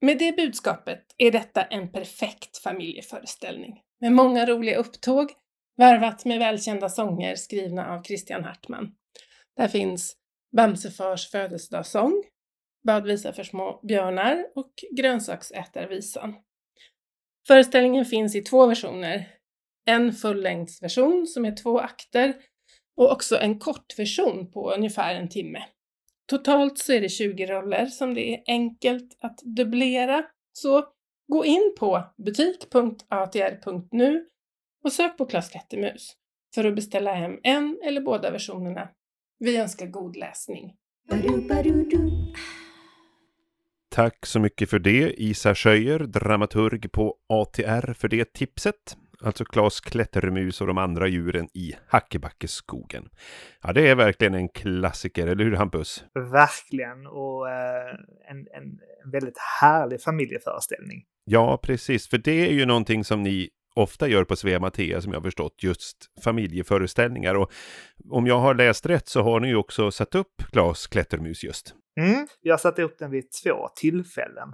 Med 0.00 0.18
det 0.18 0.36
budskapet 0.36 1.14
är 1.18 1.30
detta 1.30 1.62
en 1.62 1.92
perfekt 1.92 2.58
familjeföreställning 2.58 3.80
med 4.00 4.12
många 4.12 4.46
roliga 4.46 4.76
upptåg 4.76 5.32
varvat 5.76 6.24
med 6.24 6.38
välkända 6.38 6.88
sånger 6.88 7.36
skrivna 7.36 7.86
av 7.86 8.02
Christian 8.02 8.44
Hartman. 8.44 8.94
Där 9.56 9.68
finns 9.68 10.16
Bamsefars 10.56 11.30
födelsedagssång, 11.30 12.24
Badvisa 12.86 13.32
för 13.32 13.44
små 13.44 13.80
björnar 13.82 14.46
och 14.54 14.72
Grönsaksätarvisan. 14.96 16.34
Föreställningen 17.46 18.04
finns 18.04 18.36
i 18.36 18.40
två 18.40 18.66
versioner. 18.66 19.28
En 19.84 20.12
fullängdsversion 20.12 21.26
som 21.26 21.44
är 21.44 21.56
två 21.56 21.78
akter 21.78 22.34
och 22.96 23.12
också 23.12 23.38
en 23.38 23.58
kortversion 23.58 24.50
på 24.50 24.72
ungefär 24.72 25.14
en 25.14 25.28
timme. 25.28 25.64
Totalt 26.26 26.78
så 26.78 26.92
är 26.92 27.00
det 27.00 27.08
20 27.08 27.46
roller 27.46 27.86
som 27.86 28.14
det 28.14 28.34
är 28.34 28.42
enkelt 28.46 29.16
att 29.20 29.38
dubblera. 29.42 30.24
Så 30.52 30.84
gå 31.28 31.44
in 31.44 31.74
på 31.78 32.04
butik.atr.nu 32.16 34.26
och 34.84 34.92
sök 34.92 35.18
på 35.18 35.26
Klas 35.26 35.50
Klättermus 35.50 36.16
för 36.54 36.64
att 36.64 36.74
beställa 36.74 37.14
hem 37.14 37.38
en 37.42 37.80
eller 37.84 38.00
båda 38.00 38.30
versionerna. 38.30 38.88
Vi 39.38 39.56
önskar 39.56 39.86
god 39.86 40.16
läsning. 40.16 40.74
Tack 43.88 44.26
så 44.26 44.40
mycket 44.40 44.70
för 44.70 44.78
det, 44.78 45.22
Isa 45.22 45.54
Schöjer, 45.54 45.98
dramaturg 45.98 46.92
på 46.92 47.16
ATR, 47.28 47.92
för 47.92 48.08
det 48.08 48.32
tipset. 48.32 48.96
Alltså 49.24 49.44
Klas 49.44 49.80
Klättermus 49.80 50.60
och 50.60 50.66
de 50.66 50.78
andra 50.78 51.08
djuren 51.08 51.48
i 51.54 51.74
Hackebackeskogen. 51.86 53.08
Ja, 53.62 53.72
det 53.72 53.88
är 53.88 53.94
verkligen 53.94 54.34
en 54.34 54.48
klassiker, 54.48 55.26
eller 55.26 55.44
hur 55.44 55.56
Hampus? 55.56 56.04
Verkligen. 56.14 57.06
Och 57.06 57.50
eh, 57.50 57.94
en, 58.30 58.38
en, 58.38 58.78
väldigt 59.12 59.38
härlig 59.60 60.02
familjeföreställning. 60.02 61.04
Ja, 61.24 61.58
precis, 61.62 62.08
för 62.08 62.18
det 62.18 62.48
är 62.48 62.52
ju 62.52 62.66
någonting 62.66 63.04
som 63.04 63.22
ni 63.22 63.48
ofta 63.74 64.08
gör 64.08 64.24
på 64.24 64.36
Svea 64.36 64.60
Mattea 64.60 65.00
som 65.00 65.12
jag 65.12 65.20
har 65.20 65.24
förstått, 65.24 65.62
just 65.62 65.96
familjeföreställningar. 66.24 67.34
Och 67.34 67.52
om 68.10 68.26
jag 68.26 68.38
har 68.38 68.54
läst 68.54 68.86
rätt 68.86 69.08
så 69.08 69.22
har 69.22 69.40
ni 69.40 69.48
ju 69.48 69.56
också 69.56 69.90
satt 69.90 70.14
upp 70.14 70.42
Klas 70.52 70.86
Klättermus 70.86 71.44
just. 71.44 71.74
Mm. 72.00 72.26
Jag 72.40 72.60
satte 72.60 72.82
upp 72.82 72.98
den 72.98 73.10
vid 73.10 73.24
två 73.44 73.68
tillfällen. 73.76 74.52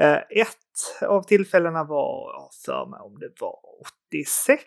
Eh, 0.00 0.16
ett 0.16 1.02
av 1.08 1.22
tillfällena 1.22 1.84
var, 1.84 2.32
jag 2.34 2.48
för 2.64 2.86
mig 2.86 3.00
om 3.00 3.18
det 3.18 3.40
var 3.40 3.56
86 4.10 4.62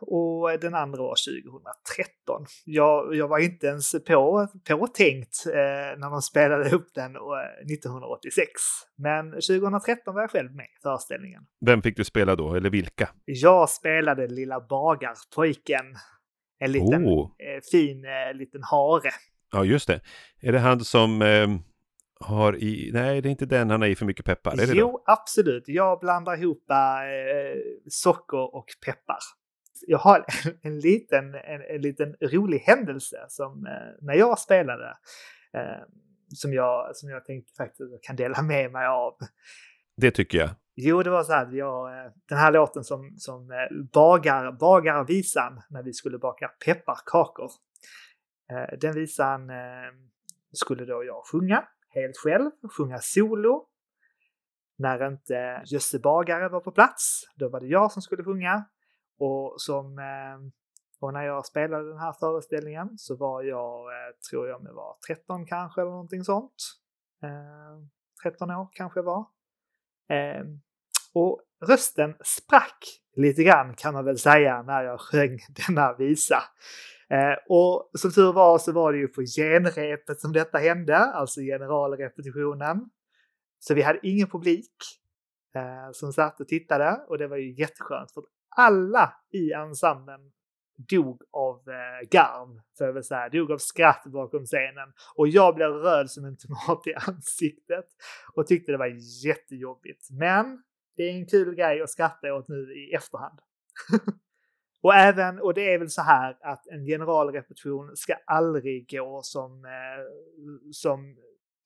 och 0.00 0.60
den 0.60 0.74
andra 0.74 1.02
var 1.02 1.14
2013. 1.42 2.46
Jag, 2.64 3.14
jag 3.14 3.28
var 3.28 3.38
inte 3.38 3.66
ens 3.66 3.92
på, 3.92 4.48
påtänkt 4.68 5.46
eh, 5.46 5.98
när 5.98 6.10
de 6.10 6.22
spelade 6.22 6.70
upp 6.70 6.94
den 6.94 7.16
eh, 7.16 7.72
1986. 7.72 8.48
Men 8.96 9.30
2013 9.32 10.14
var 10.14 10.20
jag 10.20 10.30
själv 10.30 10.54
med 10.54 10.64
i 10.64 10.82
föreställningen. 10.82 11.42
Vem 11.66 11.82
fick 11.82 11.96
du 11.96 12.04
spela 12.04 12.36
då, 12.36 12.54
eller 12.54 12.70
vilka? 12.70 13.08
Jag 13.24 13.70
spelade 13.70 14.26
lilla 14.26 14.60
bagarpojken. 14.60 15.84
En 16.58 16.72
liten 16.72 17.04
Oh. 17.06 17.30
eh, 17.38 17.60
fin 17.72 18.04
eh, 18.04 18.34
liten 18.34 18.62
hare. 18.62 19.10
Ja, 19.52 19.64
just 19.64 19.86
det. 19.88 20.00
Är 20.40 20.52
det 20.52 20.58
han 20.58 20.80
som 20.80 21.22
eh, 21.22 21.48
har 22.20 22.56
i... 22.56 22.90
Nej, 22.92 23.20
det 23.20 23.28
är 23.28 23.30
inte 23.30 23.46
den 23.46 23.70
han 23.70 23.80
har 23.80 23.88
i 23.88 23.96
för 23.96 24.06
mycket 24.06 24.24
peppar. 24.24 24.52
Är 24.52 24.66
det 24.66 24.72
jo, 24.74 24.86
då? 24.86 25.02
absolut. 25.06 25.64
Jag 25.66 26.00
blandar 26.00 26.42
ihop 26.42 26.70
eh, 26.70 26.76
socker 27.88 28.54
och 28.54 28.66
peppar. 28.86 29.18
Jag 29.86 29.98
har 29.98 30.24
en 30.62 30.80
liten, 30.80 31.34
en, 31.34 31.62
en 31.74 31.82
liten 31.82 32.16
rolig 32.20 32.58
händelse 32.58 33.16
som 33.28 33.66
eh, 33.66 34.04
när 34.06 34.14
jag 34.14 34.38
spelade 34.38 34.88
eh, 35.54 35.82
som, 36.28 36.52
jag, 36.52 36.96
som 36.96 37.08
jag 37.08 37.24
tänkte 37.24 37.52
faktiskt 37.56 37.90
jag 37.90 38.02
kan 38.02 38.16
dela 38.16 38.42
med 38.42 38.72
mig 38.72 38.86
av. 38.86 39.16
Det 39.96 40.10
tycker 40.10 40.38
jag. 40.38 40.50
Jo, 40.74 41.02
det 41.02 41.10
var 41.10 41.22
så 41.22 41.32
här 41.32 41.46
att 41.46 41.54
jag, 41.54 41.98
eh, 41.98 42.12
den 42.28 42.38
här 42.38 42.52
låten 42.52 42.84
som, 42.84 43.14
som 43.18 43.50
eh, 43.50 43.86
bagar, 43.92 44.52
bagar 44.52 45.04
visan 45.04 45.62
när 45.70 45.82
vi 45.82 45.92
skulle 45.92 46.18
baka 46.18 46.48
pepparkakor. 46.48 47.50
Eh, 48.52 48.78
Den 48.78 48.94
visan 48.94 49.50
skulle 50.52 50.84
då 50.84 51.04
jag 51.04 51.22
sjunga 51.32 51.64
helt 52.00 52.16
själv, 52.16 52.50
sjunga 52.76 52.98
solo. 52.98 53.66
När 54.78 55.08
inte 55.08 55.62
Jösse 55.66 55.98
bagare 55.98 56.48
var 56.48 56.60
på 56.60 56.72
plats, 56.72 57.22
då 57.34 57.48
var 57.48 57.60
det 57.60 57.66
jag 57.66 57.92
som 57.92 58.02
skulle 58.02 58.24
sjunga. 58.24 58.64
Och, 59.18 59.54
som, 59.56 59.98
eh, 59.98 60.38
och 61.00 61.12
när 61.12 61.22
jag 61.22 61.46
spelade 61.46 61.88
den 61.88 61.98
här 61.98 62.12
föreställningen 62.12 62.98
så 62.98 63.16
var 63.16 63.42
jag, 63.42 63.80
eh, 63.80 64.14
tror 64.30 64.48
jag, 64.48 64.60
om 64.60 64.66
jag 64.66 64.74
var 64.74 64.96
13 65.06 65.46
kanske 65.46 65.80
eller 65.80 65.90
någonting 65.90 66.24
sånt. 66.24 66.54
Eh, 67.22 67.86
13 68.22 68.50
år 68.50 68.68
kanske 68.72 68.98
jag 68.98 69.04
var. 69.04 69.26
Ehm, 70.08 70.60
och 71.14 71.40
rösten 71.66 72.14
sprack 72.24 72.84
lite 73.16 73.42
grann 73.42 73.74
kan 73.74 73.94
man 73.94 74.04
väl 74.04 74.18
säga 74.18 74.62
när 74.62 74.84
jag 74.84 75.00
sjöng 75.00 75.38
denna 75.66 75.92
visa. 75.92 76.42
Eh, 77.10 77.36
och 77.48 77.90
som 77.94 78.12
tur 78.12 78.32
var 78.32 78.58
så 78.58 78.72
var 78.72 78.92
det 78.92 78.98
ju 78.98 79.08
på 79.08 79.22
genrepet 79.36 80.20
som 80.20 80.32
detta 80.32 80.58
hände, 80.58 80.96
alltså 80.96 81.40
generalrepetitionen. 81.40 82.90
Så 83.58 83.74
vi 83.74 83.82
hade 83.82 83.98
ingen 84.02 84.28
publik 84.28 84.72
eh, 85.54 85.92
som 85.92 86.12
satt 86.12 86.40
och 86.40 86.48
tittade 86.48 87.00
och 87.08 87.18
det 87.18 87.28
var 87.28 87.36
ju 87.36 87.52
jätteskönt 87.52 88.12
för 88.12 88.22
alla 88.56 89.12
i 89.32 89.52
ensemblen 89.52 90.20
dog 90.76 91.22
av 91.32 91.68
eh, 91.68 92.08
garv, 92.10 92.60
får 92.78 92.86
jag 92.86 92.94
väl 92.94 93.04
säga, 93.04 93.28
dog 93.28 93.52
av 93.52 93.58
skratt 93.58 94.02
bakom 94.06 94.46
scenen. 94.46 94.92
Och 95.14 95.28
jag 95.28 95.54
blev 95.54 95.70
röd 95.70 96.10
som 96.10 96.24
en 96.24 96.36
tomat 96.36 96.86
i 96.86 96.94
ansiktet 96.94 97.86
och 98.34 98.46
tyckte 98.46 98.72
det 98.72 98.78
var 98.78 98.96
jättejobbigt. 99.26 100.10
Men 100.10 100.62
det 100.96 101.02
är 101.02 101.10
en 101.10 101.26
kul 101.26 101.54
grej 101.54 101.82
att 101.82 101.90
skratta 101.90 102.34
åt 102.34 102.48
nu 102.48 102.74
i 102.74 102.94
efterhand. 102.94 103.38
och 104.82 104.94
även, 104.94 105.40
och 105.40 105.54
det 105.54 105.74
är 105.74 105.78
väl 105.78 105.90
så 105.90 106.02
här 106.02 106.36
att 106.40 106.66
en 106.66 106.84
generalrepetition 106.84 107.96
ska 107.96 108.14
aldrig 108.26 108.90
gå 108.90 109.20
som, 109.22 109.64
eh, 109.64 109.70
som, 110.72 111.16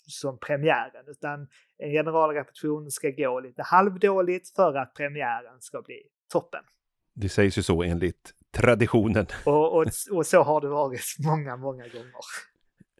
som 0.07 0.39
premiären, 0.39 1.05
utan 1.07 1.49
en 1.79 1.91
generalrepetition 1.91 2.91
ska 2.91 3.11
gå 3.11 3.41
lite 3.41 3.63
halvdåligt 3.63 4.55
för 4.57 4.75
att 4.75 4.95
premiären 4.95 5.61
ska 5.61 5.83
bli 5.83 6.03
toppen. 6.33 6.61
Det 7.15 7.29
sägs 7.29 7.59
ju 7.59 7.63
så 7.63 7.83
enligt 7.83 8.35
traditionen. 8.53 9.27
Och, 9.45 9.77
och, 9.77 9.87
och 10.11 10.27
så 10.27 10.43
har 10.43 10.61
det 10.61 10.69
varit 10.69 11.17
många, 11.19 11.57
många 11.57 11.83
gånger. 11.89 12.13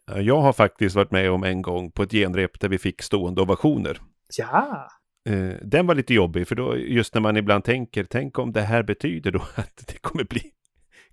Ja, 0.05 0.21
Jag 0.21 0.41
har 0.41 0.53
faktiskt 0.53 0.95
varit 0.95 1.11
med 1.11 1.31
om 1.31 1.43
en 1.43 1.61
gång 1.61 1.91
på 1.91 2.03
ett 2.03 2.11
genrep 2.11 2.59
där 2.59 2.69
vi 2.69 2.77
fick 2.77 3.01
stående 3.01 3.41
ovationer. 3.41 3.97
Ja, 4.37 4.87
Eh, 5.29 5.55
den 5.61 5.87
var 5.87 5.95
lite 5.95 6.13
jobbig, 6.13 6.47
för 6.47 6.55
då 6.55 6.77
just 6.77 7.13
när 7.13 7.21
man 7.21 7.37
ibland 7.37 7.63
tänker, 7.63 8.03
tänk 8.03 8.39
om 8.39 8.51
det 8.51 8.61
här 8.61 8.83
betyder 8.83 9.31
då 9.31 9.39
att 9.55 9.83
det 9.87 9.97
kommer 10.01 10.23
bli 10.23 10.51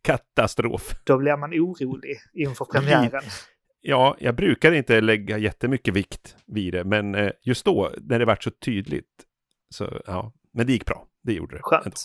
katastrof. 0.02 0.94
då 1.04 1.18
blir 1.18 1.36
man 1.36 1.50
orolig 1.52 2.16
inför 2.34 2.64
premiären. 2.64 3.22
Ja, 3.80 4.16
jag 4.20 4.34
brukar 4.36 4.72
inte 4.72 5.00
lägga 5.00 5.38
jättemycket 5.38 5.94
vikt 5.94 6.36
vid 6.46 6.72
det, 6.72 6.84
men 6.84 7.14
eh, 7.14 7.30
just 7.42 7.64
då, 7.64 7.92
när 8.00 8.18
det 8.18 8.24
vart 8.24 8.44
så 8.44 8.50
tydligt, 8.50 9.24
så 9.74 10.02
ja, 10.06 10.32
men 10.52 10.66
det 10.66 10.72
gick 10.72 10.84
bra. 10.84 11.06
Det 11.22 11.32
gjorde 11.32 11.56
det. 11.56 11.62
Skönt. 11.62 12.04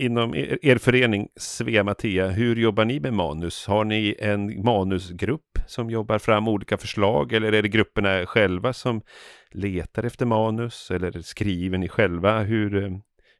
Inom 0.00 0.34
er, 0.34 0.58
er 0.62 0.78
förening 0.78 1.28
Svea 1.36 1.82
Mattia, 1.84 2.28
hur 2.28 2.56
jobbar 2.56 2.84
ni 2.84 3.00
med 3.00 3.12
manus? 3.12 3.66
Har 3.66 3.84
ni 3.84 4.16
en 4.18 4.64
manusgrupp 4.64 5.58
som 5.66 5.90
jobbar 5.90 6.18
fram 6.18 6.48
olika 6.48 6.78
förslag 6.78 7.32
eller 7.32 7.52
är 7.52 7.62
det 7.62 7.68
grupperna 7.68 8.26
själva 8.26 8.72
som 8.72 9.02
letar 9.50 10.02
efter 10.02 10.26
manus 10.26 10.90
eller 10.90 11.20
skriver 11.20 11.78
ni 11.78 11.88
själva? 11.88 12.40
Hur, 12.40 12.84
eh, 12.84 12.90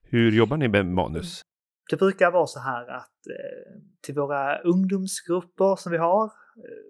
hur 0.03 0.33
jobbar 0.33 0.57
ni 0.57 0.69
med 0.69 0.87
manus? 0.87 1.43
Det 1.91 1.97
brukar 1.97 2.31
vara 2.31 2.47
så 2.47 2.61
här 2.61 2.89
att 2.89 3.27
eh, 3.31 3.81
till 4.03 4.15
våra 4.15 4.59
ungdomsgrupper 4.59 5.77
som 5.77 5.93
vi 5.93 5.99
har, 5.99 6.25
eh, 6.25 6.31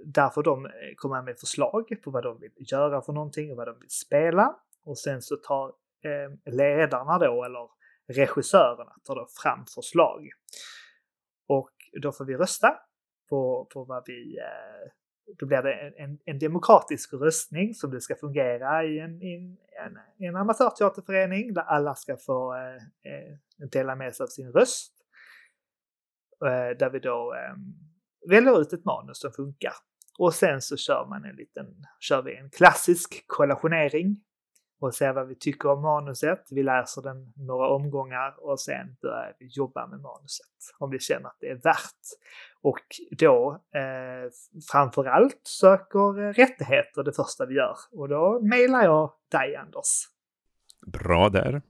där 0.06 0.30
får 0.30 0.42
de 0.42 0.68
komma 0.96 1.22
med 1.22 1.38
förslag 1.38 1.84
på 2.04 2.10
vad 2.10 2.22
de 2.22 2.40
vill 2.40 2.52
göra 2.72 3.02
för 3.02 3.12
någonting 3.12 3.50
och 3.50 3.56
vad 3.56 3.66
de 3.66 3.78
vill 3.80 3.90
spela. 4.06 4.54
Och 4.84 4.98
sen 4.98 5.22
så 5.22 5.36
tar 5.36 5.72
ledarna 6.50 7.18
då, 7.18 7.44
eller 7.44 7.77
regissörerna, 8.08 8.92
tar 9.04 9.14
då 9.14 9.26
fram 9.42 9.66
förslag. 9.66 10.28
Och 11.48 11.70
då 12.02 12.12
får 12.12 12.24
vi 12.24 12.36
rösta 12.36 12.76
på, 13.28 13.68
på 13.72 13.84
vad 13.84 14.02
vi... 14.06 14.38
Eh, 14.38 14.90
då 15.38 15.46
blir 15.46 15.62
det 15.62 15.72
en, 15.98 16.18
en, 16.24 16.38
demokratisk 16.38 17.12
röstning 17.12 17.74
som 17.74 17.90
det 17.90 18.00
ska 18.00 18.14
fungera 18.14 18.84
i 18.84 18.98
en, 18.98 19.22
i 19.22 19.34
en, 19.86 19.98
en, 20.28 20.36
amatörteaterförening 20.36 21.54
där 21.54 21.62
alla 21.62 21.94
ska 21.94 22.16
få 22.16 22.54
eh, 22.54 23.12
eh, 23.12 23.68
dela 23.72 23.96
med 23.96 24.14
sig 24.14 24.24
av 24.24 24.28
sin 24.28 24.52
röst. 24.52 24.92
Eh, 26.44 26.78
där 26.78 26.90
vi 26.90 26.98
då 26.98 27.34
eh, 27.34 27.54
väljer 28.30 28.60
ut 28.60 28.72
ett 28.72 28.84
manus 28.84 29.20
som 29.20 29.32
funkar. 29.32 29.72
Och 30.18 30.34
sen 30.34 30.62
så 30.62 30.76
kör 30.76 31.06
man 31.08 31.24
en 31.24 31.36
liten, 31.36 31.66
kör 32.00 32.22
vi 32.22 32.36
en 32.36 32.50
klassisk 32.50 33.24
kollationering 33.26 34.16
och 34.80 34.94
ser 34.94 35.12
vad 35.12 35.28
vi 35.28 35.34
tycker 35.34 35.68
om 35.68 35.82
manuset. 35.82 36.46
Vi 36.50 36.62
läser 36.62 37.02
den 37.02 37.32
några 37.36 37.68
omgångar 37.68 38.34
och 38.38 38.60
sen 38.60 38.96
börjar 39.02 39.36
vi 39.38 39.46
jobba 39.46 39.86
med 39.86 40.00
manuset 40.00 40.46
om 40.78 40.90
vi 40.90 40.98
känner 40.98 41.26
att 41.26 41.36
det 41.40 41.50
är 41.50 41.60
värt. 41.62 42.04
Och 42.62 42.84
då 43.18 43.60
eh, 43.74 44.30
framför 44.72 45.04
allt 45.04 45.40
söker 45.42 46.22
eh, 46.22 46.32
rättigheter 46.32 47.02
det 47.02 47.12
första 47.12 47.46
vi 47.46 47.54
gör. 47.54 47.76
Och 47.92 48.08
då 48.08 48.40
mejlar 48.42 48.84
jag 48.84 49.12
dig 49.30 49.56
Anders. 49.56 50.08
Bra 50.86 51.28
där. 51.28 51.62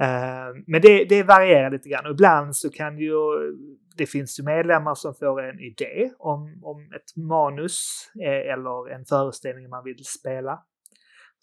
Eh, 0.00 0.54
men 0.66 0.80
det, 0.80 1.04
det 1.04 1.22
varierar 1.22 1.70
lite 1.70 1.88
grann 1.88 2.06
och 2.06 2.12
ibland 2.12 2.56
så 2.56 2.70
kan, 2.70 2.98
ju, 2.98 3.12
det 3.96 4.06
finns 4.06 4.40
ju 4.40 4.44
medlemmar 4.44 4.94
som 4.94 5.14
får 5.14 5.42
en 5.42 5.60
idé 5.60 6.10
om, 6.18 6.60
om 6.62 6.92
ett 6.96 7.16
manus 7.16 8.10
eh, 8.22 8.52
eller 8.52 8.90
en 8.90 9.04
föreställning 9.04 9.68
man 9.68 9.84
vill 9.84 10.04
spela. 10.04 10.62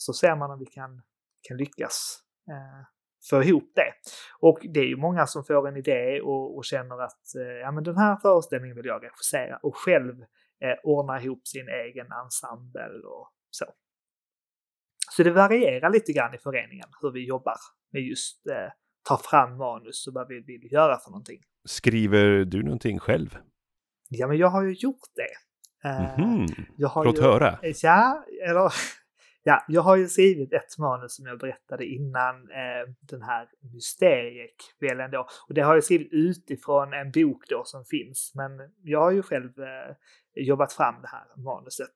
Så 0.02 0.14
ser 0.14 0.36
man 0.36 0.52
om 0.52 0.60
vi 0.60 0.66
kan, 0.66 1.02
kan 1.48 1.58
lyckas 1.58 2.20
eh, 2.50 2.86
få 3.30 3.44
ihop 3.44 3.72
det. 3.76 3.94
Och 4.40 4.60
det 4.74 4.80
är 4.80 4.86
ju 4.86 4.98
många 4.98 5.28
som 5.28 5.44
får 5.44 5.68
en 5.68 5.78
idé 5.78 6.22
och, 6.22 6.58
och 6.58 6.66
känner 6.66 7.02
att 7.02 7.36
eh, 7.36 7.58
ja, 7.62 7.72
men 7.72 7.84
den 7.84 7.98
här 7.98 8.18
föreställningen 8.18 8.76
vill 8.76 8.86
jag 8.86 9.04
regissera 9.04 9.58
och 9.58 9.78
själv 9.78 10.22
eh, 10.64 10.78
ordna 10.84 11.22
ihop 11.22 11.48
sin 11.48 11.68
egen 11.68 12.08
ensemble 12.24 13.02
och 13.06 13.28
så. 13.50 13.66
Så 15.12 15.24
det 15.24 15.32
varierar 15.32 15.90
lite 15.90 16.12
grann 16.12 16.34
i 16.34 16.38
föreningen 16.38 16.88
hur 17.02 17.12
vi 17.12 17.28
jobbar 17.28 17.56
med 17.92 18.02
just 18.02 18.48
eh, 18.48 18.72
ta 19.08 19.18
fram 19.18 19.58
manus 19.58 20.08
och 20.08 20.14
vad 20.14 20.28
vi 20.28 20.40
vill 20.40 20.72
göra 20.72 21.00
för 21.00 21.12
någonting. 21.12 21.42
Skriver 21.66 22.46
du 22.46 22.64
någonting 22.64 23.00
själv? 23.00 23.38
Ja, 24.10 24.28
men 24.28 24.38
jag 24.38 24.48
har 24.48 24.64
ju 24.64 24.74
gjort 24.74 25.10
det. 25.16 25.34
Jag 26.76 26.90
har 26.90 27.06
Låt 27.06 27.18
ju, 27.18 27.22
höra. 27.22 27.60
Ja, 27.82 28.26
eller 28.50 28.74
ja, 29.44 29.66
jag 29.68 29.82
har 29.82 29.96
ju 29.96 30.08
skrivit 30.08 30.54
ett 30.54 30.78
manus 30.78 31.16
som 31.16 31.26
jag 31.26 31.40
berättade 31.40 31.86
innan 31.86 32.36
eh, 32.36 32.94
den 33.00 33.22
här 33.22 33.50
mysteriekvällen 33.74 35.12
då. 35.12 35.28
Och 35.48 35.54
det 35.54 35.62
har 35.62 35.74
jag 35.74 35.84
skrivit 35.84 36.10
utifrån 36.12 36.94
en 36.94 37.12
bok 37.12 37.44
då 37.50 37.64
som 37.66 37.86
finns. 37.86 38.32
Men 38.36 38.52
jag 38.84 39.02
har 39.02 39.12
ju 39.12 39.24
själv 39.24 39.60
eh, 39.60 39.96
jobbat 40.34 40.74
fram 40.74 40.96
det 41.02 41.08
här 41.08 41.26
manuset. 41.36 41.96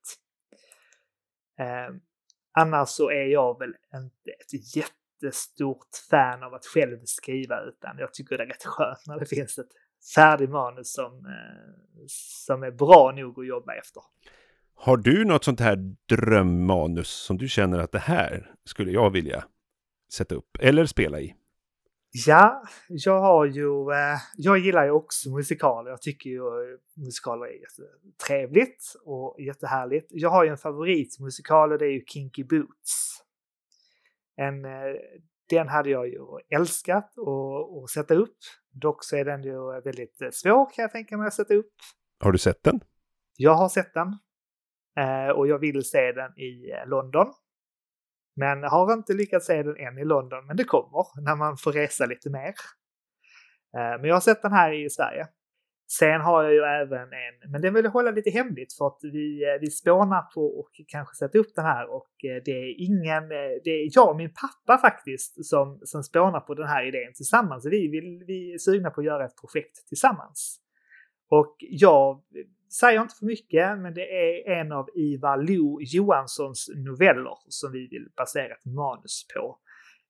Eh, 1.60 1.96
annars 2.52 2.90
så 2.90 3.10
är 3.10 3.26
jag 3.26 3.60
väl 3.60 3.76
inte 3.96 4.32
ett 4.32 4.76
jättestort 4.76 5.88
fan 6.10 6.44
av 6.44 6.54
att 6.54 6.66
själv 6.66 6.98
skriva 7.06 7.62
utan 7.62 7.98
jag 7.98 8.14
tycker 8.14 8.38
det 8.38 8.44
är 8.44 8.48
rätt 8.48 8.66
skönt 8.66 9.08
när 9.08 9.20
det 9.20 9.26
finns 9.26 9.58
ett 9.58 9.72
färdigt 10.16 10.50
manus 10.50 10.94
som, 10.94 11.26
eh, 11.26 12.06
som 12.46 12.64
är 12.64 12.72
bra 12.72 13.14
nog 13.16 13.40
att 13.40 13.48
jobba 13.48 13.74
efter. 13.74 14.04
Har 14.76 14.98
du 14.98 15.26
något 15.26 15.44
sånt 15.44 15.60
här 15.60 15.96
drömmanus 16.10 17.10
som 17.10 17.38
du 17.38 17.48
känner 17.48 17.80
att 17.80 17.92
det 17.92 18.00
här 18.00 18.52
skulle 18.66 18.92
jag 18.92 19.10
vilja 19.10 19.44
sätta 20.14 20.36
upp 20.36 20.58
eller 20.60 20.86
spela 20.86 21.20
i? 21.20 21.36
Ja, 22.26 22.64
jag 22.90 23.22
har 23.22 23.46
ju, 23.46 23.92
eh, 23.92 24.18
jag 24.36 24.58
gillar 24.58 24.86
ju 24.86 24.92
också 24.92 25.30
musikaler. 25.30 25.90
Jag 25.90 26.02
tycker 26.02 26.30
ju 26.30 26.38
eh, 26.38 26.80
musikaler 26.96 27.46
är 27.46 27.60
jättetrevligt 27.62 28.96
och 29.06 29.36
jättehärligt. 29.40 30.08
Jag 30.10 30.30
har 30.30 30.44
ju 30.44 30.50
en 30.50 30.58
favoritmusikal 30.58 31.72
och 31.72 31.78
det 31.78 31.86
är 31.86 31.92
ju 31.92 32.04
Kinky 32.08 32.44
Boots. 32.44 33.24
En, 34.36 34.66
eh, 34.66 34.72
den 35.50 35.68
hade 35.68 35.90
jag 35.90 36.08
ju 36.08 36.20
älskat 36.50 37.14
att 37.84 37.90
sätta 37.90 38.14
upp. 38.14 38.38
Dock 38.72 39.04
så 39.04 39.16
är 39.16 39.26
den 39.26 39.44
ju 39.44 39.82
väldigt 39.82 40.18
svår 40.32 40.66
kan 40.76 40.82
jag 40.82 40.92
tänka 40.92 41.18
mig 41.18 41.28
att 41.28 41.34
sätta 41.34 41.54
upp. 41.54 41.74
Har 42.20 42.32
du 42.32 42.38
sett 42.38 42.64
den? 42.64 42.80
Jag 43.38 43.54
har 43.54 43.70
sett 43.70 43.94
den 43.94 44.18
Eh, 44.98 45.30
och 45.30 45.48
jag 45.48 45.60
vill 45.60 45.84
se 45.84 46.12
den 46.12 46.40
i 46.40 46.72
eh, 46.72 46.90
London. 46.90 47.28
Men 48.36 48.64
har 48.64 48.94
inte 48.94 49.14
lyckats 49.14 49.46
se 49.46 49.64
den 49.64 49.78
än 49.78 49.98
i 49.98 50.06
London, 50.06 50.46
men 50.48 50.58
det 50.58 50.64
kommer 50.64 51.22
när 51.22 51.36
man 51.36 51.58
får 51.58 51.72
resa 51.72 52.06
lite 52.06 52.30
mer. 52.30 52.54
Eh, 53.78 54.00
Men 54.00 54.04
jag 54.04 54.16
har 54.16 54.22
sett 54.22 54.42
den 54.42 54.52
här 54.52 54.86
i 54.86 54.90
Sverige. 54.90 55.28
Sen 55.92 56.22
har 56.22 56.44
jag 56.44 56.54
ju 56.54 56.60
även 56.60 57.02
en, 57.02 57.52
men 57.52 57.62
den 57.62 57.74
vill 57.74 57.86
jag 57.86 57.92
hålla 57.92 58.12
lite 58.12 58.30
hemligt 58.30 58.74
för 58.74 58.88
att 58.88 59.00
vi, 59.02 59.44
eh, 59.44 59.60
vi 59.62 59.68
spånar 59.68 60.22
på 60.22 60.60
och 60.60 60.70
kanske 60.88 61.16
sätta 61.16 61.38
upp 61.38 61.56
den 61.56 61.66
här 61.66 61.90
och 61.96 62.12
det 62.22 62.52
är 62.52 62.82
ingen, 62.88 63.30
det 63.64 63.70
är 63.70 63.90
jag 63.96 64.10
och 64.10 64.16
min 64.16 64.34
pappa 64.34 64.82
faktiskt 64.82 65.46
som, 65.46 65.80
som 65.84 66.04
spånar 66.04 66.40
på 66.40 66.54
den 66.54 66.68
här 66.68 66.88
idén 66.88 67.14
tillsammans. 67.16 67.66
Vi, 67.66 67.88
vill, 67.88 68.24
vi 68.28 68.54
är 68.54 68.58
sugna 68.58 68.90
på 68.90 69.02
att 69.02 69.06
göra 69.06 69.26
ett 69.26 69.38
projekt 69.42 69.88
tillsammans. 69.88 70.62
Och 71.30 71.56
jag 71.60 72.22
säger 72.80 73.02
inte 73.02 73.16
för 73.16 73.26
mycket, 73.26 73.78
men 73.78 73.94
det 73.94 74.02
är 74.02 74.60
en 74.60 74.72
av 74.72 74.90
Ivar 74.96 75.38
Lo 75.38 75.80
Johanssons 75.82 76.70
noveller 76.76 77.38
som 77.48 77.72
vi 77.72 77.88
vill 77.88 78.08
basera 78.18 78.54
ett 78.54 78.66
manus 78.66 79.26
på. 79.34 79.60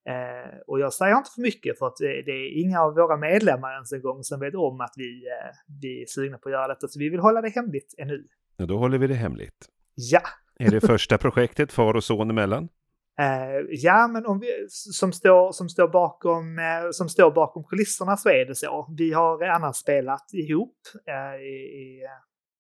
Eh, 0.10 0.58
och 0.68 0.80
jag 0.80 0.94
säger 0.94 1.18
inte 1.18 1.32
för 1.36 1.42
mycket 1.42 1.80
för 1.80 1.88
att 1.88 1.96
det, 2.00 2.22
det 2.22 2.32
är 2.32 2.62
inga 2.62 2.82
av 2.82 2.96
våra 2.96 3.18
medlemmar 3.18 3.74
ens 3.74 3.92
en 3.92 4.02
gång 4.02 4.24
som 4.24 4.40
vet 4.40 4.56
om 4.56 4.82
att 4.82 4.94
vi, 4.96 5.28
eh, 5.28 5.52
vi 5.82 6.02
är 6.02 6.06
sugna 6.06 6.38
på 6.38 6.50
att 6.50 6.54
göra 6.54 6.68
detta, 6.68 6.88
så 6.88 7.00
vi 7.00 7.10
vill 7.10 7.20
hålla 7.20 7.42
det 7.42 7.50
hemligt 7.50 7.96
ännu. 7.98 8.24
Ja, 8.58 8.66
då 8.66 8.78
håller 8.78 8.98
vi 8.98 9.08
det 9.08 9.14
hemligt. 9.14 9.70
Ja, 9.96 10.22
Är 10.60 10.72
det 10.72 10.82
första 10.82 11.18
projektet 11.18 11.72
far 11.72 11.94
och 11.94 12.04
son 12.04 12.30
emellan? 12.30 12.70
Eh, 13.20 13.66
ja, 13.70 14.08
men 14.08 14.26
om 14.26 14.40
vi, 14.40 14.48
som, 14.70 15.14
står, 15.14 15.52
som, 15.52 15.70
står 15.70 15.88
bakom, 15.88 16.60
eh, 16.60 16.90
som 16.92 17.10
står 17.10 17.32
bakom 17.32 17.64
kulisserna 17.64 18.18
så 18.18 18.30
är 18.30 18.46
det 18.46 18.56
så. 18.56 18.94
Vi 18.98 19.14
har 19.14 19.44
annars 19.44 19.76
spelat 19.76 20.34
ihop 20.34 20.78
eh, 21.08 21.42
i, 21.42 21.56
i, 21.56 22.02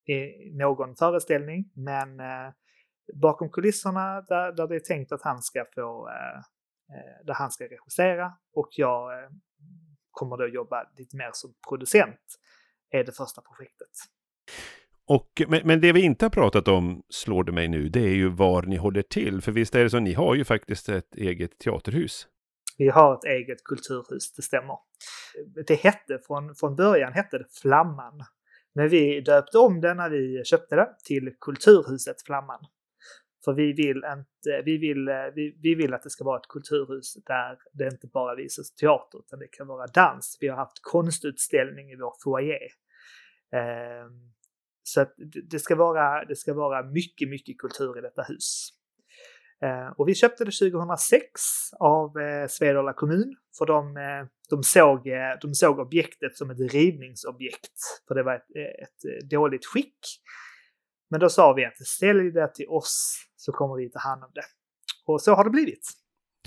i 0.09 0.51
någon 0.53 0.95
föreställning, 0.95 1.71
men 1.73 2.19
eh, 2.19 2.53
bakom 3.13 3.49
kulisserna 3.51 4.21
där, 4.21 4.51
där 4.51 4.67
det 4.67 4.75
är 4.75 4.79
tänkt 4.79 5.11
att 5.11 5.21
han 5.21 5.41
ska 5.41 5.65
få, 5.75 6.09
eh, 6.09 6.37
eh, 6.97 7.25
där 7.25 7.33
han 7.33 7.51
ska 7.51 7.63
regissera 7.63 8.33
och 8.53 8.69
jag 8.71 9.11
kommer 10.11 10.37
då 10.37 10.47
jobba 10.47 10.91
lite 10.97 11.17
mer 11.17 11.29
som 11.33 11.53
producent, 11.69 12.39
är 12.89 13.03
det 13.03 13.11
första 13.11 13.41
projektet. 13.41 13.89
Och, 15.07 15.41
men, 15.47 15.61
men 15.67 15.81
det 15.81 15.93
vi 15.93 16.01
inte 16.01 16.25
har 16.25 16.29
pratat 16.29 16.67
om, 16.67 17.03
slår 17.09 17.43
det 17.43 17.51
mig 17.51 17.67
nu, 17.67 17.89
det 17.89 17.99
är 17.99 18.15
ju 18.15 18.29
var 18.29 18.63
ni 18.63 18.75
håller 18.75 19.01
till. 19.01 19.41
För 19.41 19.51
visst 19.51 19.75
är 19.75 19.83
det 19.83 19.89
så, 19.89 19.99
ni 19.99 20.13
har 20.13 20.35
ju 20.35 20.43
faktiskt 20.43 20.89
ett 20.89 21.15
eget 21.15 21.59
teaterhus. 21.59 22.27
Vi 22.77 22.89
har 22.89 23.13
ett 23.13 23.23
eget 23.23 23.63
kulturhus, 23.63 24.33
det 24.35 24.41
stämmer. 24.41 24.77
Det 25.67 25.75
hette 25.75 26.19
från, 26.27 26.55
från 26.55 26.75
början 26.75 27.13
hette 27.13 27.37
det 27.37 27.45
Flamman. 27.61 28.23
Men 28.75 28.89
vi 28.89 29.21
döpte 29.21 29.57
om 29.57 29.81
den 29.81 29.97
när 29.97 30.09
vi 30.09 30.43
köpte 30.45 30.75
den 30.75 30.87
till 31.03 31.35
Kulturhuset 31.41 32.21
Flamman. 32.25 32.59
För 33.45 33.53
vi 33.53 33.73
vill, 33.73 33.97
inte, 33.97 34.61
vi, 34.65 34.77
vill, 34.77 35.09
vi, 35.35 35.57
vi 35.61 35.75
vill 35.75 35.93
att 35.93 36.03
det 36.03 36.09
ska 36.09 36.23
vara 36.23 36.39
ett 36.39 36.47
kulturhus 36.49 37.13
där 37.13 37.57
det 37.73 37.87
inte 37.87 38.07
bara 38.07 38.35
visas 38.35 38.75
teater 38.75 39.19
utan 39.19 39.39
det 39.39 39.47
kan 39.47 39.67
vara 39.67 39.87
dans. 39.87 40.37
Vi 40.41 40.47
har 40.47 40.57
haft 40.57 40.79
konstutställning 40.81 41.91
i 41.91 41.95
vår 41.95 42.13
foyer. 42.23 42.69
Eh, 43.53 44.09
så 44.83 45.01
att 45.01 45.13
det 45.51 45.59
ska, 45.59 45.75
vara, 45.75 46.25
det 46.25 46.35
ska 46.35 46.53
vara 46.53 46.83
mycket, 46.83 47.29
mycket 47.29 47.57
kultur 47.57 47.97
i 47.97 48.01
detta 48.01 48.21
hus. 48.23 48.69
Eh, 49.63 49.87
och 49.97 50.07
vi 50.07 50.15
köpte 50.15 50.45
det 50.45 50.51
2006 50.51 51.23
av 51.79 52.19
eh, 52.19 52.47
Svedala 52.47 52.93
kommun. 52.93 53.35
För 53.57 53.65
de, 53.65 53.97
eh, 53.97 54.27
de, 54.49 54.63
såg, 54.63 55.09
de 55.41 55.53
såg 55.53 55.79
objektet 55.79 56.37
som 56.37 56.49
ett 56.49 56.73
rivningsobjekt. 56.73 57.77
För 58.07 58.15
det 58.15 58.23
var 58.23 58.35
ett, 58.35 58.55
ett 58.83 59.29
dåligt 59.29 59.65
skick. 59.65 59.97
Men 61.09 61.19
då 61.19 61.29
sa 61.29 61.53
vi 61.53 61.65
att 61.65 61.77
sälj 61.77 62.31
det 62.31 62.53
till 62.53 62.67
oss 62.67 63.25
så 63.35 63.51
kommer 63.51 63.75
vi 63.75 63.89
ta 63.89 63.99
hand 63.99 64.23
om 64.23 64.31
det. 64.33 64.43
Och 65.05 65.21
så 65.21 65.33
har 65.33 65.43
det 65.43 65.49
blivit. 65.49 65.89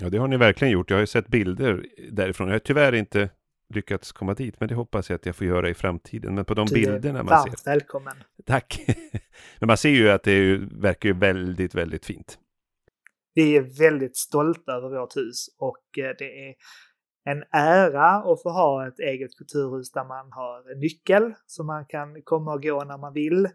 Ja, 0.01 0.09
det 0.09 0.17
har 0.17 0.27
ni 0.27 0.37
verkligen 0.37 0.71
gjort. 0.71 0.89
Jag 0.89 0.97
har 0.97 1.01
ju 1.01 1.07
sett 1.07 1.27
bilder 1.27 1.85
därifrån. 2.11 2.47
Jag 2.47 2.55
har 2.55 2.59
tyvärr 2.59 2.95
inte 2.95 3.29
lyckats 3.73 4.11
komma 4.11 4.33
dit, 4.33 4.59
men 4.59 4.69
det 4.69 4.75
hoppas 4.75 5.09
jag 5.09 5.15
att 5.15 5.25
jag 5.25 5.35
får 5.35 5.47
göra 5.47 5.69
i 5.69 5.73
framtiden. 5.73 6.35
Men 6.35 6.45
på 6.45 6.53
de 6.53 6.67
bilderna 6.73 7.23
man 7.23 7.43
ser. 7.43 7.65
välkommen. 7.65 8.15
Tack! 8.45 8.85
men 9.59 9.67
man 9.67 9.77
ser 9.77 9.89
ju 9.89 10.09
att 10.09 10.23
det 10.23 10.57
verkar 10.57 11.09
ju 11.09 11.15
väldigt, 11.15 11.75
väldigt 11.75 12.05
fint. 12.05 12.39
Vi 13.33 13.57
är 13.57 13.79
väldigt 13.79 14.17
stolta 14.17 14.71
över 14.71 14.99
vårt 14.99 15.17
hus 15.17 15.45
och 15.59 15.97
eh, 15.97 16.15
det 16.17 16.49
är 16.49 16.55
en 17.25 17.43
ära 17.51 18.09
att 18.09 18.41
få 18.41 18.49
ha 18.49 18.87
ett 18.87 18.99
eget 18.99 19.37
kulturhus 19.37 19.91
där 19.91 20.05
man 20.05 20.31
har 20.31 20.79
nyckel 20.79 21.33
så 21.45 21.63
man 21.63 21.85
kan 21.85 22.21
komma 22.23 22.53
och 22.53 22.63
gå 22.63 22.83
när 22.83 22.97
man 22.97 23.13
vill. 23.13 23.45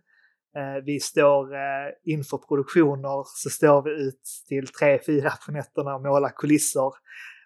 Eh, 0.56 0.84
vi 0.84 1.00
står 1.00 1.54
eh, 1.54 1.90
inför 2.04 2.38
produktioner 2.38 3.24
så 3.26 3.50
står 3.50 3.82
vi 3.82 3.90
ut 3.90 4.22
till 4.48 4.66
tre, 4.66 5.00
fyra 5.06 5.30
på 5.46 5.52
nätterna 5.52 5.94
och 5.94 6.02
målar 6.02 6.32
kulisser. 6.36 6.90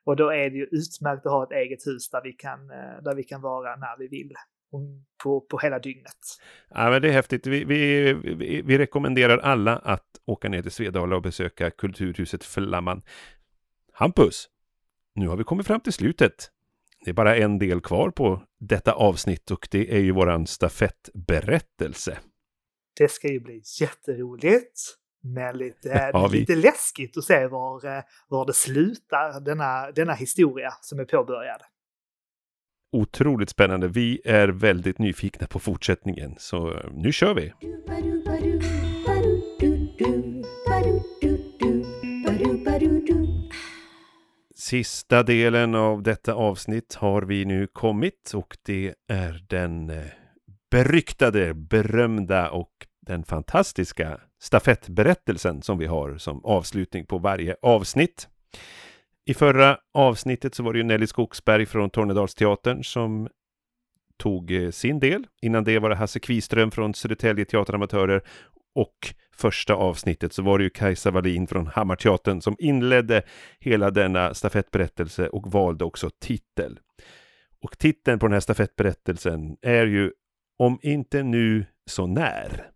Och 0.05 0.17
då 0.17 0.31
är 0.31 0.51
det 0.51 0.57
ju 0.57 0.65
utmärkt 0.65 1.27
att 1.27 1.33
ha 1.33 1.45
ett 1.45 1.53
eget 1.53 1.87
hus 1.87 2.11
där 2.11 2.21
vi 2.25 2.33
kan, 2.33 2.67
där 3.05 3.15
vi 3.15 3.25
kan 3.25 3.41
vara 3.41 3.77
när 3.77 3.99
vi 3.99 4.09
vill. 4.09 4.33
På, 5.23 5.41
på 5.41 5.59
hela 5.59 5.79
dygnet. 5.79 6.17
Ja, 6.71 6.91
men 6.91 7.03
det 7.03 7.09
är 7.09 7.13
häftigt. 7.13 7.47
Vi, 7.47 7.65
vi, 7.65 8.13
vi, 8.13 8.63
vi 8.63 8.79
rekommenderar 8.79 9.39
alla 9.39 9.77
att 9.77 10.07
åka 10.25 10.49
ner 10.49 10.63
till 10.63 10.71
Svedala 10.71 11.17
och 11.17 11.23
besöka 11.23 11.71
Kulturhuset 11.71 12.45
Flamman. 12.45 13.03
Hampus, 13.93 14.49
nu 15.15 15.29
har 15.29 15.37
vi 15.37 15.45
kommit 15.45 15.67
fram 15.67 15.81
till 15.81 15.93
slutet. 15.93 16.51
Det 17.05 17.11
är 17.11 17.15
bara 17.15 17.37
en 17.37 17.59
del 17.59 17.81
kvar 17.81 18.11
på 18.11 18.43
detta 18.59 18.93
avsnitt 18.93 19.51
och 19.51 19.69
det 19.71 19.95
är 19.95 20.01
ju 20.01 20.13
våran 20.13 20.47
stafettberättelse. 20.47 22.19
Det 22.99 23.09
ska 23.09 23.29
ju 23.29 23.41
bli 23.41 23.63
jätteroligt. 23.81 24.81
Men 25.21 25.59
lite, 25.59 25.89
Ja, 26.13 26.27
lite 26.27 26.55
läskigt 26.55 27.17
att 27.17 27.25
se 27.25 27.47
var, 27.47 27.97
eh, 27.97 28.03
var 28.29 28.47
det 28.47 28.53
slutar, 28.53 29.41
denna, 29.41 29.91
denna 29.91 30.15
historia 30.15 30.73
som 30.81 30.99
är 30.99 31.05
påbörjad. 31.05 31.61
Otroligt 32.93 33.51
spännande. 33.51 33.89
Vi 33.89 34.21
är 34.25 34.49
väldigt 34.49 34.99
nyfikna 34.99 35.47
på 35.47 35.59
fortsättningen, 35.59 36.35
så 36.39 36.75
eh, 36.75 36.91
nu 36.93 37.13
kör 37.13 37.35
vi! 37.35 37.53
Sista 44.55 45.23
delen 45.23 45.75
av 45.75 46.03
detta 46.03 46.35
avsnitt 46.35 46.95
har 46.95 47.23
vi 47.23 47.45
nu 47.45 47.67
kommit 47.67 48.33
och 48.35 48.57
det 48.63 48.95
är 49.09 49.45
den 49.49 49.91
eh, 49.91 50.05
beryktade, 50.71 51.55
berömda 51.55 52.51
och 52.51 52.71
den 53.01 53.25
fantastiska 53.25 54.21
stafettberättelsen 54.41 55.63
som 55.63 55.79
vi 55.79 55.87
har 55.87 56.19
som 56.19 56.45
avslutning 56.45 57.07
på 57.07 57.19
varje 57.19 57.57
avsnitt. 57.63 58.29
I 59.29 59.35
förra 59.35 59.79
avsnittet 59.95 60.55
så 60.55 60.63
var 60.63 60.73
det 60.73 60.79
ju 60.79 60.85
Nelly 60.85 61.07
Skogsberg 61.07 61.67
från 61.67 61.91
Tornedalsteatern 61.91 62.85
som 62.85 63.29
tog 64.17 64.51
eh, 64.51 64.71
sin 64.71 65.01
del. 65.01 65.27
Innan 65.43 65.65
det 65.65 65.79
var 65.79 65.91
det 65.91 65.97
Hasse 65.97 66.21
Kviström 66.21 66.71
från 66.71 66.95
Södertälje 66.95 67.45
Teateramatörer 67.45 68.23
och 68.75 69.15
första 69.33 69.75
avsnittet 69.75 70.33
så 70.33 70.43
var 70.43 70.59
det 70.59 70.65
ju 70.65 70.71
Kajsa 70.71 71.11
Wallin 71.11 71.47
från 71.47 71.67
Hammarteatern 71.67 72.41
som 72.41 72.57
inledde 72.59 73.23
hela 73.59 73.91
denna 73.91 74.35
stafettberättelse 74.35 75.29
och 75.29 75.53
valde 75.53 75.85
också 75.85 76.11
titel. 76.21 76.81
Och 77.63 77.79
titeln 77.79 78.19
på 78.19 78.27
den 78.27 78.33
här 78.33 78.41
stafettberättelsen 78.41 79.57
är 79.63 79.87
ju 79.87 80.13
Om 80.59 80.79
inte 80.83 81.23
nu 81.23 81.67
så 81.87 82.07
när. 82.07 82.71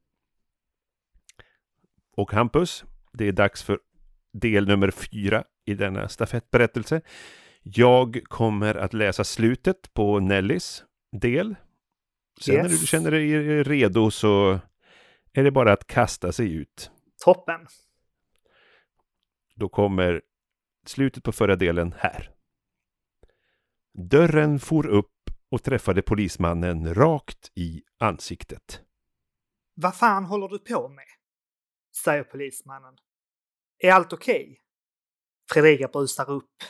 Och 2.17 2.33
Hampus, 2.33 2.85
det 3.13 3.29
är 3.29 3.33
dags 3.33 3.63
för 3.63 3.79
del 4.33 4.67
nummer 4.69 4.91
fyra 4.91 5.45
i 5.65 5.75
denna 5.75 6.09
stafettberättelse. 6.09 7.01
Jag 7.63 8.21
kommer 8.25 8.75
att 8.75 8.93
läsa 8.95 9.25
slutet 9.25 9.95
på 9.95 10.21
Nellys 10.21 10.85
del. 11.13 11.55
Sen 12.41 12.55
Yes. 12.55 12.63
när 12.63 12.71
du 12.71 12.87
känner 12.87 13.11
dig 13.11 13.63
redo 13.63 14.11
så 14.11 14.61
är 15.33 15.45
det 15.45 15.51
bara 15.51 15.73
att 15.73 15.87
kasta 15.87 16.33
sig 16.33 16.53
ut. 16.55 16.91
Toppen. 17.25 17.67
Då 19.55 19.69
kommer 19.69 20.23
slutet 20.87 21.25
på 21.25 21.33
förra 21.33 21.57
delen 21.57 21.95
här. 21.99 22.31
Dörren 24.11 24.59
for 24.59 24.87
upp 24.87 25.09
och 25.51 25.63
träffade 25.63 26.03
polismannen 26.03 26.95
rakt 26.95 27.51
i 27.55 27.83
ansiktet. 27.99 28.83
Vad 29.75 29.97
fan 29.97 30.25
håller 30.25 30.49
du 30.49 30.59
på 30.59 30.89
med? 30.89 31.05
Säger 32.05 32.25
polismannen. 32.25 32.97
Är 33.85 33.93
allt 33.93 34.13
okej? 34.13 34.61
Fredrika 35.53 35.89
brusar 35.89 36.31
upp 36.31 36.63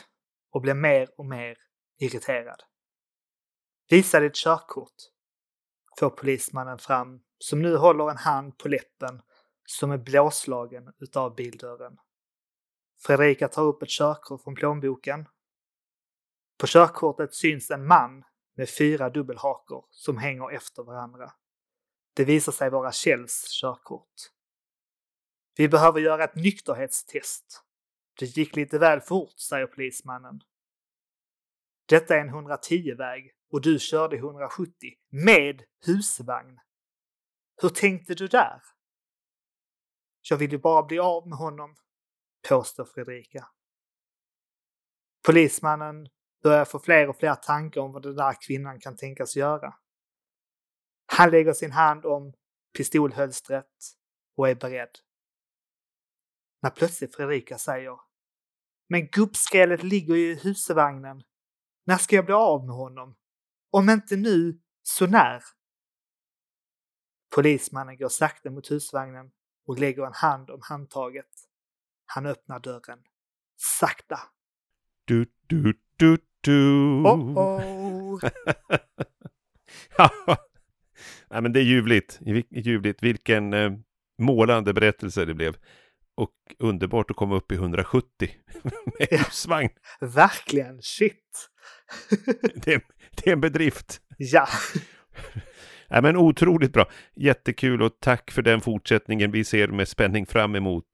och 0.51 0.61
blir 0.61 0.73
mer 0.73 1.09
och 1.17 1.25
mer 1.25 1.57
irriterad. 1.99 2.63
Visa 3.89 4.19
ditt 4.19 4.35
körkort, 4.35 4.93
får 5.99 6.09
polismannen 6.09 6.77
fram, 6.77 7.21
som 7.37 7.61
nu 7.61 7.75
håller 7.75 8.09
en 8.09 8.17
hand 8.17 8.57
på 8.57 8.67
läppen 8.67 9.21
som 9.65 9.91
är 9.91 9.97
blåslagen 9.97 10.93
utav 10.99 11.35
bildörren. 11.35 11.97
Fredrika 13.01 13.47
tar 13.47 13.63
upp 13.63 13.83
ett 13.83 13.89
körkort 13.89 14.43
från 14.43 14.55
plånboken. 14.55 15.27
På 16.57 16.67
körkortet 16.67 17.33
syns 17.33 17.71
en 17.71 17.87
man 17.87 18.23
med 18.55 18.69
fyra 18.69 19.09
dubbelhakor 19.09 19.85
som 19.89 20.17
hänger 20.17 20.51
efter 20.51 20.83
varandra. 20.83 21.33
Det 22.13 22.25
visar 22.25 22.51
sig 22.51 22.69
vara 22.69 22.91
Kjells 22.91 23.47
körkort. 23.61 24.32
Vi 25.55 25.69
behöver 25.69 25.99
göra 25.99 26.23
ett 26.23 26.35
nykterhetstest. 26.35 27.63
Det 28.19 28.25
gick 28.25 28.55
lite 28.55 28.79
väl 28.79 29.01
fort, 29.01 29.39
säger 29.39 29.67
polismannen. 29.67 30.41
Detta 31.85 32.15
är 32.15 32.19
en 32.19 32.29
110-väg 32.29 33.31
och 33.51 33.61
du 33.61 33.79
körde 33.79 34.15
170 34.15 34.73
med 35.09 35.63
husvagn. 35.85 36.59
Hur 37.61 37.69
tänkte 37.69 38.13
du 38.13 38.27
där? 38.27 38.61
Jag 40.29 40.37
vill 40.37 40.51
ju 40.51 40.57
bara 40.57 40.83
bli 40.83 40.99
av 40.99 41.27
med 41.27 41.37
honom, 41.37 41.75
påstår 42.49 42.85
Fredrika. 42.85 43.47
Polismannen 45.25 46.09
börjar 46.43 46.65
få 46.65 46.79
fler 46.79 47.09
och 47.09 47.17
fler 47.17 47.35
tankar 47.35 47.81
om 47.81 47.91
vad 47.91 48.03
den 48.03 48.15
där 48.15 48.35
kvinnan 48.47 48.79
kan 48.79 48.95
tänkas 48.95 49.35
göra. 49.35 49.73
Han 51.05 51.31
lägger 51.31 51.53
sin 51.53 51.71
hand 51.71 52.05
om 52.05 52.33
pistolhölstret 52.77 53.71
och 54.37 54.49
är 54.49 54.55
beredd. 54.55 54.99
När 56.63 56.69
plötsligt 56.69 57.15
Fredrika 57.15 57.57
säger 57.57 57.99
Men 58.89 59.07
gubbskrället 59.07 59.83
ligger 59.83 60.15
ju 60.15 60.31
i 60.31 60.35
husvagnen. 60.35 61.23
När 61.85 61.97
ska 61.97 62.15
jag 62.15 62.25
bli 62.25 62.33
av 62.33 62.65
med 62.65 62.75
honom? 62.75 63.15
Om 63.71 63.89
inte 63.89 64.15
nu, 64.15 64.59
så 64.83 65.07
när? 65.07 65.43
Polismannen 67.35 67.97
går 67.97 68.09
sakta 68.09 68.49
mot 68.49 68.71
husvagnen 68.71 69.31
och 69.67 69.79
lägger 69.79 70.05
en 70.05 70.13
hand 70.13 70.49
om 70.49 70.59
handtaget. 70.63 71.29
Han 72.05 72.25
öppnar 72.25 72.59
dörren. 72.59 72.99
Sakta. 73.57 74.19
Du, 75.05 75.25
du, 75.47 75.79
du, 75.97 76.17
du. 76.41 76.79
Oh 77.05 77.37
oh. 77.37 78.19
Ja. 79.97 80.09
Nej, 81.29 81.41
men 81.41 81.53
det 81.53 81.59
är 81.59 81.63
ljuvligt. 81.63 82.19
ljuvligt. 82.49 83.03
Vilken 83.03 83.53
eh, 83.53 83.71
målande 84.17 84.73
berättelse 84.73 85.25
det 85.25 85.33
blev. 85.33 85.57
Och 86.15 86.31
underbart 86.59 87.11
att 87.11 87.17
komma 87.17 87.35
upp 87.35 87.51
i 87.51 87.55
170 87.55 88.07
med 88.99 89.07
Ja. 89.11 89.17
husvagn. 89.17 89.69
Verkligen, 90.01 90.81
shit. 90.81 91.49
Det, 92.55 92.73
är- 92.73 92.81
det 93.15 93.29
är 93.29 93.33
en 93.33 93.41
bedrift. 93.41 94.01
ja, 94.17 94.47
Nej, 95.89 96.01
men 96.01 96.17
otroligt 96.17 96.73
bra. 96.73 96.85
Jättekul 97.15 97.81
och 97.81 97.99
tack 97.99 98.31
för 98.31 98.41
den 98.41 98.61
fortsättningen. 98.61 99.31
Vi 99.31 99.43
ser 99.43 99.67
med 99.67 99.87
spänning 99.87 100.25
fram 100.25 100.55
emot 100.55 100.85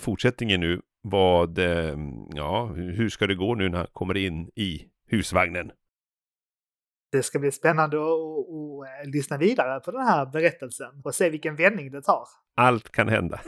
fortsättningen 0.00 0.60
nu. 0.60 0.80
Vad, 1.02 1.58
eh, 1.58 1.96
ja, 2.34 2.66
hur 2.66 3.08
ska 3.08 3.26
det 3.26 3.34
gå 3.34 3.54
nu 3.54 3.68
när 3.68 3.78
han 3.78 3.86
kommer 3.92 4.16
in 4.16 4.50
i 4.56 4.84
husvagnen? 5.06 5.70
det 7.12 7.22
ska 7.22 7.38
bli 7.38 7.52
spännande 7.52 7.96
att 7.98 9.08
lyssna 9.14 9.38
vidare 9.38 9.80
på 9.80 9.90
den 9.90 10.06
här 10.06 10.26
berättelsen 10.26 11.02
och 11.04 11.14
se 11.14 11.30
vilken 11.30 11.56
vändning 11.56 11.90
det 11.90 12.02
tar. 12.02 12.24
Allt 12.56 12.92
kan 12.92 13.08
hända. 13.08 13.40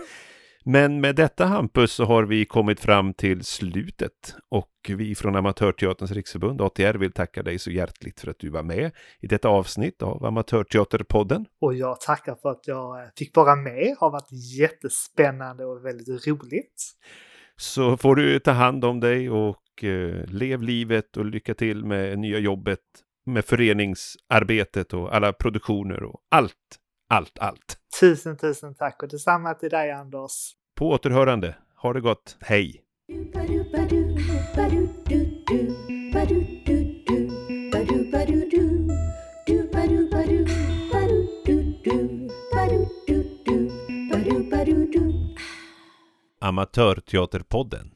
Men 0.66 1.00
med 1.00 1.16
detta 1.16 1.44
Hampus 1.44 1.92
så 1.92 2.04
har 2.04 2.22
vi 2.22 2.44
kommit 2.44 2.80
fram 2.80 3.14
till 3.14 3.44
slutet 3.44 4.36
och 4.50 4.70
vi 4.88 5.14
från 5.14 5.36
Amatörteaterns 5.36 6.10
riksförbund 6.10 6.60
ATR 6.60 6.94
vill 6.94 7.12
tacka 7.12 7.42
dig 7.42 7.58
så 7.58 7.70
hjärtligt 7.70 8.20
för 8.20 8.30
att 8.30 8.38
du 8.38 8.48
var 8.48 8.62
med 8.62 8.90
i 9.20 9.26
detta 9.26 9.48
avsnitt 9.48 10.02
av 10.02 10.24
Amatörteaterpodden. 10.24 11.46
Och 11.60 11.74
jag 11.74 12.00
tackar 12.00 12.34
för 12.34 12.50
att 12.50 12.66
jag 12.66 13.10
fick 13.18 13.36
vara 13.36 13.56
med. 13.56 13.74
Det 13.74 13.96
har 14.00 14.10
varit 14.10 14.32
jättespännande 14.58 15.64
och 15.64 15.84
väldigt 15.84 16.26
roligt. 16.26 16.82
Så 17.56 17.96
får 17.96 18.16
du 18.16 18.38
ta 18.38 18.50
hand 18.50 18.84
om 18.84 19.00
dig 19.00 19.30
och 19.30 19.84
eh, 19.84 20.26
lev 20.26 20.62
livet 20.62 21.16
och 21.16 21.24
lycka 21.24 21.54
till 21.54 21.84
med 21.84 22.18
nya 22.18 22.38
jobbet, 22.38 22.80
med 23.26 23.44
föreningsarbetet 23.44 24.94
och 24.94 25.14
alla 25.14 25.32
produktioner 25.32 26.02
och 26.02 26.20
allt, 26.30 26.78
allt, 27.08 27.38
allt. 27.38 27.78
Tusen, 28.00 28.36
tusen 28.36 28.74
tack 28.74 29.02
och 29.02 29.08
detsamma 29.08 29.54
till 29.54 29.70
dig 29.70 29.90
Anders. 29.90 30.32
På 30.74 30.88
återhörande. 30.88 31.54
Ha 31.76 31.92
det 31.92 32.00
gott. 32.00 32.36
Hej! 32.40 32.80
Amatörteaterpodden 46.40 47.93